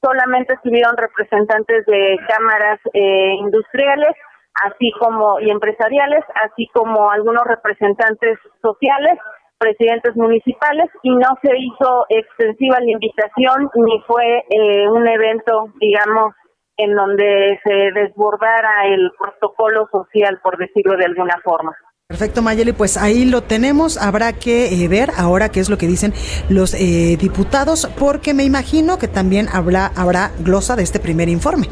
Solamente 0.01 0.53
estuvieron 0.53 0.95
representantes 0.97 1.85
de 1.85 2.17
cámaras 2.27 2.79
eh, 2.93 3.33
industriales, 3.39 4.15
así 4.63 4.91
como 4.99 5.39
y 5.39 5.49
empresariales, 5.49 6.23
así 6.43 6.67
como 6.73 7.11
algunos 7.11 7.43
representantes 7.45 8.37
sociales, 8.61 9.19
presidentes 9.57 10.15
municipales 10.15 10.89
y 11.01 11.15
no 11.15 11.37
se 11.41 11.57
hizo 11.57 12.05
extensiva 12.09 12.79
la 12.79 12.91
invitación 12.91 13.69
ni 13.75 13.99
fue 14.01 14.43
eh, 14.49 14.87
un 14.87 15.07
evento, 15.07 15.69
digamos, 15.79 16.33
en 16.77 16.93
donde 16.93 17.59
se 17.63 17.91
desbordara 17.93 18.85
el 18.87 19.11
protocolo 19.17 19.87
social, 19.91 20.39
por 20.43 20.57
decirlo 20.57 20.97
de 20.97 21.05
alguna 21.05 21.39
forma. 21.43 21.75
Perfecto, 22.07 22.43
Mayeli, 22.43 22.71
pues 22.71 22.97
ahí 22.97 23.25
lo 23.25 23.41
tenemos. 23.41 23.97
Habrá 23.97 24.31
que 24.31 24.67
eh, 24.67 24.87
ver 24.87 25.09
ahora 25.17 25.49
qué 25.49 25.59
es 25.59 25.71
lo 25.71 25.79
que 25.79 25.87
dicen 25.87 26.13
los 26.49 26.75
eh, 26.75 27.17
diputados, 27.19 27.89
porque 27.97 28.35
me 28.35 28.43
imagino 28.43 28.99
que 28.99 29.07
también 29.07 29.47
habrá, 29.51 29.91
habrá 29.95 30.29
glosa 30.37 30.75
de 30.75 30.83
este 30.83 30.99
primer 30.99 31.29
informe. 31.29 31.67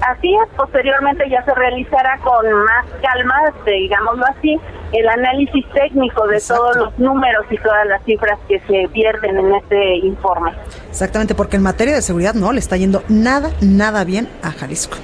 Así 0.00 0.34
es, 0.34 0.48
posteriormente 0.56 1.28
ya 1.28 1.44
se 1.44 1.54
realizará 1.54 2.18
con 2.24 2.50
más 2.50 2.86
calma, 3.02 3.34
este, 3.54 3.72
digámoslo 3.72 4.24
así, 4.24 4.58
el 4.92 5.06
análisis 5.06 5.66
técnico 5.74 6.26
de 6.26 6.40
todos 6.40 6.76
los 6.76 6.98
números 6.98 7.44
y 7.50 7.58
todas 7.58 7.86
las 7.86 8.02
cifras 8.04 8.38
que 8.48 8.60
se 8.60 8.88
pierden 8.94 9.40
en 9.40 9.54
este 9.56 9.96
informe. 9.98 10.52
Exactamente, 10.88 11.34
porque 11.34 11.56
en 11.56 11.62
materia 11.64 11.94
de 11.94 12.00
seguridad 12.00 12.32
no 12.32 12.50
le 12.54 12.60
está 12.60 12.78
yendo 12.78 13.02
nada, 13.10 13.50
nada 13.60 14.04
bien 14.04 14.26
a 14.42 14.52
Jalisco. 14.52 14.96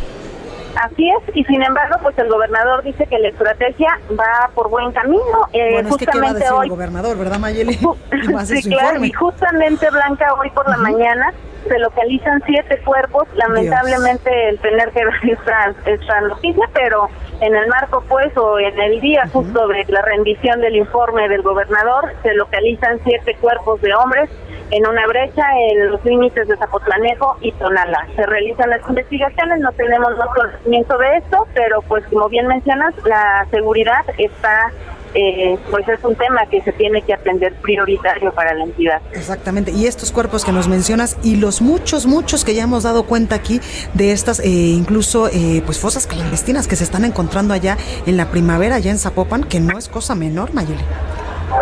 Así 0.76 1.08
es, 1.08 1.34
y 1.34 1.44
sin 1.44 1.62
embargo, 1.62 1.96
pues 2.02 2.18
el 2.18 2.28
gobernador 2.28 2.82
dice 2.82 3.06
que 3.06 3.18
la 3.18 3.28
estrategia 3.28 3.98
va 4.10 4.50
por 4.54 4.68
buen 4.68 4.92
camino. 4.92 5.48
Eh, 5.52 5.72
bueno, 5.72 5.88
es 5.88 5.96
que 5.96 6.06
¿qué 6.06 6.20
va 6.20 6.28
a 6.28 6.34
decir 6.34 6.52
hoy, 6.52 6.66
el 6.66 6.70
gobernador, 6.70 7.16
¿verdad, 7.16 7.38
Mayeli? 7.38 7.74
sí, 8.44 8.62
claro, 8.68 9.04
y 9.04 9.12
justamente, 9.12 9.88
Blanca, 9.90 10.34
hoy 10.34 10.50
por 10.50 10.66
uh 10.66 10.68
-huh. 10.68 10.76
la 10.76 10.76
mañana 10.78 11.32
se 11.66 11.78
localizan 11.78 12.42
siete 12.46 12.78
cuerpos, 12.84 13.26
lamentablemente 13.34 14.30
Dios. 14.30 14.48
el 14.50 14.58
tener 14.60 14.90
que 14.90 15.04
ver 15.04 15.38
esta, 15.38 15.74
esta 15.86 16.20
noticia, 16.22 16.68
pero 16.74 17.08
en 17.40 17.54
el 17.54 17.66
marco 17.68 18.02
pues 18.08 18.36
o 18.36 18.58
en 18.58 18.78
el 18.78 19.00
día 19.00 19.22
uh 19.24 19.28
-huh. 19.28 19.32
justo 19.32 19.68
de 19.68 19.84
la 19.88 20.02
rendición 20.02 20.60
del 20.60 20.76
informe 20.76 21.28
del 21.28 21.42
gobernador 21.42 22.12
se 22.22 22.34
localizan 22.34 22.98
siete 23.04 23.36
cuerpos 23.40 23.80
de 23.82 23.94
hombres 23.94 24.30
en 24.70 24.86
una 24.86 25.06
brecha 25.06 25.44
en 25.70 25.90
los 25.90 26.04
límites 26.04 26.48
de 26.48 26.56
Zapotlanejo 26.56 27.36
y 27.40 27.52
Tonala. 27.52 28.06
Se 28.16 28.26
realizan 28.26 28.70
las 28.70 28.80
investigaciones, 28.88 29.60
no 29.60 29.70
tenemos 29.72 30.16
más 30.16 30.28
conocimiento 30.34 30.98
de 30.98 31.18
esto, 31.18 31.46
pero 31.54 31.82
pues 31.82 32.04
como 32.06 32.28
bien 32.28 32.46
mencionas, 32.48 32.94
la 33.04 33.46
seguridad 33.50 34.04
está 34.18 34.72
eh, 35.16 35.58
pues 35.70 35.88
es 35.88 36.04
un 36.04 36.14
tema 36.14 36.46
que 36.46 36.60
se 36.60 36.72
tiene 36.72 37.00
que 37.02 37.14
atender 37.14 37.54
prioritario 37.54 38.32
para 38.32 38.52
la 38.52 38.64
entidad. 38.64 39.00
Exactamente, 39.12 39.72
y 39.72 39.86
estos 39.86 40.12
cuerpos 40.12 40.44
que 40.44 40.52
nos 40.52 40.68
mencionas 40.68 41.16
y 41.22 41.36
los 41.36 41.62
muchos, 41.62 42.06
muchos 42.06 42.44
que 42.44 42.54
ya 42.54 42.64
hemos 42.64 42.82
dado 42.82 43.04
cuenta 43.06 43.34
aquí 43.34 43.60
de 43.94 44.12
estas, 44.12 44.40
eh, 44.40 44.48
incluso 44.48 45.28
eh, 45.28 45.62
pues 45.64 45.80
fosas 45.80 46.06
clandestinas 46.06 46.68
que 46.68 46.76
se 46.76 46.84
están 46.84 47.04
encontrando 47.04 47.54
allá 47.54 47.78
en 48.06 48.16
la 48.16 48.30
primavera, 48.30 48.76
allá 48.76 48.90
en 48.90 48.98
Zapopan, 48.98 49.44
que 49.44 49.58
no 49.58 49.78
es 49.78 49.88
cosa 49.88 50.14
menor, 50.14 50.52
Mayeli. 50.52 50.84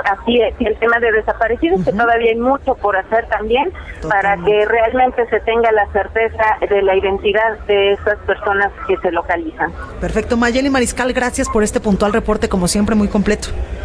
Así 0.04 0.40
es, 0.40 0.54
y 0.58 0.66
el 0.66 0.76
tema 0.78 0.98
de 0.98 1.12
desaparecidos, 1.12 1.78
uh 1.78 1.82
-huh. 1.82 1.84
que 1.84 1.92
todavía 1.92 2.30
hay 2.30 2.38
mucho 2.38 2.74
por 2.74 2.96
hacer 2.96 3.26
también 3.28 3.70
Totalmente. 4.00 4.08
para 4.08 4.36
que 4.44 4.64
realmente 4.66 5.26
se 5.28 5.40
tenga 5.40 5.70
la 5.72 5.86
certeza 5.92 6.44
de 6.68 6.82
la 6.82 6.96
identidad 6.96 7.58
de 7.66 7.92
estas 7.92 8.18
personas 8.20 8.72
que 8.88 8.96
se 8.96 9.12
localizan. 9.12 9.72
Perfecto, 10.00 10.36
Mayeli 10.36 10.70
Mariscal, 10.70 11.12
gracias 11.12 11.48
por 11.48 11.62
este 11.62 11.80
puntual 11.80 12.12
reporte, 12.12 12.48
como 12.48 12.66
siempre, 12.66 12.94
muy 12.94 13.08
completo. 13.08 13.43
Pronto. 13.44 13.83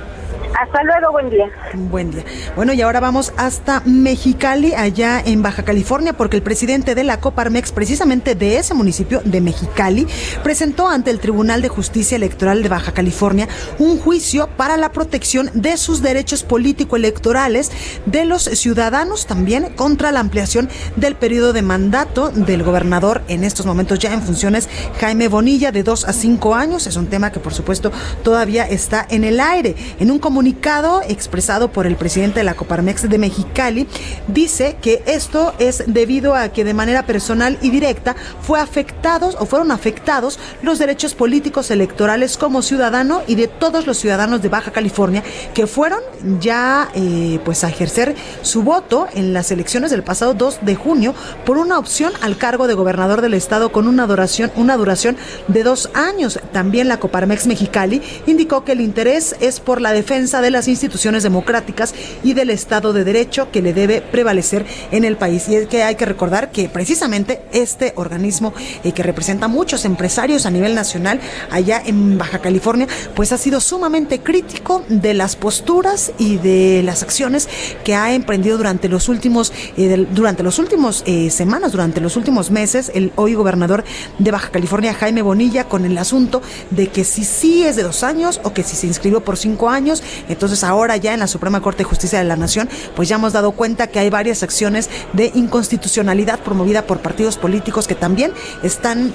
Hasta 0.57 0.83
luego, 0.83 1.11
buen 1.11 1.29
día. 1.29 1.45
Buen 1.73 2.11
día. 2.11 2.23
Bueno, 2.55 2.73
y 2.73 2.81
ahora 2.81 2.99
vamos 2.99 3.33
hasta 3.37 3.81
Mexicali, 3.85 4.73
allá 4.73 5.21
en 5.23 5.41
Baja 5.41 5.63
California, 5.63 6.13
porque 6.13 6.37
el 6.37 6.43
presidente 6.43 6.95
de 6.95 7.03
la 7.03 7.19
Coparmex, 7.19 7.71
precisamente 7.71 8.35
de 8.35 8.57
ese 8.57 8.73
municipio 8.73 9.21
de 9.23 9.41
Mexicali, 9.41 10.07
presentó 10.43 10.87
ante 10.87 11.11
el 11.11 11.19
Tribunal 11.19 11.61
de 11.61 11.69
Justicia 11.69 12.15
Electoral 12.15 12.63
de 12.63 12.69
Baja 12.69 12.93
California 12.93 13.47
un 13.77 13.99
juicio 13.99 14.49
para 14.57 14.75
la 14.75 14.91
protección 14.91 15.51
de 15.53 15.77
sus 15.77 16.01
derechos 16.01 16.43
político-electorales 16.43 17.71
de 18.05 18.25
los 18.25 18.43
ciudadanos, 18.43 19.27
también 19.27 19.73
contra 19.75 20.11
la 20.11 20.19
ampliación 20.19 20.69
del 20.95 21.15
periodo 21.15 21.53
de 21.53 21.61
mandato 21.61 22.29
del 22.29 22.63
gobernador 22.63 23.21
en 23.27 23.43
estos 23.43 23.65
momentos 23.65 23.99
ya 23.99 24.13
en 24.13 24.23
funciones, 24.23 24.67
Jaime 24.99 25.27
Bonilla, 25.27 25.71
de 25.71 25.83
dos 25.83 26.05
a 26.05 26.13
cinco 26.13 26.55
años. 26.55 26.87
Es 26.87 26.95
un 26.95 27.07
tema 27.07 27.31
que, 27.31 27.39
por 27.39 27.53
supuesto, 27.53 27.91
todavía 28.23 28.67
está 28.67 29.05
en 29.09 29.23
el 29.23 29.39
aire. 29.39 29.75
En 29.99 30.09
un 30.11 30.17
comunicado 30.19 30.38
comunicado 30.39 31.01
expresado 31.05 31.69
por 31.73 31.85
el 31.85 31.97
presidente 31.97 32.39
de 32.39 32.45
la 32.45 32.53
Coparmex 32.53 33.09
de 33.09 33.17
Mexicali 33.17 33.87
dice 34.29 34.77
que 34.81 35.03
esto 35.05 35.53
es 35.59 35.83
debido 35.85 36.33
a 36.33 36.47
que 36.47 36.63
de 36.63 36.73
manera 36.73 37.05
personal 37.05 37.57
y 37.61 37.69
directa 37.71 38.15
fue 38.41 38.61
afectados 38.61 39.35
o 39.37 39.45
fueron 39.45 39.69
afectados 39.69 40.39
los 40.61 40.79
derechos 40.79 41.13
políticos 41.13 41.71
electorales 41.71 42.37
como 42.37 42.61
ciudadano 42.61 43.21
y 43.27 43.35
de 43.35 43.49
todos 43.49 43.85
los 43.85 43.97
ciudadanos 43.97 44.41
de 44.41 44.47
Baja 44.47 44.71
California 44.71 45.25
que 45.53 45.67
fueron 45.67 45.99
ya 46.39 46.89
eh, 46.95 47.41
pues 47.43 47.65
a 47.65 47.67
ejercer 47.67 48.15
su 48.41 48.63
voto 48.63 49.09
en 49.13 49.33
las 49.33 49.51
elecciones 49.51 49.91
del 49.91 50.03
pasado 50.03 50.35
2 50.35 50.59
de 50.61 50.75
junio 50.75 51.15
por 51.45 51.57
una 51.57 51.77
opción 51.77 52.13
al 52.21 52.37
cargo 52.37 52.67
de 52.67 52.75
gobernador 52.75 53.19
del 53.19 53.33
estado 53.33 53.73
con 53.73 53.89
una 53.89 54.07
duración 54.07 54.53
una 54.55 54.77
duración 54.77 55.17
de 55.49 55.63
dos 55.63 55.89
años. 55.93 56.39
También 56.53 56.87
la 56.87 56.97
Coparmex 57.01 57.45
Mexicali 57.45 58.01
indicó 58.25 58.63
que 58.63 58.71
el 58.71 58.79
interés 58.79 59.35
es 59.41 59.59
por 59.59 59.81
la 59.81 59.91
defensa 59.91 60.28
de 60.29 60.51
las 60.51 60.67
instituciones 60.67 61.23
democráticas 61.23 61.95
y 62.23 62.33
del 62.33 62.51
Estado 62.51 62.93
de 62.93 63.03
Derecho 63.03 63.51
que 63.51 63.61
le 63.61 63.73
debe 63.73 64.01
prevalecer 64.01 64.65
en 64.91 65.03
el 65.03 65.17
país. 65.17 65.49
Y 65.49 65.55
es 65.55 65.67
que 65.67 65.83
hay 65.83 65.95
que 65.95 66.05
recordar 66.05 66.51
que 66.51 66.69
precisamente 66.69 67.41
este 67.51 67.93
organismo 67.95 68.53
eh, 68.83 68.91
que 68.91 69.01
representa 69.01 69.45
a 69.45 69.49
muchos 69.49 69.85
empresarios 69.85 70.45
a 70.45 70.51
nivel 70.51 70.75
nacional 70.75 71.19
allá 71.49 71.81
en 71.83 72.17
Baja 72.17 72.39
California, 72.39 72.87
pues 73.15 73.31
ha 73.31 73.37
sido 73.37 73.59
sumamente 73.59 74.19
crítico 74.19 74.83
de 74.87 75.15
las 75.15 75.35
posturas 75.35 76.11
y 76.19 76.37
de 76.37 76.83
las 76.83 77.01
acciones 77.01 77.49
que 77.83 77.95
ha 77.95 78.13
emprendido 78.13 78.57
durante 78.57 78.87
los 78.87 79.09
últimos, 79.09 79.51
eh, 79.77 80.07
durante 80.11 80.43
los 80.43 80.59
últimos 80.59 81.03
eh, 81.07 81.31
semanas, 81.31 81.71
durante 81.71 82.01
los 82.01 82.15
últimos 82.15 82.51
meses, 82.51 82.91
el 82.93 83.11
hoy 83.15 83.33
gobernador 83.33 83.83
de 84.19 84.31
Baja 84.31 84.51
California, 84.51 84.93
Jaime 84.93 85.23
Bonilla, 85.23 85.63
con 85.63 85.85
el 85.85 85.97
asunto 85.97 86.41
de 86.69 86.87
que 86.87 87.03
si 87.03 87.23
sí 87.23 87.63
es 87.63 87.75
de 87.75 87.83
dos 87.83 88.03
años 88.03 88.39
o 88.43 88.53
que 88.53 88.63
si 88.63 88.75
se 88.75 88.87
inscribió 88.87 89.21
por 89.21 89.37
cinco 89.37 89.69
años, 89.69 90.03
entonces 90.27 90.63
ahora 90.63 90.97
ya 90.97 91.13
en 91.13 91.19
la 91.19 91.27
Suprema 91.27 91.61
Corte 91.61 91.79
de 91.79 91.89
Justicia 91.89 92.19
de 92.19 92.25
la 92.25 92.35
Nación, 92.35 92.69
pues 92.95 93.09
ya 93.09 93.15
hemos 93.15 93.33
dado 93.33 93.51
cuenta 93.51 93.87
que 93.87 93.99
hay 93.99 94.09
varias 94.09 94.43
acciones 94.43 94.89
de 95.13 95.31
inconstitucionalidad 95.35 96.39
promovida 96.39 96.83
por 96.83 96.99
partidos 96.99 97.37
políticos 97.37 97.87
que 97.87 97.95
también 97.95 98.33
están 98.63 99.13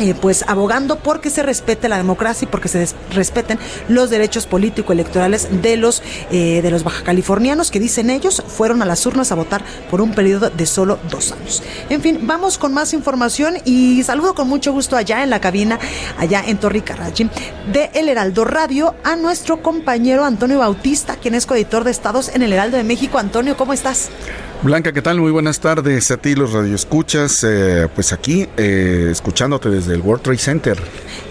eh, 0.00 0.14
pues 0.20 0.44
abogando 0.48 0.96
porque 0.96 1.30
se 1.30 1.42
respete 1.42 1.88
la 1.88 1.96
democracia 1.96 2.46
y 2.46 2.48
porque 2.48 2.68
se 2.68 2.88
respeten 3.12 3.58
los 3.88 4.10
derechos 4.10 4.46
político-electorales 4.46 5.62
de 5.62 5.76
los 5.76 6.02
eh, 6.30 6.60
de 6.62 6.70
los 6.70 6.84
baja 6.84 7.04
californianos 7.04 7.70
que 7.70 7.78
dicen 7.78 8.10
ellos 8.10 8.42
fueron 8.46 8.82
a 8.82 8.86
las 8.86 9.06
urnas 9.06 9.30
a 9.30 9.34
votar 9.34 9.64
por 9.90 10.00
un 10.00 10.12
periodo 10.12 10.50
de 10.50 10.66
solo 10.66 10.98
dos 11.10 11.32
años. 11.32 11.62
En 11.90 12.00
fin, 12.00 12.20
vamos 12.22 12.58
con 12.58 12.74
más 12.74 12.92
información 12.92 13.54
y 13.64 14.02
saludo 14.02 14.34
con 14.34 14.48
mucho 14.48 14.72
gusto 14.72 14.96
allá 14.96 15.22
en 15.22 15.30
la 15.30 15.40
cabina, 15.40 15.78
allá 16.18 16.42
en 16.46 16.58
Torricarrachi, 16.58 17.30
de 17.72 17.90
El 17.94 18.08
Heraldo 18.08 18.44
Radio 18.44 18.94
a 19.04 19.16
nuestro 19.16 19.62
compañero 19.62 20.24
Antonio 20.24 20.58
Bautista, 20.58 21.16
quien 21.16 21.34
es 21.34 21.46
coeditor 21.46 21.84
de 21.84 21.90
Estados 21.90 22.30
en 22.34 22.42
El 22.42 22.52
Heraldo 22.52 22.76
de 22.76 22.84
México. 22.84 23.18
Antonio, 23.18 23.56
¿cómo 23.56 23.72
estás? 23.72 24.10
Blanca, 24.62 24.92
¿qué 24.92 25.02
tal? 25.02 25.20
Muy 25.20 25.30
buenas 25.30 25.60
tardes 25.60 26.10
a 26.10 26.16
ti, 26.16 26.34
los 26.34 26.52
radioescuchas. 26.52 27.44
Eh, 27.44 27.86
pues 27.94 28.14
aquí, 28.14 28.48
eh, 28.56 29.08
escuchándote 29.10 29.68
desde 29.68 29.92
el 29.94 30.00
World 30.00 30.22
Trade 30.22 30.38
Center. 30.38 30.78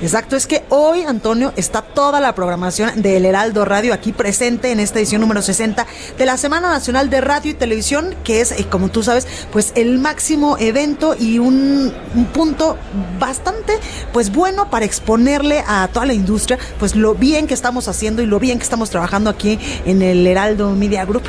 Exacto, 0.03 0.35
es 0.35 0.45
que 0.45 0.63
hoy, 0.69 1.01
Antonio, 1.01 1.51
está 1.55 1.81
toda 1.81 2.19
la 2.19 2.35
programación 2.35 3.01
del 3.01 3.25
Heraldo 3.25 3.65
Radio 3.65 3.93
aquí 3.93 4.11
presente 4.11 4.71
en 4.71 4.79
esta 4.79 4.99
edición 4.99 5.21
número 5.21 5.41
60 5.41 5.87
de 6.17 6.25
la 6.25 6.37
Semana 6.37 6.69
Nacional 6.69 7.09
de 7.09 7.21
Radio 7.21 7.51
y 7.51 7.53
Televisión, 7.55 8.13
que 8.23 8.41
es, 8.41 8.51
eh, 8.51 8.67
como 8.69 8.89
tú 8.89 9.01
sabes, 9.01 9.27
pues 9.51 9.71
el 9.75 9.97
máximo 9.97 10.57
evento 10.59 11.15
y 11.17 11.39
un, 11.39 11.91
un 12.15 12.25
punto 12.25 12.77
bastante, 13.19 13.73
pues 14.11 14.31
bueno 14.31 14.69
para 14.69 14.85
exponerle 14.85 15.63
a 15.67 15.87
toda 15.91 16.05
la 16.05 16.13
industria, 16.13 16.59
pues 16.77 16.95
lo 16.95 17.15
bien 17.15 17.47
que 17.47 17.55
estamos 17.55 17.87
haciendo 17.87 18.21
y 18.21 18.27
lo 18.27 18.39
bien 18.39 18.59
que 18.59 18.63
estamos 18.63 18.91
trabajando 18.91 19.29
aquí 19.31 19.57
en 19.85 20.03
el 20.03 20.27
Heraldo 20.27 20.71
Media 20.71 21.05
Group. 21.05 21.23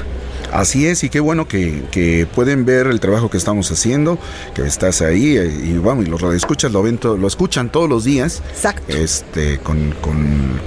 Así 0.53 0.87
es, 0.87 1.03
y 1.05 1.09
qué 1.09 1.21
bueno 1.21 1.49
que, 1.49 2.27
pueden 2.35 2.65
ver 2.65 2.87
el 2.87 3.01
trabajo 3.01 3.31
que 3.31 3.37
estamos 3.37 3.71
haciendo, 3.71 4.19
que 4.55 4.63
estás 4.63 5.03
ahí, 5.03 5.37
eh, 5.37 5.47
y 5.47 5.73
vamos, 5.79 6.07
y 6.07 6.09
los 6.09 6.21
radioescuchas 6.21 6.73
lo, 6.73 6.83
ven 6.83 6.99
lo 7.03 7.27
escuchan 7.27 7.71
todos 7.71 7.89
los 7.89 8.05
días. 8.05 8.43
Exacto. 8.51 8.97
Este, 8.97 9.59
con, 9.59 9.93
con 10.01 10.61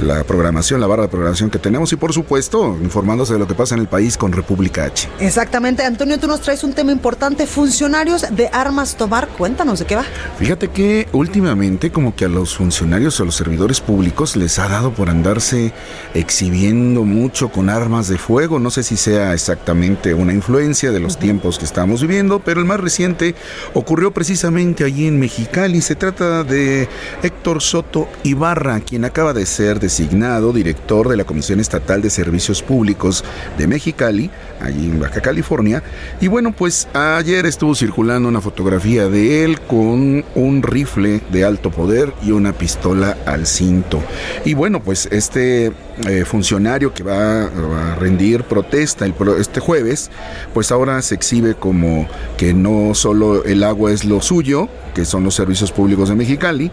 la 0.00 0.24
programación, 0.24 0.80
la 0.80 0.86
barra 0.86 1.02
de 1.02 1.08
programación 1.08 1.50
que 1.50 1.58
tenemos 1.58 1.92
y 1.92 1.96
por 1.96 2.12
supuesto 2.12 2.76
informándose 2.82 3.32
de 3.32 3.38
lo 3.38 3.46
que 3.46 3.54
pasa 3.54 3.74
en 3.74 3.80
el 3.80 3.88
país 3.88 4.16
con 4.16 4.32
República 4.32 4.84
H. 4.84 5.08
Exactamente, 5.20 5.84
Antonio, 5.84 6.18
tú 6.18 6.26
nos 6.26 6.40
traes 6.40 6.64
un 6.64 6.72
tema 6.72 6.92
importante, 6.92 7.46
funcionarios 7.46 8.24
de 8.30 8.48
armas 8.52 8.96
tomar, 8.96 9.28
cuéntanos 9.28 9.80
de 9.80 9.86
qué 9.86 9.96
va. 9.96 10.04
Fíjate 10.38 10.68
que 10.68 11.08
últimamente 11.12 11.90
como 11.90 12.14
que 12.14 12.24
a 12.24 12.28
los 12.28 12.56
funcionarios 12.56 13.18
o 13.18 13.22
a 13.24 13.26
los 13.26 13.34
servidores 13.34 13.80
públicos 13.80 14.36
les 14.36 14.58
ha 14.58 14.68
dado 14.68 14.92
por 14.92 15.10
andarse 15.10 15.72
exhibiendo 16.14 17.04
mucho 17.04 17.50
con 17.50 17.68
armas 17.68 18.08
de 18.08 18.18
fuego, 18.18 18.58
no 18.58 18.70
sé 18.70 18.82
si 18.82 18.96
sea 18.96 19.34
exactamente 19.34 20.14
una 20.14 20.32
influencia 20.32 20.92
de 20.92 21.00
los 21.00 21.18
tiempos 21.18 21.58
que 21.58 21.64
estamos 21.64 22.02
viviendo, 22.02 22.40
pero 22.40 22.60
el 22.60 22.66
más 22.66 22.80
reciente 22.80 23.34
ocurrió 23.74 24.12
precisamente 24.12 24.84
allí 24.84 25.06
en 25.06 25.18
Mexicali, 25.18 25.80
se 25.80 25.96
trata 25.96 26.44
de 26.44 26.88
Héctor 27.22 27.62
Soto 27.62 28.08
Ibarra, 28.22 28.80
quien 28.80 29.04
acaba 29.04 29.32
de 29.32 29.46
ser 29.46 29.80
de 29.80 29.87
designado 29.88 30.52
director 30.52 31.08
de 31.08 31.16
la 31.16 31.24
Comisión 31.24 31.60
Estatal 31.60 32.02
de 32.02 32.10
Servicios 32.10 32.62
Públicos 32.62 33.24
de 33.56 33.66
Mexicali, 33.66 34.30
allí 34.60 34.86
en 34.86 35.00
Baja 35.00 35.20
California. 35.20 35.82
Y 36.20 36.28
bueno, 36.28 36.52
pues 36.52 36.88
ayer 36.94 37.46
estuvo 37.46 37.74
circulando 37.74 38.28
una 38.28 38.40
fotografía 38.40 39.08
de 39.08 39.44
él 39.44 39.60
con 39.60 40.24
un 40.34 40.62
rifle 40.62 41.20
de 41.30 41.44
alto 41.44 41.70
poder 41.70 42.12
y 42.22 42.32
una 42.32 42.52
pistola 42.52 43.16
al 43.26 43.46
cinto. 43.46 44.02
Y 44.44 44.54
bueno, 44.54 44.82
pues 44.82 45.08
este 45.10 45.72
eh, 46.06 46.24
funcionario 46.24 46.94
que 46.94 47.02
va, 47.02 47.44
a 47.44 47.94
rendir 47.96 48.44
protesta 48.44 49.04
el, 49.04 49.14
este 49.38 49.60
jueves, 49.60 50.10
pues 50.54 50.70
ahora 50.70 51.02
se 51.02 51.14
exhibe 51.14 51.54
como 51.54 52.08
que 52.36 52.54
no 52.54 52.94
solo 52.94 53.44
el 53.44 53.64
agua 53.64 53.92
es 53.92 54.04
lo 54.04 54.20
suyo, 54.20 54.68
que 54.94 55.04
son 55.04 55.24
los 55.24 55.34
servicios 55.34 55.72
públicos 55.72 56.08
de 56.08 56.14
Mexicali, 56.14 56.70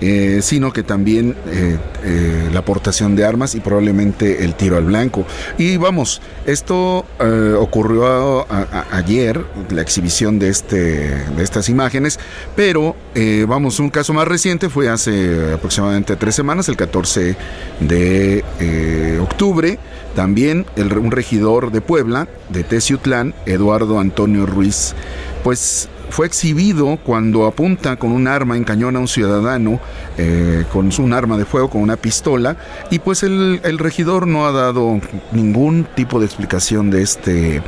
eh, 0.00 0.40
sino 0.42 0.72
que 0.72 0.82
también 0.82 1.36
eh, 1.50 2.48
la 2.52 2.60
aportación 2.60 3.16
de 3.16 3.24
armas 3.24 3.54
y 3.54 3.60
probablemente 3.60 4.44
el 4.44 4.54
tiro 4.54 4.76
al 4.76 4.84
blanco. 4.84 5.26
Y 5.58 5.76
vamos, 5.76 6.22
esto 6.46 7.04
ocurrió 7.58 8.46
ayer, 8.90 9.44
la 9.70 9.82
exhibición 9.82 10.38
de, 10.38 10.48
este, 10.48 10.76
de 10.76 11.42
estas 11.42 11.68
imágenes, 11.68 12.18
pero 12.56 12.96
vamos, 13.46 13.80
un 13.80 13.90
caso 13.90 14.12
más 14.12 14.28
reciente 14.28 14.68
fue 14.68 14.88
hace 14.88 15.54
aproximadamente 15.54 16.16
tres 16.16 16.34
semanas, 16.34 16.68
el 16.68 16.76
14 16.76 17.36
de 17.80 19.18
octubre, 19.20 19.78
también 20.14 20.66
el, 20.76 20.96
un 20.98 21.10
regidor 21.10 21.70
de 21.70 21.80
Puebla, 21.80 22.28
de 22.48 22.64
Teciutlán, 22.64 23.34
Eduardo 23.46 24.00
Antonio 24.00 24.46
Ruiz, 24.46 24.94
pues 25.44 25.88
fue 26.10 26.26
exhibido 26.26 26.98
cuando 27.04 27.46
apunta 27.46 27.96
con 27.96 28.12
un 28.12 28.26
arma 28.26 28.56
en 28.56 28.64
cañón 28.64 28.96
a 28.96 28.98
un 28.98 29.08
ciudadano, 29.08 29.80
eh, 30.16 30.64
con 30.72 30.90
un 30.98 31.12
arma 31.12 31.36
de 31.36 31.44
fuego, 31.44 31.70
con 31.70 31.82
una 31.82 31.96
pistola, 31.96 32.56
y 32.90 32.98
pues 32.98 33.22
el, 33.22 33.60
el, 33.64 33.78
regidor 33.78 34.26
no 34.26 34.46
ha 34.46 34.52
dado 34.52 35.00
ningún 35.32 35.86
tipo 35.94 36.18
de 36.18 36.26
explicación 36.26 36.90
de 36.90 37.02
este, 37.02 37.56
eh, 37.56 37.62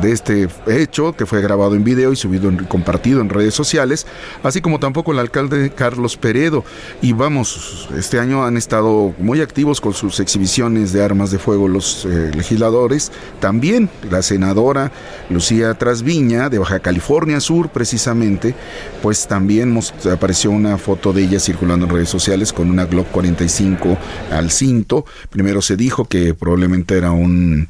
de 0.00 0.12
este 0.12 0.48
hecho, 0.66 1.12
que 1.12 1.26
fue 1.26 1.40
grabado 1.40 1.74
en 1.74 1.84
video 1.84 2.12
y 2.12 2.16
subido 2.16 2.50
y 2.50 2.56
compartido 2.64 3.20
en 3.20 3.28
redes 3.28 3.54
sociales, 3.54 4.06
así 4.42 4.60
como 4.60 4.80
tampoco 4.80 5.12
el 5.12 5.18
alcalde 5.18 5.70
Carlos 5.70 6.16
Peredo. 6.16 6.64
Y 7.02 7.12
vamos, 7.12 7.88
este 7.96 8.18
año 8.18 8.44
han 8.44 8.56
estado 8.56 9.14
muy 9.18 9.40
activos 9.40 9.80
con 9.80 9.92
sus 9.92 10.20
exhibiciones 10.20 10.92
de 10.92 11.02
armas 11.02 11.30
de 11.30 11.38
fuego 11.38 11.68
los 11.68 12.04
eh, 12.04 12.30
legisladores, 12.34 13.12
también 13.40 13.88
la 14.10 14.22
senadora 14.22 14.90
Lucía 15.30 15.74
Trasviña 15.74 16.48
de 16.48 16.58
Baja 16.58 16.80
California 16.80 17.40
Sur, 17.40 17.68
precisamente, 17.74 18.54
pues 19.02 19.28
también 19.28 19.78
apareció 20.10 20.50
una 20.50 20.78
foto 20.78 21.12
de 21.12 21.24
ella 21.24 21.38
circulando 21.38 21.84
en 21.84 21.92
redes 21.92 22.08
sociales 22.08 22.54
con 22.54 22.70
una 22.70 22.86
Glock 22.86 23.08
45 23.10 23.98
al 24.30 24.50
cinto. 24.50 25.04
Primero 25.28 25.60
se 25.60 25.76
dijo 25.76 26.06
que 26.06 26.32
probablemente 26.32 26.96
era 26.96 27.10
un 27.10 27.68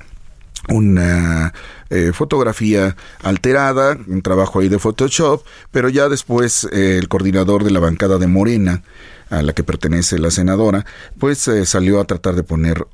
una 0.68 1.52
eh, 1.90 2.12
fotografía 2.12 2.96
alterada, 3.22 3.98
un 4.06 4.22
trabajo 4.22 4.60
ahí 4.60 4.68
de 4.68 4.78
Photoshop, 4.78 5.44
pero 5.70 5.88
ya 5.88 6.08
después 6.08 6.66
eh, 6.72 6.98
el 6.98 7.08
coordinador 7.08 7.64
de 7.64 7.70
la 7.70 7.80
bancada 7.80 8.18
de 8.18 8.26
Morena 8.26 8.82
a 9.30 9.42
la 9.42 9.52
que 9.52 9.64
pertenece 9.64 10.18
la 10.18 10.30
senadora, 10.30 10.84
pues 11.18 11.48
eh, 11.48 11.66
salió 11.66 12.00
a 12.00 12.04
tratar 12.04 12.34
de 12.34 12.42
poner 12.42 12.86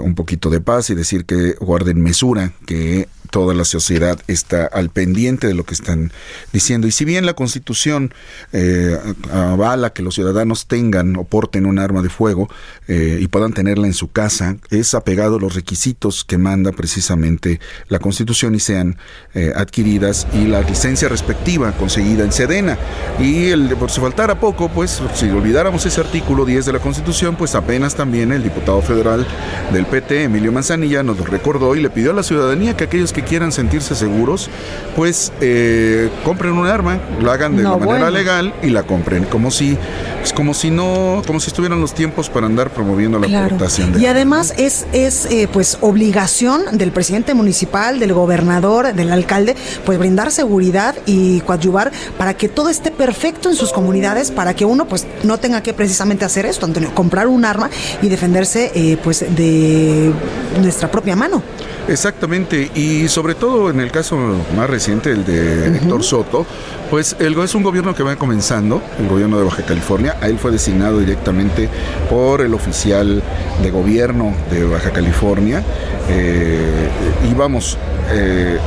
un 0.00 0.14
poquito 0.14 0.50
de 0.50 0.60
paz 0.60 0.90
y 0.90 0.94
decir 0.94 1.24
que 1.24 1.52
guarden 1.60 2.02
mesura, 2.02 2.52
que 2.66 3.08
toda 3.36 3.52
la 3.52 3.66
sociedad 3.66 4.18
está 4.28 4.64
al 4.64 4.88
pendiente 4.88 5.46
de 5.46 5.52
lo 5.52 5.64
que 5.64 5.74
están 5.74 6.10
diciendo. 6.54 6.86
Y 6.86 6.90
si 6.90 7.04
bien 7.04 7.26
la 7.26 7.34
Constitución 7.34 8.14
eh, 8.54 8.96
avala 9.30 9.90
que 9.90 10.00
los 10.00 10.14
ciudadanos 10.14 10.68
tengan 10.68 11.16
o 11.16 11.24
porten 11.24 11.66
un 11.66 11.78
arma 11.78 12.00
de 12.00 12.08
fuego 12.08 12.48
eh, 12.88 13.18
y 13.20 13.28
puedan 13.28 13.52
tenerla 13.52 13.88
en 13.88 13.92
su 13.92 14.10
casa, 14.10 14.56
es 14.70 14.94
apegado 14.94 15.36
a 15.36 15.38
los 15.38 15.54
requisitos 15.54 16.24
que 16.24 16.38
manda 16.38 16.72
precisamente 16.72 17.60
la 17.88 17.98
Constitución 17.98 18.54
y 18.54 18.58
sean 18.58 18.96
eh, 19.34 19.52
adquiridas 19.54 20.26
y 20.32 20.46
la 20.46 20.62
licencia 20.62 21.10
respectiva 21.10 21.72
conseguida 21.72 22.24
en 22.24 22.32
Sedena. 22.32 22.78
Y 23.20 23.48
el, 23.48 23.68
por 23.76 23.90
si 23.90 24.00
faltara 24.00 24.40
poco, 24.40 24.70
pues 24.70 25.02
si 25.12 25.28
olvidáramos 25.28 25.84
ese 25.84 26.00
artículo 26.00 26.46
10 26.46 26.64
de 26.64 26.72
la 26.72 26.78
Constitución, 26.78 27.36
pues 27.36 27.54
apenas 27.54 27.96
también 27.96 28.32
el 28.32 28.42
diputado 28.42 28.80
federal 28.80 29.26
del 29.74 29.84
PT, 29.84 30.22
Emilio 30.22 30.52
Manzanilla, 30.52 31.02
nos 31.02 31.18
lo 31.18 31.26
recordó 31.26 31.76
y 31.76 31.82
le 31.82 31.90
pidió 31.90 32.12
a 32.12 32.14
la 32.14 32.22
ciudadanía 32.22 32.74
que 32.78 32.84
aquellos 32.84 33.12
que 33.12 33.25
quieran 33.28 33.52
sentirse 33.52 33.94
seguros, 33.94 34.48
pues 34.94 35.32
eh, 35.40 36.10
compren 36.24 36.52
un 36.52 36.66
arma, 36.66 36.98
lo 37.20 37.30
hagan 37.30 37.56
de 37.56 37.62
manera 37.64 38.10
legal 38.10 38.54
y 38.62 38.70
la 38.70 38.84
compren, 38.84 39.24
como 39.24 39.50
si, 39.50 39.76
pues, 40.20 40.32
como 40.32 40.54
si 40.54 40.70
no, 40.70 41.22
como 41.26 41.40
si 41.40 41.48
estuvieran 41.48 41.80
los 41.80 41.94
tiempos 41.94 42.30
para 42.30 42.46
andar 42.46 42.70
promoviendo 42.70 43.18
la 43.18 43.26
claro. 43.26 43.56
de 43.58 44.00
Y 44.00 44.06
además 44.06 44.54
es, 44.56 44.86
es 44.92 45.26
eh, 45.26 45.48
pues 45.52 45.78
obligación 45.80 46.78
del 46.78 46.92
presidente 46.92 47.34
municipal, 47.34 47.98
del 47.98 48.12
gobernador, 48.12 48.94
del 48.94 49.12
alcalde, 49.12 49.56
pues 49.84 49.98
brindar 49.98 50.30
seguridad 50.30 50.94
y 51.06 51.40
coadyuvar 51.40 51.92
para 52.16 52.34
que 52.34 52.48
todo 52.48 52.68
esté 52.68 52.90
perfecto 52.90 53.50
en 53.50 53.56
sus 53.56 53.72
comunidades, 53.72 54.30
para 54.30 54.54
que 54.54 54.64
uno 54.64 54.86
pues 54.86 55.06
no 55.22 55.38
tenga 55.38 55.62
que 55.62 55.74
precisamente 55.74 56.24
hacer 56.24 56.46
esto, 56.46 56.66
Antonio, 56.66 56.94
comprar 56.94 57.26
un 57.26 57.44
arma 57.44 57.70
y 58.02 58.08
defenderse 58.08 58.72
eh, 58.74 58.98
pues 59.02 59.20
de 59.20 60.12
nuestra 60.60 60.90
propia 60.90 61.16
mano. 61.16 61.42
Exactamente, 61.88 62.70
y 62.74 63.05
sobre 63.08 63.34
todo 63.34 63.70
en 63.70 63.80
el 63.80 63.90
caso 63.90 64.16
más 64.56 64.68
reciente, 64.68 65.10
el 65.10 65.24
de 65.24 65.68
Héctor 65.76 66.02
Soto, 66.02 66.46
pues 66.90 67.16
el, 67.18 67.38
es 67.38 67.54
un 67.54 67.62
gobierno 67.62 67.94
que 67.94 68.02
va 68.02 68.16
comenzando, 68.16 68.82
el 68.98 69.08
gobierno 69.08 69.38
de 69.38 69.44
Baja 69.44 69.62
California, 69.64 70.16
a 70.20 70.28
él 70.28 70.38
fue 70.38 70.50
designado 70.50 71.00
directamente 71.00 71.68
por 72.08 72.40
el 72.40 72.54
oficial 72.54 73.22
de 73.62 73.70
gobierno 73.70 74.34
de 74.50 74.64
Baja 74.64 74.90
California, 74.90 75.62
eh, 76.08 76.88
y 77.30 77.34
vamos, 77.34 77.76
eh, 78.12 78.58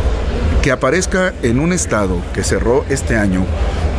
que 0.62 0.72
aparezca 0.72 1.34
en 1.42 1.60
un 1.60 1.72
estado 1.72 2.18
que 2.34 2.44
cerró 2.44 2.86
este 2.90 3.16
año 3.16 3.46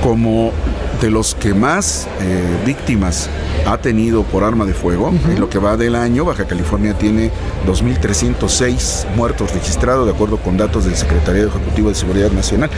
como 0.03 0.53
de 1.01 1.11
los 1.11 1.35
que 1.35 1.55
más 1.55 2.07
eh, 2.21 2.43
víctimas 2.67 3.29
ha 3.67 3.79
tenido 3.79 4.23
por 4.23 4.45
arma 4.45 4.65
de 4.65 4.75
fuego. 4.75 5.13
En 5.29 5.41
lo 5.41 5.49
que 5.49 5.59
va 5.59 5.77
del 5.77 5.95
año, 5.95 6.25
Baja 6.25 6.47
California 6.47 6.95
tiene 6.95 7.31
2.306 7.67 9.07
muertos 9.17 9.53
registrados, 9.53 10.07
de 10.07 10.13
acuerdo 10.13 10.39
con 10.39 10.57
datos 10.57 10.85
del 10.85 10.97
Secretariado 10.97 11.49
Ejecutivo 11.49 11.89
de 11.89 11.95
Seguridad 11.95 12.31
Nacional. 12.31 12.71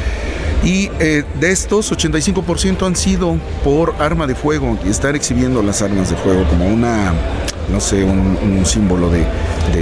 Y 0.64 0.91
eh, 1.01 1.25
de 1.41 1.51
estos, 1.51 1.93
85% 1.93 2.87
han 2.87 2.95
sido 2.95 3.37
por 3.64 3.95
arma 3.99 4.27
de 4.27 4.37
fuego 4.37 4.79
y 4.85 4.91
estar 4.91 5.16
exhibiendo 5.16 5.62
las 5.62 5.83
armas 5.83 6.11
de 6.11 6.16
fuego 6.16 6.45
como 6.49 6.66
una 6.66 7.12
no 7.70 7.81
sé, 7.81 8.05
un, 8.05 8.64
símbolo 8.66 9.11
de, 9.11 9.25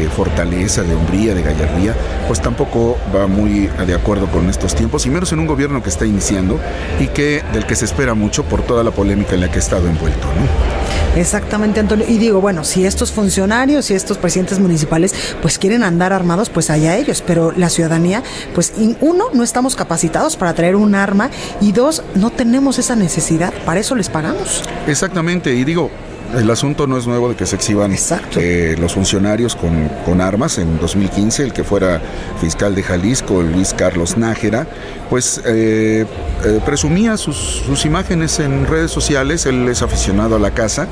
fortaleza, 0.09 0.83
de 0.83 0.95
hombría, 0.95 1.35
de 1.35 1.43
gallardía, 1.43 1.95
pues 2.26 2.41
tampoco 2.41 2.99
va 3.14 3.26
muy 3.26 3.68
de 3.87 3.95
acuerdo 3.95 4.26
con 4.26 4.49
estos 4.49 4.74
tiempos, 4.74 5.07
y 5.07 5.11
menos 5.11 5.33
en 5.33 5.41
un 5.41 5.47
gobierno 5.47 5.83
que 5.83 5.89
está 5.89 6.07
iniciando 6.07 6.59
y 6.99 7.09
que 7.09 7.43
del 7.53 7.66
que 7.66 7.74
se 7.76 7.85
espera 7.85 8.14
mucho 8.14 8.45
por 8.45 8.62
toda 8.62 8.85
la 8.85 8.91
polémica 8.91 9.35
en 9.35 9.41
la 9.41 9.51
que 9.51 9.57
ha 9.57 9.62
estado 9.62 9.89
envuelto, 9.89 10.26
¿no? 10.26 10.91
Exactamente, 11.20 11.81
Antonio. 11.81 12.05
Y 12.09 12.18
digo, 12.18 12.41
bueno, 12.41 12.62
si 12.62 12.87
estos 12.87 13.11
funcionarios 13.11 13.91
y 13.91 13.95
estos 13.95 14.16
presidentes 14.16 14.61
municipales 14.61 15.12
pues 15.43 15.59
quieren 15.59 15.83
andar 15.83 16.12
armados, 16.12 16.51
pues 16.51 16.70
allá 16.70 16.97
ellos, 16.97 17.22
pero 17.26 17.53
la 17.53 17.68
ciudadanía, 17.68 18.22
pues 18.55 18.72
uno, 19.01 19.24
no 19.33 19.43
estamos 19.43 19.74
capacitados 19.74 20.37
para 20.37 20.55
traer 20.55 20.76
un 20.76 20.95
arma 20.95 21.31
y 21.61 21.72
dos, 21.72 22.05
no 22.14 22.31
tenemos 22.31 22.78
esa 22.78 22.95
necesidad, 22.95 23.53
para 23.64 23.81
eso 23.81 23.97
les 23.97 24.09
pagamos. 24.09 24.62
Exactamente, 24.87 25.53
y 25.55 25.64
digo, 25.64 25.91
el 26.35 26.51
asunto 26.51 26.87
no 26.87 26.97
es 26.97 27.07
nuevo 27.07 27.28
de 27.28 27.37
que 27.37 27.47
se 27.47 27.57
exhiban 27.57 27.95
eh, 28.37 28.76
los 28.78 28.95
funcionarios 28.95 29.57
con, 29.57 30.20
armas. 30.20 30.59
En 30.59 30.78
2015, 30.78 31.45
el 31.45 31.53
que 31.53 31.64
fuera 31.64 32.01
fiscal 32.41 32.74
de 32.74 32.83
Jalisco, 32.83 33.43
Luis 33.43 33.74
Carlos 33.74 34.16
Nájera, 34.16 34.66
pues 35.09 35.41
eh, 35.47 36.05
eh, 36.45 36.61
presumía 36.64 37.16
sus, 37.16 37.85
imágenes 37.85 38.39
en 38.39 38.66
redes 38.66 38.91
sociales. 38.91 39.47
Él 39.47 39.68
es 39.68 39.83
aficionado 39.83 40.37
a 40.37 40.39
la 40.39 40.51
casa 40.51 40.89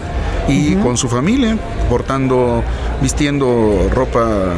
y 0.48 0.74
con 0.76 0.96
su 0.96 1.08
familia, 1.08 1.56
portando, 1.88 2.62
vistiendo 3.02 3.90
ropa 3.92 4.54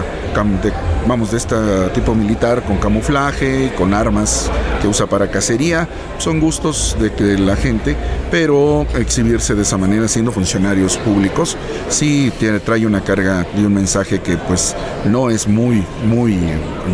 de, 0.62 0.72
vamos, 1.06 1.32
de 1.32 1.38
este 1.38 1.56
tipo 1.92 2.14
militar 2.14 2.62
con 2.62 2.78
camuflaje, 2.78 3.72
con 3.76 3.92
armas 3.92 4.50
que 4.80 4.88
usa 4.88 5.06
para 5.06 5.30
cacería. 5.30 5.88
Son 6.18 6.40
gustos 6.40 6.96
de 7.00 7.12
que 7.12 7.36
la 7.36 7.56
gente, 7.56 7.96
pero 8.30 8.86
exhibirse 8.96 9.54
de 9.54 9.62
esa 9.62 9.76
manera 9.76 10.08
siendo 10.08 10.32
funcionarios 10.32 10.96
públicos 10.98 11.56
sí 11.88 12.32
tiene, 12.38 12.60
trae 12.60 12.86
una 12.86 13.02
carga 13.02 13.46
y 13.56 13.64
un 13.64 13.74
mensaje 13.74 14.20
que 14.20 14.36
pues 14.36 14.74
no 15.04 15.30
es 15.30 15.48
muy, 15.48 15.84
muy 16.06 16.38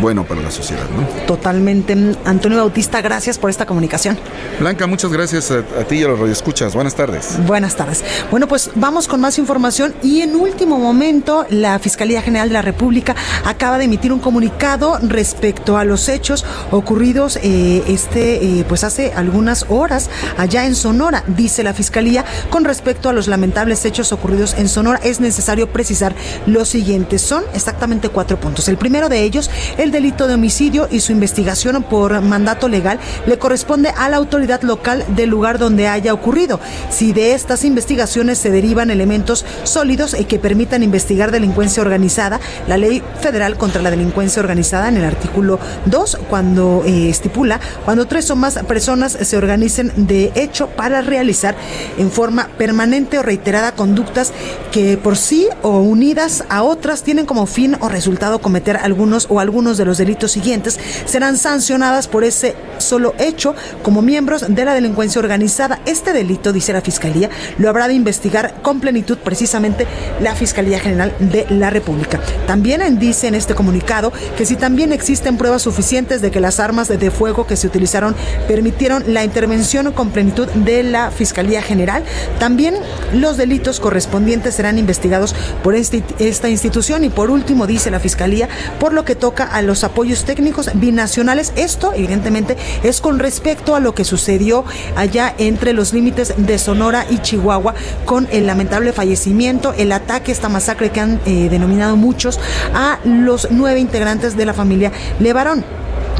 bueno 0.01 0.25
para 0.25 0.41
la 0.41 0.51
sociedad. 0.51 0.85
¿no? 0.95 1.25
Totalmente. 1.25 1.95
Antonio 2.25 2.57
Bautista, 2.57 3.01
gracias 3.01 3.37
por 3.37 3.49
esta 3.49 3.65
comunicación. 3.65 4.17
Blanca, 4.59 4.87
muchas 4.87 5.11
gracias 5.11 5.51
a, 5.51 5.59
a 5.59 5.83
ti 5.87 5.97
y 5.97 6.03
a 6.03 6.07
los 6.07 6.19
radioescuchas. 6.19 6.73
Buenas 6.73 6.95
tardes. 6.95 7.37
Buenas 7.45 7.75
tardes. 7.75 8.03
Bueno, 8.31 8.47
pues 8.47 8.71
vamos 8.75 9.07
con 9.07 9.21
más 9.21 9.37
información 9.37 9.93
y 10.01 10.21
en 10.21 10.35
último 10.35 10.77
momento 10.79 11.45
la 11.49 11.79
Fiscalía 11.79 12.21
General 12.21 12.47
de 12.47 12.53
la 12.53 12.61
República 12.61 13.15
acaba 13.45 13.77
de 13.77 13.85
emitir 13.85 14.11
un 14.11 14.19
comunicado 14.19 14.99
respecto 15.01 15.77
a 15.77 15.85
los 15.85 16.09
hechos 16.09 16.45
ocurridos 16.71 17.37
eh, 17.41 17.83
este 17.87 18.59
eh, 18.59 18.65
pues 18.67 18.83
hace 18.83 19.13
algunas 19.13 19.65
horas 19.69 20.09
allá 20.37 20.65
en 20.65 20.75
Sonora, 20.75 21.23
dice 21.27 21.63
la 21.63 21.73
fiscalía, 21.73 22.25
con 22.49 22.65
respecto 22.65 23.09
a 23.09 23.13
los 23.13 23.27
lamentables 23.27 23.85
hechos 23.85 24.11
ocurridos 24.11 24.55
en 24.57 24.69
Sonora 24.69 24.99
es 25.03 25.19
necesario 25.19 25.71
precisar 25.71 26.15
lo 26.45 26.65
siguiente, 26.65 27.19
son 27.19 27.43
exactamente 27.53 28.09
cuatro 28.09 28.39
puntos. 28.39 28.67
El 28.67 28.77
primero 28.77 29.09
de 29.09 29.23
ellos, 29.23 29.49
el 29.77 29.91
delito 29.91 30.27
de 30.27 30.35
homicidio 30.35 30.87
y 30.91 30.99
su 30.99 31.11
investigación 31.11 31.83
por 31.83 32.21
mandato 32.21 32.67
legal 32.67 32.99
le 33.25 33.37
corresponde 33.37 33.89
a 33.89 34.09
la 34.09 34.17
autoridad 34.17 34.61
local 34.61 35.03
del 35.09 35.29
lugar 35.29 35.57
donde 35.57 35.87
haya 35.87 36.13
ocurrido. 36.13 36.59
Si 36.89 37.13
de 37.13 37.33
estas 37.33 37.63
investigaciones 37.63 38.37
se 38.37 38.51
derivan 38.51 38.91
elementos 38.91 39.45
sólidos 39.63 40.15
y 40.19 40.25
que 40.25 40.39
permitan 40.39 40.83
investigar 40.83 41.31
delincuencia 41.31 41.81
organizada, 41.81 42.39
la 42.67 42.77
ley 42.77 43.01
Federal 43.17 43.57
contra 43.57 43.81
la 43.81 43.91
Delincuencia 43.91 44.41
Organizada 44.41 44.89
en 44.89 44.97
el 44.97 45.05
artículo 45.05 45.59
2, 45.85 46.19
cuando 46.29 46.83
eh, 46.85 47.09
estipula 47.09 47.59
cuando 47.85 48.05
tres 48.05 48.29
o 48.31 48.35
más 48.35 48.55
personas 48.63 49.17
se 49.19 49.37
organicen 49.37 49.91
de 49.95 50.31
hecho 50.35 50.67
para 50.67 51.01
realizar 51.01 51.55
en 51.97 52.11
forma 52.11 52.47
permanente 52.57 53.19
o 53.19 53.23
reiterada 53.23 53.73
conductas 53.73 54.33
que 54.77 54.95
por 54.95 55.17
sí 55.17 55.47
o 55.63 55.79
unidas 55.79 56.43
a 56.49 56.61
otras 56.61 57.01
tienen 57.01 57.25
como 57.25 57.47
fin 57.47 57.75
o 57.79 57.89
resultado 57.89 58.37
cometer 58.37 58.77
algunos 58.77 59.25
o 59.27 59.39
algunos 59.39 59.79
de 59.79 59.85
los 59.85 59.97
delitos 59.97 60.33
siguientes, 60.33 60.79
serán 61.07 61.39
sancionadas 61.39 62.07
por 62.07 62.23
ese 62.23 62.55
solo 62.77 63.15
hecho 63.17 63.55
como 63.81 64.03
miembros 64.03 64.45
de 64.47 64.65
la 64.65 64.75
delincuencia 64.75 65.17
organizada. 65.17 65.79
Este 65.87 66.13
delito, 66.13 66.53
dice 66.53 66.73
la 66.73 66.81
Fiscalía, 66.81 67.31
lo 67.57 67.69
habrá 67.69 67.87
de 67.87 67.95
investigar 67.95 68.61
con 68.61 68.79
plenitud 68.79 69.17
precisamente 69.17 69.87
la 70.21 70.35
Fiscalía 70.35 70.79
General 70.79 71.11
de 71.19 71.47
la 71.49 71.71
República. 71.71 72.19
También 72.45 72.99
dice 72.99 73.25
en 73.25 73.33
este 73.33 73.55
comunicado 73.55 74.13
que 74.37 74.45
si 74.45 74.57
también 74.57 74.93
existen 74.93 75.37
pruebas 75.37 75.63
suficientes 75.63 76.21
de 76.21 76.29
que 76.29 76.39
las 76.39 76.59
armas 76.59 76.87
de 76.87 77.09
fuego 77.09 77.47
que 77.47 77.55
se 77.55 77.65
utilizaron 77.65 78.15
permitieron 78.47 79.03
la 79.07 79.23
intervención 79.23 79.91
con 79.91 80.11
plenitud 80.11 80.47
de 80.49 80.83
la 80.83 81.09
Fiscalía 81.09 81.63
General, 81.63 82.03
también 82.37 82.75
los 83.11 83.37
delitos 83.37 83.79
correspondientes 83.79 84.53
serán 84.53 84.66
investigados 84.75 85.35
por 85.63 85.75
este, 85.75 86.03
esta 86.19 86.49
institución 86.49 87.03
y 87.03 87.09
por 87.09 87.31
último 87.31 87.67
dice 87.67 87.91
la 87.91 87.99
Fiscalía 87.99 88.49
por 88.79 88.93
lo 88.93 89.05
que 89.05 89.15
toca 89.15 89.45
a 89.45 89.61
los 89.61 89.83
apoyos 89.83 90.25
técnicos 90.25 90.69
binacionales. 90.73 91.53
Esto 91.55 91.93
evidentemente 91.93 92.57
es 92.83 93.01
con 93.01 93.19
respecto 93.19 93.75
a 93.75 93.79
lo 93.79 93.93
que 93.93 94.03
sucedió 94.03 94.65
allá 94.95 95.33
entre 95.37 95.73
los 95.73 95.93
límites 95.93 96.33
de 96.37 96.57
Sonora 96.57 97.05
y 97.09 97.19
Chihuahua 97.19 97.75
con 98.05 98.27
el 98.31 98.47
lamentable 98.47 98.93
fallecimiento, 98.93 99.73
el 99.73 99.91
ataque, 99.91 100.31
esta 100.31 100.49
masacre 100.49 100.89
que 100.89 100.99
han 100.99 101.19
eh, 101.25 101.47
denominado 101.49 101.95
muchos 101.95 102.39
a 102.73 102.99
los 103.03 103.47
nueve 103.51 103.79
integrantes 103.79 104.35
de 104.35 104.45
la 104.45 104.53
familia 104.53 104.91
Levarón. 105.19 105.63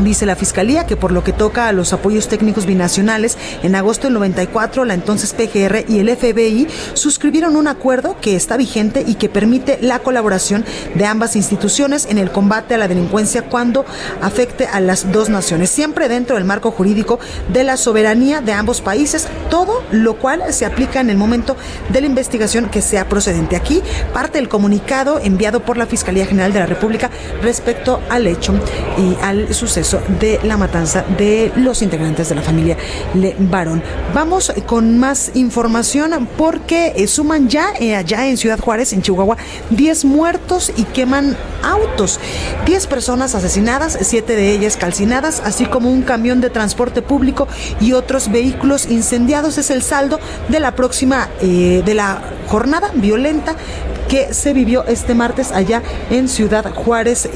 Dice 0.01 0.27
la 0.27 0.35
Fiscalía 0.35 0.85
que 0.85 0.95
por 0.95 1.11
lo 1.11 1.23
que 1.23 1.33
toca 1.33 1.67
a 1.67 1.71
los 1.71 1.91
apoyos 1.91 2.27
técnicos 2.27 2.67
binacionales, 2.67 3.35
en 3.63 3.73
agosto 3.73 4.05
del 4.05 4.13
94 4.13 4.85
la 4.85 4.93
entonces 4.93 5.33
PGR 5.33 5.85
y 5.87 5.99
el 5.99 6.15
FBI 6.15 6.67
suscribieron 6.93 7.55
un 7.55 7.67
acuerdo 7.67 8.15
que 8.21 8.35
está 8.35 8.57
vigente 8.57 9.03
y 9.07 9.15
que 9.15 9.27
permite 9.27 9.79
la 9.81 9.97
colaboración 9.99 10.63
de 10.93 11.05
ambas 11.05 11.35
instituciones 11.35 12.05
en 12.05 12.19
el 12.19 12.29
combate 12.29 12.75
a 12.75 12.77
la 12.77 12.87
delincuencia 12.87 13.49
cuando 13.49 13.85
afecte 14.21 14.67
a 14.67 14.79
las 14.81 15.11
dos 15.11 15.29
naciones, 15.29 15.71
siempre 15.71 16.07
dentro 16.09 16.35
del 16.35 16.45
marco 16.45 16.69
jurídico 16.69 17.19
de 17.51 17.63
la 17.63 17.75
soberanía 17.75 18.41
de 18.41 18.53
ambos 18.53 18.81
países, 18.81 19.27
todo 19.49 19.83
lo 19.91 20.17
cual 20.17 20.53
se 20.53 20.67
aplica 20.67 20.99
en 20.99 21.09
el 21.09 21.17
momento 21.17 21.57
de 21.89 22.01
la 22.01 22.07
investigación 22.07 22.69
que 22.69 22.83
sea 22.83 23.09
procedente. 23.09 23.55
Aquí 23.55 23.81
parte 24.13 24.37
del 24.37 24.47
comunicado 24.47 25.19
enviado 25.19 25.61
por 25.61 25.75
la 25.75 25.87
Fiscalía 25.87 26.27
General 26.27 26.53
de 26.53 26.59
la 26.59 26.65
República 26.67 27.09
respecto 27.41 27.99
al 28.09 28.27
hecho 28.27 28.53
y 28.99 29.17
al 29.23 29.53
suceso 29.55 29.86
de 30.19 30.39
la 30.43 30.57
matanza 30.57 31.05
de 31.17 31.51
los 31.55 31.81
integrantes 31.81 32.29
de 32.29 32.35
la 32.35 32.41
familia 32.41 32.77
Le 33.13 33.35
Barón. 33.39 33.81
Vamos 34.13 34.51
con 34.65 34.97
más 34.97 35.31
información 35.35 36.27
porque 36.37 36.93
eh, 36.95 37.07
suman 37.07 37.47
ya 37.47 37.69
eh, 37.79 37.95
allá 37.95 38.27
en 38.27 38.37
Ciudad 38.37 38.59
Juárez, 38.59 38.93
en 38.93 39.01
Chihuahua, 39.01 39.37
10 39.69 40.05
muertos 40.05 40.71
y 40.75 40.83
queman 40.83 41.37
autos. 41.63 42.19
10 42.65 42.87
personas 42.87 43.35
asesinadas, 43.35 43.97
7 44.01 44.35
de 44.35 44.51
ellas 44.51 44.77
calcinadas, 44.77 45.41
así 45.43 45.65
como 45.65 45.91
un 45.91 46.01
camión 46.01 46.41
de 46.41 46.49
transporte 46.49 47.01
público 47.01 47.47
y 47.79 47.93
otros 47.93 48.31
vehículos 48.31 48.87
incendiados. 48.87 49.57
Es 49.57 49.69
el 49.69 49.81
saldo 49.81 50.19
de 50.49 50.59
la 50.59 50.75
próxima, 50.75 51.29
eh, 51.41 51.81
de 51.85 51.93
la 51.93 52.21
jornada 52.47 52.91
violenta 52.93 53.55
que 54.07 54.33
se 54.33 54.53
vivió 54.53 54.85
este 54.85 55.13
martes 55.13 55.51
allá 55.51 55.81
en 56.09 56.27
Ciudad 56.27 56.73
Juárez, 56.73 57.29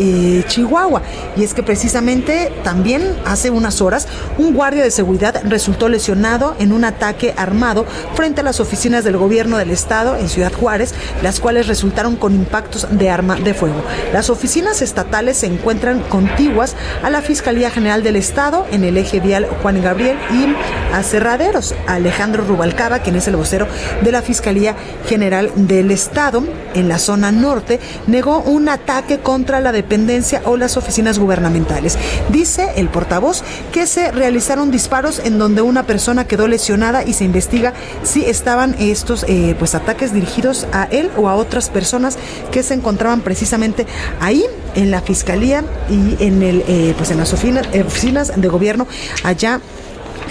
Chihuahua. 0.47 1.01
Y 1.35 1.43
es 1.43 1.53
que 1.53 1.63
precisamente 1.63 2.51
también 2.63 3.15
hace 3.25 3.49
unas 3.49 3.81
horas 3.81 4.07
un 4.37 4.53
guardia 4.53 4.83
de 4.83 4.91
seguridad 4.91 5.41
resultó 5.45 5.89
lesionado 5.89 6.55
en 6.59 6.71
un 6.71 6.83
ataque 6.83 7.33
armado 7.37 7.85
frente 8.15 8.41
a 8.41 8.43
las 8.43 8.59
oficinas 8.59 9.03
del 9.03 9.17
gobierno 9.17 9.57
del 9.57 9.71
estado 9.71 10.15
en 10.15 10.29
Ciudad 10.29 10.53
Juárez, 10.53 10.93
las 11.21 11.39
cuales 11.39 11.67
resultaron 11.67 12.15
con 12.15 12.33
impactos 12.33 12.87
de 12.91 13.09
arma 13.09 13.35
de 13.35 13.53
fuego. 13.53 13.81
Las 14.13 14.29
oficinas 14.29 14.81
estatales 14.81 15.37
se 15.37 15.47
encuentran 15.47 15.99
contiguas 16.01 16.75
a 17.03 17.09
la 17.09 17.21
Fiscalía 17.21 17.69
General 17.69 18.03
del 18.03 18.15
Estado 18.15 18.65
en 18.71 18.83
el 18.83 18.97
eje 18.97 19.19
vial 19.19 19.47
Juan 19.61 19.81
Gabriel 19.81 20.17
y 20.31 20.55
a 20.95 21.03
Cerraderos. 21.03 21.75
Alejandro 21.87 22.43
Rubalcaba, 22.43 22.99
quien 22.99 23.15
es 23.15 23.27
el 23.27 23.35
vocero 23.35 23.67
de 24.01 24.11
la 24.11 24.21
Fiscalía 24.21 24.75
General 25.07 25.51
del 25.55 25.91
Estado 25.91 26.43
en 26.73 26.87
la 26.87 26.99
zona 26.99 27.31
norte, 27.31 27.79
negó 28.07 28.39
un 28.39 28.69
ataque 28.69 29.19
contra 29.19 29.59
la 29.59 29.71
dependencia 29.71 30.41
o 30.45 30.57
las 30.57 30.77
oficinas 30.77 31.19
gubernamentales. 31.19 31.97
Dice 32.29 32.69
el 32.75 32.89
portavoz 32.89 33.43
que 33.71 33.87
se 33.87 34.11
realizaron 34.11 34.71
disparos 34.71 35.19
en 35.19 35.37
donde 35.37 35.61
una 35.61 35.83
persona 35.83 36.25
quedó 36.25 36.47
lesionada 36.47 37.03
y 37.03 37.13
se 37.13 37.23
investiga 37.23 37.73
si 38.03 38.25
estaban 38.25 38.75
estos 38.79 39.25
eh, 39.27 39.55
pues 39.57 39.75
ataques 39.75 40.13
dirigidos 40.13 40.67
a 40.71 40.85
él 40.85 41.09
o 41.17 41.29
a 41.29 41.35
otras 41.35 41.69
personas 41.69 42.17
que 42.51 42.63
se 42.63 42.73
encontraban 42.73 43.21
precisamente 43.21 43.85
ahí 44.19 44.43
en 44.75 44.91
la 44.91 45.01
fiscalía 45.01 45.63
y 45.89 46.23
en 46.23 46.43
el 46.43 46.63
eh, 46.67 46.93
pues 46.97 47.11
en 47.11 47.17
las 47.17 47.33
oficinas, 47.33 47.67
oficinas 47.85 48.31
de 48.35 48.47
gobierno 48.47 48.87
allá 49.23 49.59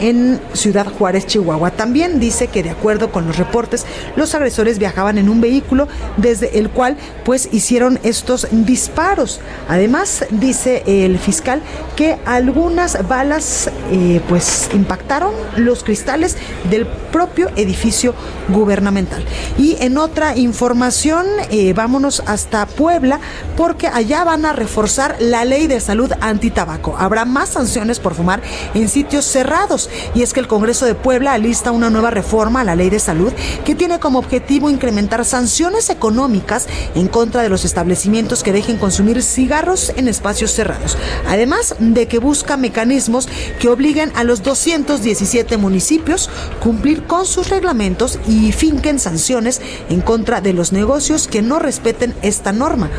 en 0.01 0.41
Ciudad 0.53 0.87
Juárez, 0.87 1.27
Chihuahua. 1.27 1.71
También 1.71 2.21
dice 2.21 2.49
que 2.49 2.63
de 2.63 2.71
acuerdo 2.71 3.13
con 3.13 3.27
los 3.27 3.37
reportes, 3.37 3.87
los 4.17 4.35
agresores 4.35 4.79
viajaban 4.79 5.19
en 5.19 5.29
un 5.29 5.41
vehículo 5.41 5.89
desde 6.17 6.59
el 6.59 6.71
cual 6.71 6.97
pues 7.25 7.49
hicieron 7.53 8.01
estos 8.03 8.49
disparos. 8.51 9.41
Además, 9.69 10.25
dice 10.31 10.83
el 10.87 11.19
fiscal 11.19 11.63
que 11.97 12.19
algunas 12.25 13.07
balas 13.07 13.71
eh, 13.91 14.21
pues 14.29 14.71
impactaron 14.73 15.35
los 15.57 15.85
cristales 15.85 16.37
del 16.71 16.87
propio 16.87 17.51
edificio 17.57 18.15
gubernamental. 18.49 19.25
Y 19.59 19.77
en 19.81 19.99
otra 19.99 20.37
información, 20.37 21.27
eh, 21.51 21.73
vámonos 21.73 22.23
hasta 22.27 22.67
Puebla 22.67 23.21
porque 23.57 23.89
allá 23.89 24.25
van 24.25 24.45
a 24.47 24.53
reforzar 24.53 25.17
la 25.21 25.45
ley 25.45 25.67
de 25.67 25.81
salud 25.81 26.11
antitabaco. 26.21 26.97
Habrá 26.99 27.25
más 27.25 27.51
sanciones 27.51 28.01
por 28.01 28.15
fumar 28.15 28.41
en 28.75 28.89
sitios 28.89 29.25
cerrados. 29.25 29.90
Y 30.15 30.23
es 30.23 30.33
que 30.33 30.41
el 30.41 30.49
Congreso 30.49 30.87
de 30.87 30.95
Puebla 30.95 31.33
alista 31.33 31.73
una 31.73 31.91
nueva 31.91 32.11
reforma 32.11 32.61
a 32.61 32.65
la 32.65 32.77
ley 32.77 32.91
de 32.91 32.99
salud 32.99 33.33
que 33.65 33.75
tiene 33.75 34.01
como 34.01 34.19
objetivo 34.19 34.71
incrementar 34.71 35.25
sanciones 35.25 35.91
económicas 35.91 36.67
en 36.95 37.09
contra 37.09 37.43
de 37.43 37.49
los 37.49 37.65
establecimientos 37.65 38.43
que 38.43 38.53
dejen 38.53 38.79
consumir 38.79 39.23
cigarros 39.23 39.93
en 39.97 40.09
espacios 40.09 40.53
cerrados. 40.53 40.97
Además 41.29 41.75
de 41.79 42.09
que 42.09 42.19
busca 42.19 42.57
mecanismos 42.57 43.29
que 43.59 43.69
obliguen 43.69 44.13
a 44.15 44.25
los 44.25 44.43
217 44.43 45.57
municipios 45.57 46.31
cumplir 46.63 47.05
con 47.05 47.27
sus 47.27 47.49
reglamentos 47.49 48.19
y 48.27 48.53
finquen 48.53 48.99
sanciones 48.99 49.61
en 49.89 50.01
contra 50.01 50.41
de 50.41 50.53
los 50.53 50.73
negocios 50.73 51.29
que 51.29 51.43
no 51.43 51.59
respeten 51.59 52.15
esta 52.23 52.53
norma. 52.53 52.91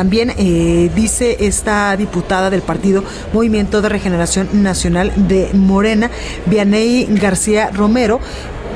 También 0.00 0.32
eh, 0.38 0.90
dice 0.96 1.36
esta 1.40 1.94
diputada 1.94 2.48
del 2.48 2.62
partido 2.62 3.04
Movimiento 3.34 3.82
de 3.82 3.90
Regeneración 3.90 4.62
Nacional 4.62 5.12
de 5.28 5.50
Morena, 5.52 6.10
Vianey 6.46 7.06
García 7.20 7.68
Romero, 7.70 8.18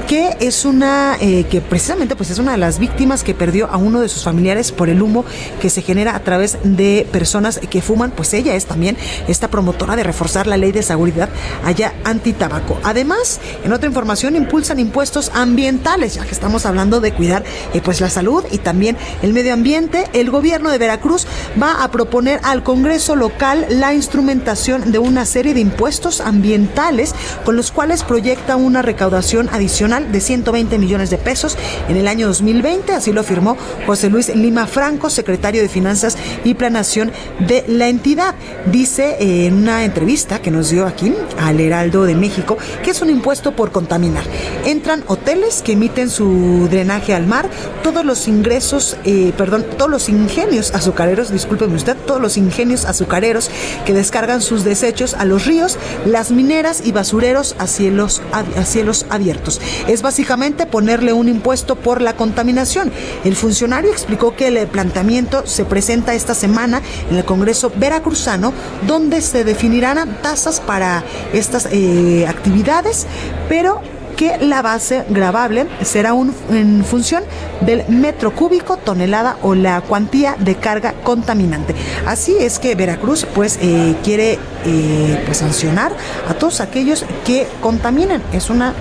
que 0.07 0.36
es 0.40 0.64
una 0.64 1.16
eh, 1.20 1.44
que 1.50 1.61
precisamente 1.61 2.16
pues 2.16 2.30
es 2.30 2.38
una 2.38 2.52
de 2.52 2.59
las 2.59 2.78
víctimas 2.78 3.24
que 3.24 3.34
perdió 3.34 3.68
a 3.70 3.76
uno 3.76 4.00
de 4.00 4.09
sus 4.09 4.24
familiares 4.24 4.72
por 4.72 4.88
el 4.88 5.00
humo 5.00 5.24
que 5.61 5.70
se 5.70 5.82
genera 5.82 6.14
a 6.14 6.20
través 6.20 6.59
de 6.62 7.07
personas 7.11 7.59
que 7.70 7.80
fuman. 7.80 8.11
Pues 8.11 8.34
ella 8.34 8.55
es 8.55 8.66
también 8.66 8.96
esta 9.28 9.48
promotora 9.48 9.96
de 9.96 10.02
reforzar 10.02 10.46
la 10.46 10.57
ley 10.57 10.72
de 10.72 10.82
seguridad 10.82 11.28
allá 11.64 11.94
antitabaco. 12.05 12.78
Además 12.82 13.40
en 13.64 13.72
otra 13.72 13.88
información 13.88 14.36
impulsan 14.36 14.78
impuestos 14.78 15.30
ambientales 15.34 16.14
ya 16.14 16.24
que 16.24 16.32
estamos 16.32 16.66
hablando 16.66 17.00
de 17.00 17.12
cuidar 17.12 17.44
eh, 17.72 17.80
pues 17.82 18.00
la 18.00 18.11
salud 18.11 18.44
y 18.50 18.59
también 18.59 18.96
el 19.22 19.32
medio 19.32 19.55
ambiente. 19.55 20.07
El 20.12 20.30
gobierno 20.30 20.70
de 20.70 20.78
Veracruz 20.78 21.26
va 21.61 21.82
a 21.82 21.90
proponer 21.90 22.40
al 22.42 22.62
Congreso 22.62 23.16
local 23.16 23.66
la 23.70 23.94
instrumentación 23.94 24.92
de 24.92 24.98
una 24.98 25.24
serie 25.24 25.55
de 25.55 25.61
impuestos 25.61 26.20
ambientales 26.20 27.14
con 27.44 27.57
los 27.57 27.72
cuales 27.72 28.02
proyecta 28.05 28.57
una 28.57 28.82
recaudación 28.82 29.48
adicional 29.52 29.93
de 30.01 30.20
120 30.20 30.78
millones 30.78 31.11
de 31.11 31.18
pesos 31.18 31.57
en 31.88 31.97
el 31.97 32.09
año 32.09 32.26
2020, 32.26 32.92
así 32.92 33.12
lo 33.12 33.20
afirmó 33.20 33.57
José 33.86 34.11
Luis 34.11 34.34
Lima 34.34 34.66
Franco, 34.66 35.09
secretario 35.09 35.62
de 35.62 35.68
Finanzas 35.68 36.16
y 36.42 36.55
Planación 36.55 37.12
de 37.47 37.64
la 37.68 37.88
entidad. 37.88 38.34
Dice 38.66 39.16
en 39.20 39.55
una 39.55 39.84
entrevista 39.84 40.40
que 40.40 40.51
nos 40.51 40.70
dio 40.70 40.86
aquí 40.86 41.14
al 41.38 41.61
Heraldo 41.61 42.05
de 42.05 42.14
México 42.14 42.59
que 42.82 42.90
es 42.90 43.03
un 43.03 43.11
impuesto 43.11 43.55
por 43.55 43.70
contaminar. 43.70 44.24
Entran 44.64 45.05
hoteles 45.07 45.62
que 45.62 45.72
emiten 45.72 46.11
su 46.11 46.66
drenaje 46.70 47.14
al 47.14 47.26
mar, 47.26 47.49
todos 47.82 48.05
los 48.05 48.26
ingresos, 48.26 48.97
eh, 49.05 49.32
perdón, 49.36 49.64
todos 49.76 49.90
los 49.90 50.09
ingenios 50.09 50.74
azucareros, 50.74 51.30
discúlpeme 51.30 51.76
usted, 51.76 51.97
todos 52.07 52.20
los 52.20 52.36
ingenios 52.36 52.84
azucareros 52.84 53.51
que 53.86 53.92
descargan 53.92 54.42
sus 54.42 54.64
desechos 54.64 55.14
a 55.14 55.24
los 55.24 55.47
ríos, 55.47 55.78
las 56.05 56.32
mineras 56.32 56.82
y 56.84 56.90
basureros 56.90 57.55
a 57.59 57.66
cielos, 57.68 58.22
a 58.32 58.64
cielos 58.64 59.07
abiertos 59.11 59.61
es 59.89 60.03
básicamente 60.03 60.66
ponerle 60.66 61.12
un 61.12 61.28
impuesto 61.28 61.76
por 61.76 62.01
la 62.01 62.14
contaminación. 62.14 62.93
El 63.24 63.37
funcionario 63.37 63.91
explicó 63.91 64.35
que 64.35 64.49
el 64.49 64.66
planteamiento 64.66 65.47
se 65.47 65.64
presenta 65.64 66.14
esta 66.14 66.35
semana 66.35 66.82
en 67.11 67.16
el 67.16 67.24
Congreso 67.24 67.72
Veracruzano, 67.74 68.53
donde 68.87 69.20
se 69.20 69.45
definirán 69.45 70.18
tasas 70.22 70.61
para 70.61 71.05
estas 71.32 71.68
eh, 71.70 72.26
actividades, 72.28 73.07
pero 73.49 73.80
que 74.14 74.39
la 74.39 74.62
base 74.62 75.05
grabable 75.09 75.66
será 75.82 76.14
en 76.51 76.85
función 76.85 77.24
del 77.62 77.85
metro 77.89 78.32
cúbico, 78.32 78.76
tonelada 78.76 79.37
o 79.43 79.55
la 79.55 79.80
cuantía 79.80 80.37
de 80.39 80.55
carga 80.55 80.95
contaminante. 81.03 81.74
Así 82.07 82.37
es 82.39 82.59
que 82.59 82.74
Veracruz 82.74 83.26
pues 83.35 83.59
eh, 83.61 83.97
quiere 84.03 84.39
eh, 84.64 85.22
pues, 85.24 85.39
sancionar 85.39 85.93
a 86.28 86.35
todos 86.35 86.61
aquellos 86.61 87.05
que 87.24 87.47
contaminan. 87.61 88.22
Es 88.32 88.51
una 88.51 88.74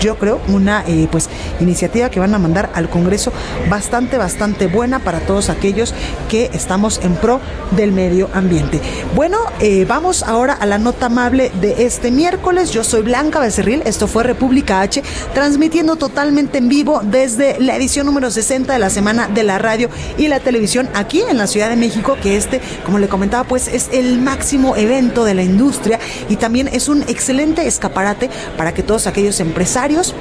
yo 0.00 0.16
creo, 0.16 0.40
una 0.48 0.82
eh, 0.86 1.08
pues 1.10 1.28
iniciativa 1.60 2.10
que 2.10 2.20
van 2.20 2.34
a 2.34 2.38
mandar 2.38 2.70
al 2.74 2.88
Congreso 2.88 3.32
bastante, 3.68 4.16
bastante 4.16 4.66
buena 4.66 4.98
para 5.00 5.20
todos 5.20 5.50
aquellos 5.50 5.94
que 6.28 6.50
estamos 6.54 7.00
en 7.02 7.14
pro 7.14 7.40
del 7.72 7.92
medio 7.92 8.30
ambiente. 8.32 8.80
Bueno, 9.14 9.38
eh, 9.60 9.84
vamos 9.86 10.22
ahora 10.22 10.54
a 10.54 10.66
la 10.66 10.78
nota 10.78 11.06
amable 11.06 11.52
de 11.60 11.84
este 11.84 12.10
miércoles. 12.10 12.70
Yo 12.70 12.82
soy 12.82 13.02
Blanca 13.02 13.40
Becerril, 13.40 13.82
esto 13.84 14.06
fue 14.06 14.24
República 14.24 14.80
H, 14.80 15.02
transmitiendo 15.34 15.96
totalmente 15.96 16.58
en 16.58 16.68
vivo 16.68 17.02
desde 17.04 17.60
la 17.60 17.76
edición 17.76 18.06
número 18.06 18.30
60 18.30 18.72
de 18.72 18.78
la 18.78 18.90
semana 18.90 19.28
de 19.28 19.42
la 19.42 19.58
radio 19.58 19.90
y 20.16 20.28
la 20.28 20.40
televisión 20.40 20.88
aquí 20.94 21.22
en 21.28 21.36
la 21.36 21.46
Ciudad 21.46 21.68
de 21.68 21.76
México, 21.76 22.16
que 22.22 22.36
este, 22.36 22.60
como 22.84 22.98
le 22.98 23.08
comentaba, 23.08 23.44
pues 23.44 23.68
es 23.68 23.90
el 23.92 24.18
máximo 24.18 24.76
evento 24.76 25.24
de 25.24 25.34
la 25.34 25.42
industria 25.42 25.98
y 26.28 26.36
también 26.36 26.68
es 26.68 26.88
un 26.88 27.02
excelente 27.02 27.66
escaparate 27.66 28.30
para 28.56 28.72
que 28.72 28.82
todos 28.82 29.06
aquellos 29.06 29.40
empresarios 29.40 29.89
usuarios 29.90 30.14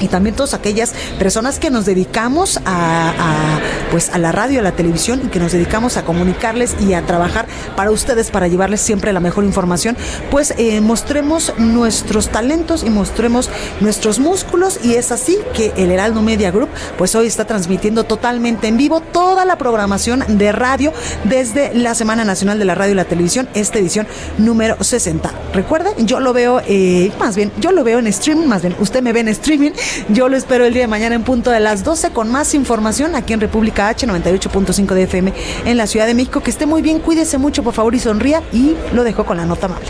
y 0.00 0.08
también 0.08 0.36
todas 0.36 0.54
aquellas 0.54 0.94
personas 1.18 1.58
que 1.58 1.70
nos 1.70 1.86
dedicamos 1.86 2.60
a, 2.64 3.58
pues 3.90 4.10
a 4.10 4.18
la 4.18 4.32
radio, 4.32 4.60
a 4.60 4.62
la 4.62 4.72
televisión 4.72 5.22
y 5.24 5.28
que 5.28 5.38
nos 5.38 5.52
dedicamos 5.52 5.96
a 5.96 6.04
comunicarles 6.04 6.76
y 6.80 6.94
a 6.94 7.02
trabajar 7.02 7.46
para 7.76 7.90
ustedes 7.90 8.30
para 8.30 8.48
llevarles 8.48 8.80
siempre 8.80 9.12
la 9.12 9.20
mejor 9.20 9.44
información, 9.44 9.96
pues 10.30 10.54
eh, 10.58 10.80
mostremos 10.80 11.52
nuestros 11.58 12.28
talentos 12.28 12.84
y 12.84 12.90
mostremos 12.90 13.50
nuestros 13.80 14.18
músculos 14.18 14.80
y 14.82 14.94
es 14.94 15.12
así 15.12 15.38
que 15.54 15.72
el 15.76 15.90
Heraldo 15.90 16.22
Media 16.22 16.50
Group 16.50 16.68
pues 16.96 17.14
hoy 17.14 17.26
está 17.26 17.46
transmitiendo 17.46 18.04
totalmente 18.04 18.68
en 18.68 18.76
vivo 18.76 19.00
toda 19.00 19.44
la 19.44 19.58
programación 19.58 20.24
de 20.28 20.52
radio 20.52 20.92
desde 21.24 21.74
la 21.74 21.94
Semana 21.94 22.24
Nacional 22.24 22.58
de 22.58 22.64
la 22.64 22.74
Radio 22.74 22.92
y 22.92 22.96
la 22.96 23.04
Televisión, 23.04 23.48
esta 23.54 23.78
edición 23.78 24.06
número 24.38 24.82
60. 24.82 25.30
Recuerden, 25.52 26.06
yo 26.06 26.20
lo 26.20 26.32
veo, 26.32 26.60
eh, 26.66 27.12
más 27.18 27.36
bien, 27.36 27.52
yo 27.58 27.72
lo 27.72 27.84
veo 27.84 27.98
en 27.98 28.06
streaming, 28.06 28.46
más 28.46 28.62
bien, 28.62 28.76
usted 28.78 29.02
me 29.02 29.12
ve 29.12 29.20
en 29.20 29.28
streaming 29.28 29.72
yo 30.08 30.28
lo 30.28 30.36
espero 30.36 30.64
el 30.64 30.72
día 30.72 30.82
de 30.82 30.88
mañana 30.88 31.14
en 31.14 31.22
punto 31.22 31.50
de 31.50 31.60
las 31.60 31.84
12 31.84 32.10
con 32.10 32.30
más 32.30 32.54
información 32.54 33.14
aquí 33.14 33.32
en 33.32 33.40
República 33.40 33.88
H 33.88 34.06
98.5 34.06 34.94
de 34.94 35.02
FM 35.02 35.32
en 35.64 35.76
la 35.76 35.86
Ciudad 35.86 36.06
de 36.06 36.14
México. 36.14 36.40
Que 36.40 36.50
esté 36.50 36.66
muy 36.66 36.82
bien, 36.82 37.00
cuídese 37.00 37.38
mucho 37.38 37.62
por 37.62 37.74
favor 37.74 37.94
y 37.94 38.00
sonría 38.00 38.42
y 38.52 38.76
lo 38.92 39.04
dejo 39.04 39.24
con 39.24 39.36
la 39.36 39.46
nota 39.46 39.66
amable. 39.66 39.88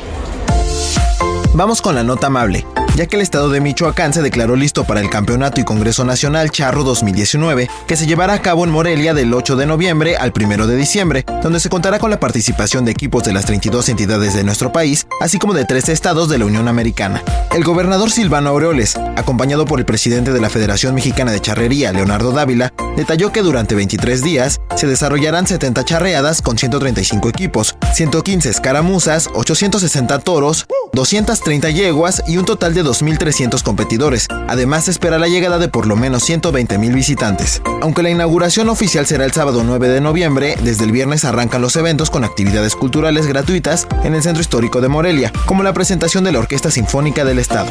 Vamos 1.55 1.83
con 1.83 1.95
la 1.95 2.03
nota 2.03 2.29
amable 2.29 2.65
ya 2.99 3.07
que 3.07 3.15
el 3.15 3.23
estado 3.23 3.49
de 3.49 3.61
Michoacán 3.61 4.13
se 4.13 4.23
declaró 4.23 4.57
listo 4.57 4.83
para 4.83 5.01
el 5.01 5.09
Campeonato 5.09 5.61
y 5.61 5.65
Congreso 5.65 6.05
Nacional 6.05 6.51
Charro 6.51 6.83
2019, 6.83 7.71
que 7.87 7.97
se 7.97 8.09
llevará 8.09 8.33
a 8.35 8.43
cabo 8.43 8.65
en 8.65 8.73
Morelia 8.73 9.15
del 9.15 9.33
8 9.33 9.55
de 9.55 9.67
noviembre 9.67 10.17
al 10.17 10.33
1 10.37 10.67
de 10.67 10.75
diciembre, 10.75 11.25
donde 11.41 11.61
se 11.61 11.69
contará 11.69 12.01
con 12.01 12.11
la 12.11 12.19
participación 12.19 12.85
de 12.85 12.91
equipos 12.91 13.23
de 13.23 13.33
las 13.33 13.45
32 13.45 13.89
entidades 13.89 14.35
de 14.35 14.43
nuestro 14.43 14.73
país, 14.73 15.07
así 15.21 15.39
como 15.39 15.55
de 15.55 15.65
tres 15.65 15.89
estados 15.89 16.29
de 16.29 16.39
la 16.39 16.47
Unión 16.47 16.67
Americana. 16.67 17.23
El 17.55 17.63
gobernador 17.63 18.11
Silvano 18.11 18.51
Aureoles, 18.51 18.97
acompañado 19.15 19.65
por 19.65 19.79
el 19.79 19.87
presidente 19.87 20.33
de 20.33 20.41
la 20.41 20.51
Federación 20.51 20.97
Mexicana 20.97 21.31
de 21.31 21.41
Charrería, 21.41 21.93
Leonardo 21.93 22.33
Dávila, 22.33 22.73
detalló 22.97 23.31
que 23.31 23.43
durante 23.43 23.77
23 23.77 24.25
días 24.25 24.61
se 24.75 24.89
desarrollarán 24.89 25.47
70 25.47 25.85
charreadas 25.85 26.43
con 26.43 26.59
135 26.59 27.29
equipos, 27.29 27.77
115 27.95 28.51
escaramuzas, 28.51 29.29
860 29.35 30.19
toros, 30.19 30.67
230 30.95 31.71
yeguas 31.71 32.25
y 32.27 32.39
un 32.39 32.45
total 32.45 32.75
de 32.75 32.88
2.300 32.89 33.63
competidores. 33.63 34.27
Además, 34.49 34.85
se 34.85 34.91
espera 34.91 35.19
la 35.19 35.29
llegada 35.29 35.59
de 35.59 35.69
por 35.69 35.87
lo 35.87 35.95
menos 35.95 36.29
120.000 36.29 36.95
visitantes. 36.95 37.63
Aunque 37.83 38.03
la 38.03 38.11
inauguración 38.11 38.69
oficial 38.69 39.07
será 39.07 39.25
el 39.25 39.33
sábado 39.33 39.63
9 39.65 39.89
de 39.89 40.01
noviembre, 40.01 40.57
desde 40.63 40.85
el 40.85 40.93
viernes 40.93 41.25
arrancan 41.25 41.63
los 41.63 41.77
eventos 41.77 42.11
con 42.11 42.25
actividades 42.25 42.75
culturales 42.75 43.27
gratuitas 43.27 43.87
en 44.05 44.15
el 44.15 44.23
Centro 44.23 44.41
Histórico 44.41 44.81
de 44.81 44.89
Morelia, 44.89 45.33
como 45.47 45.63
la 45.63 45.73
presentación 45.73 46.25
de 46.25 46.33
la 46.33 46.39
Orquesta 46.39 46.71
Sinfónica 46.71 47.25
del 47.25 47.39
Estado. 47.39 47.71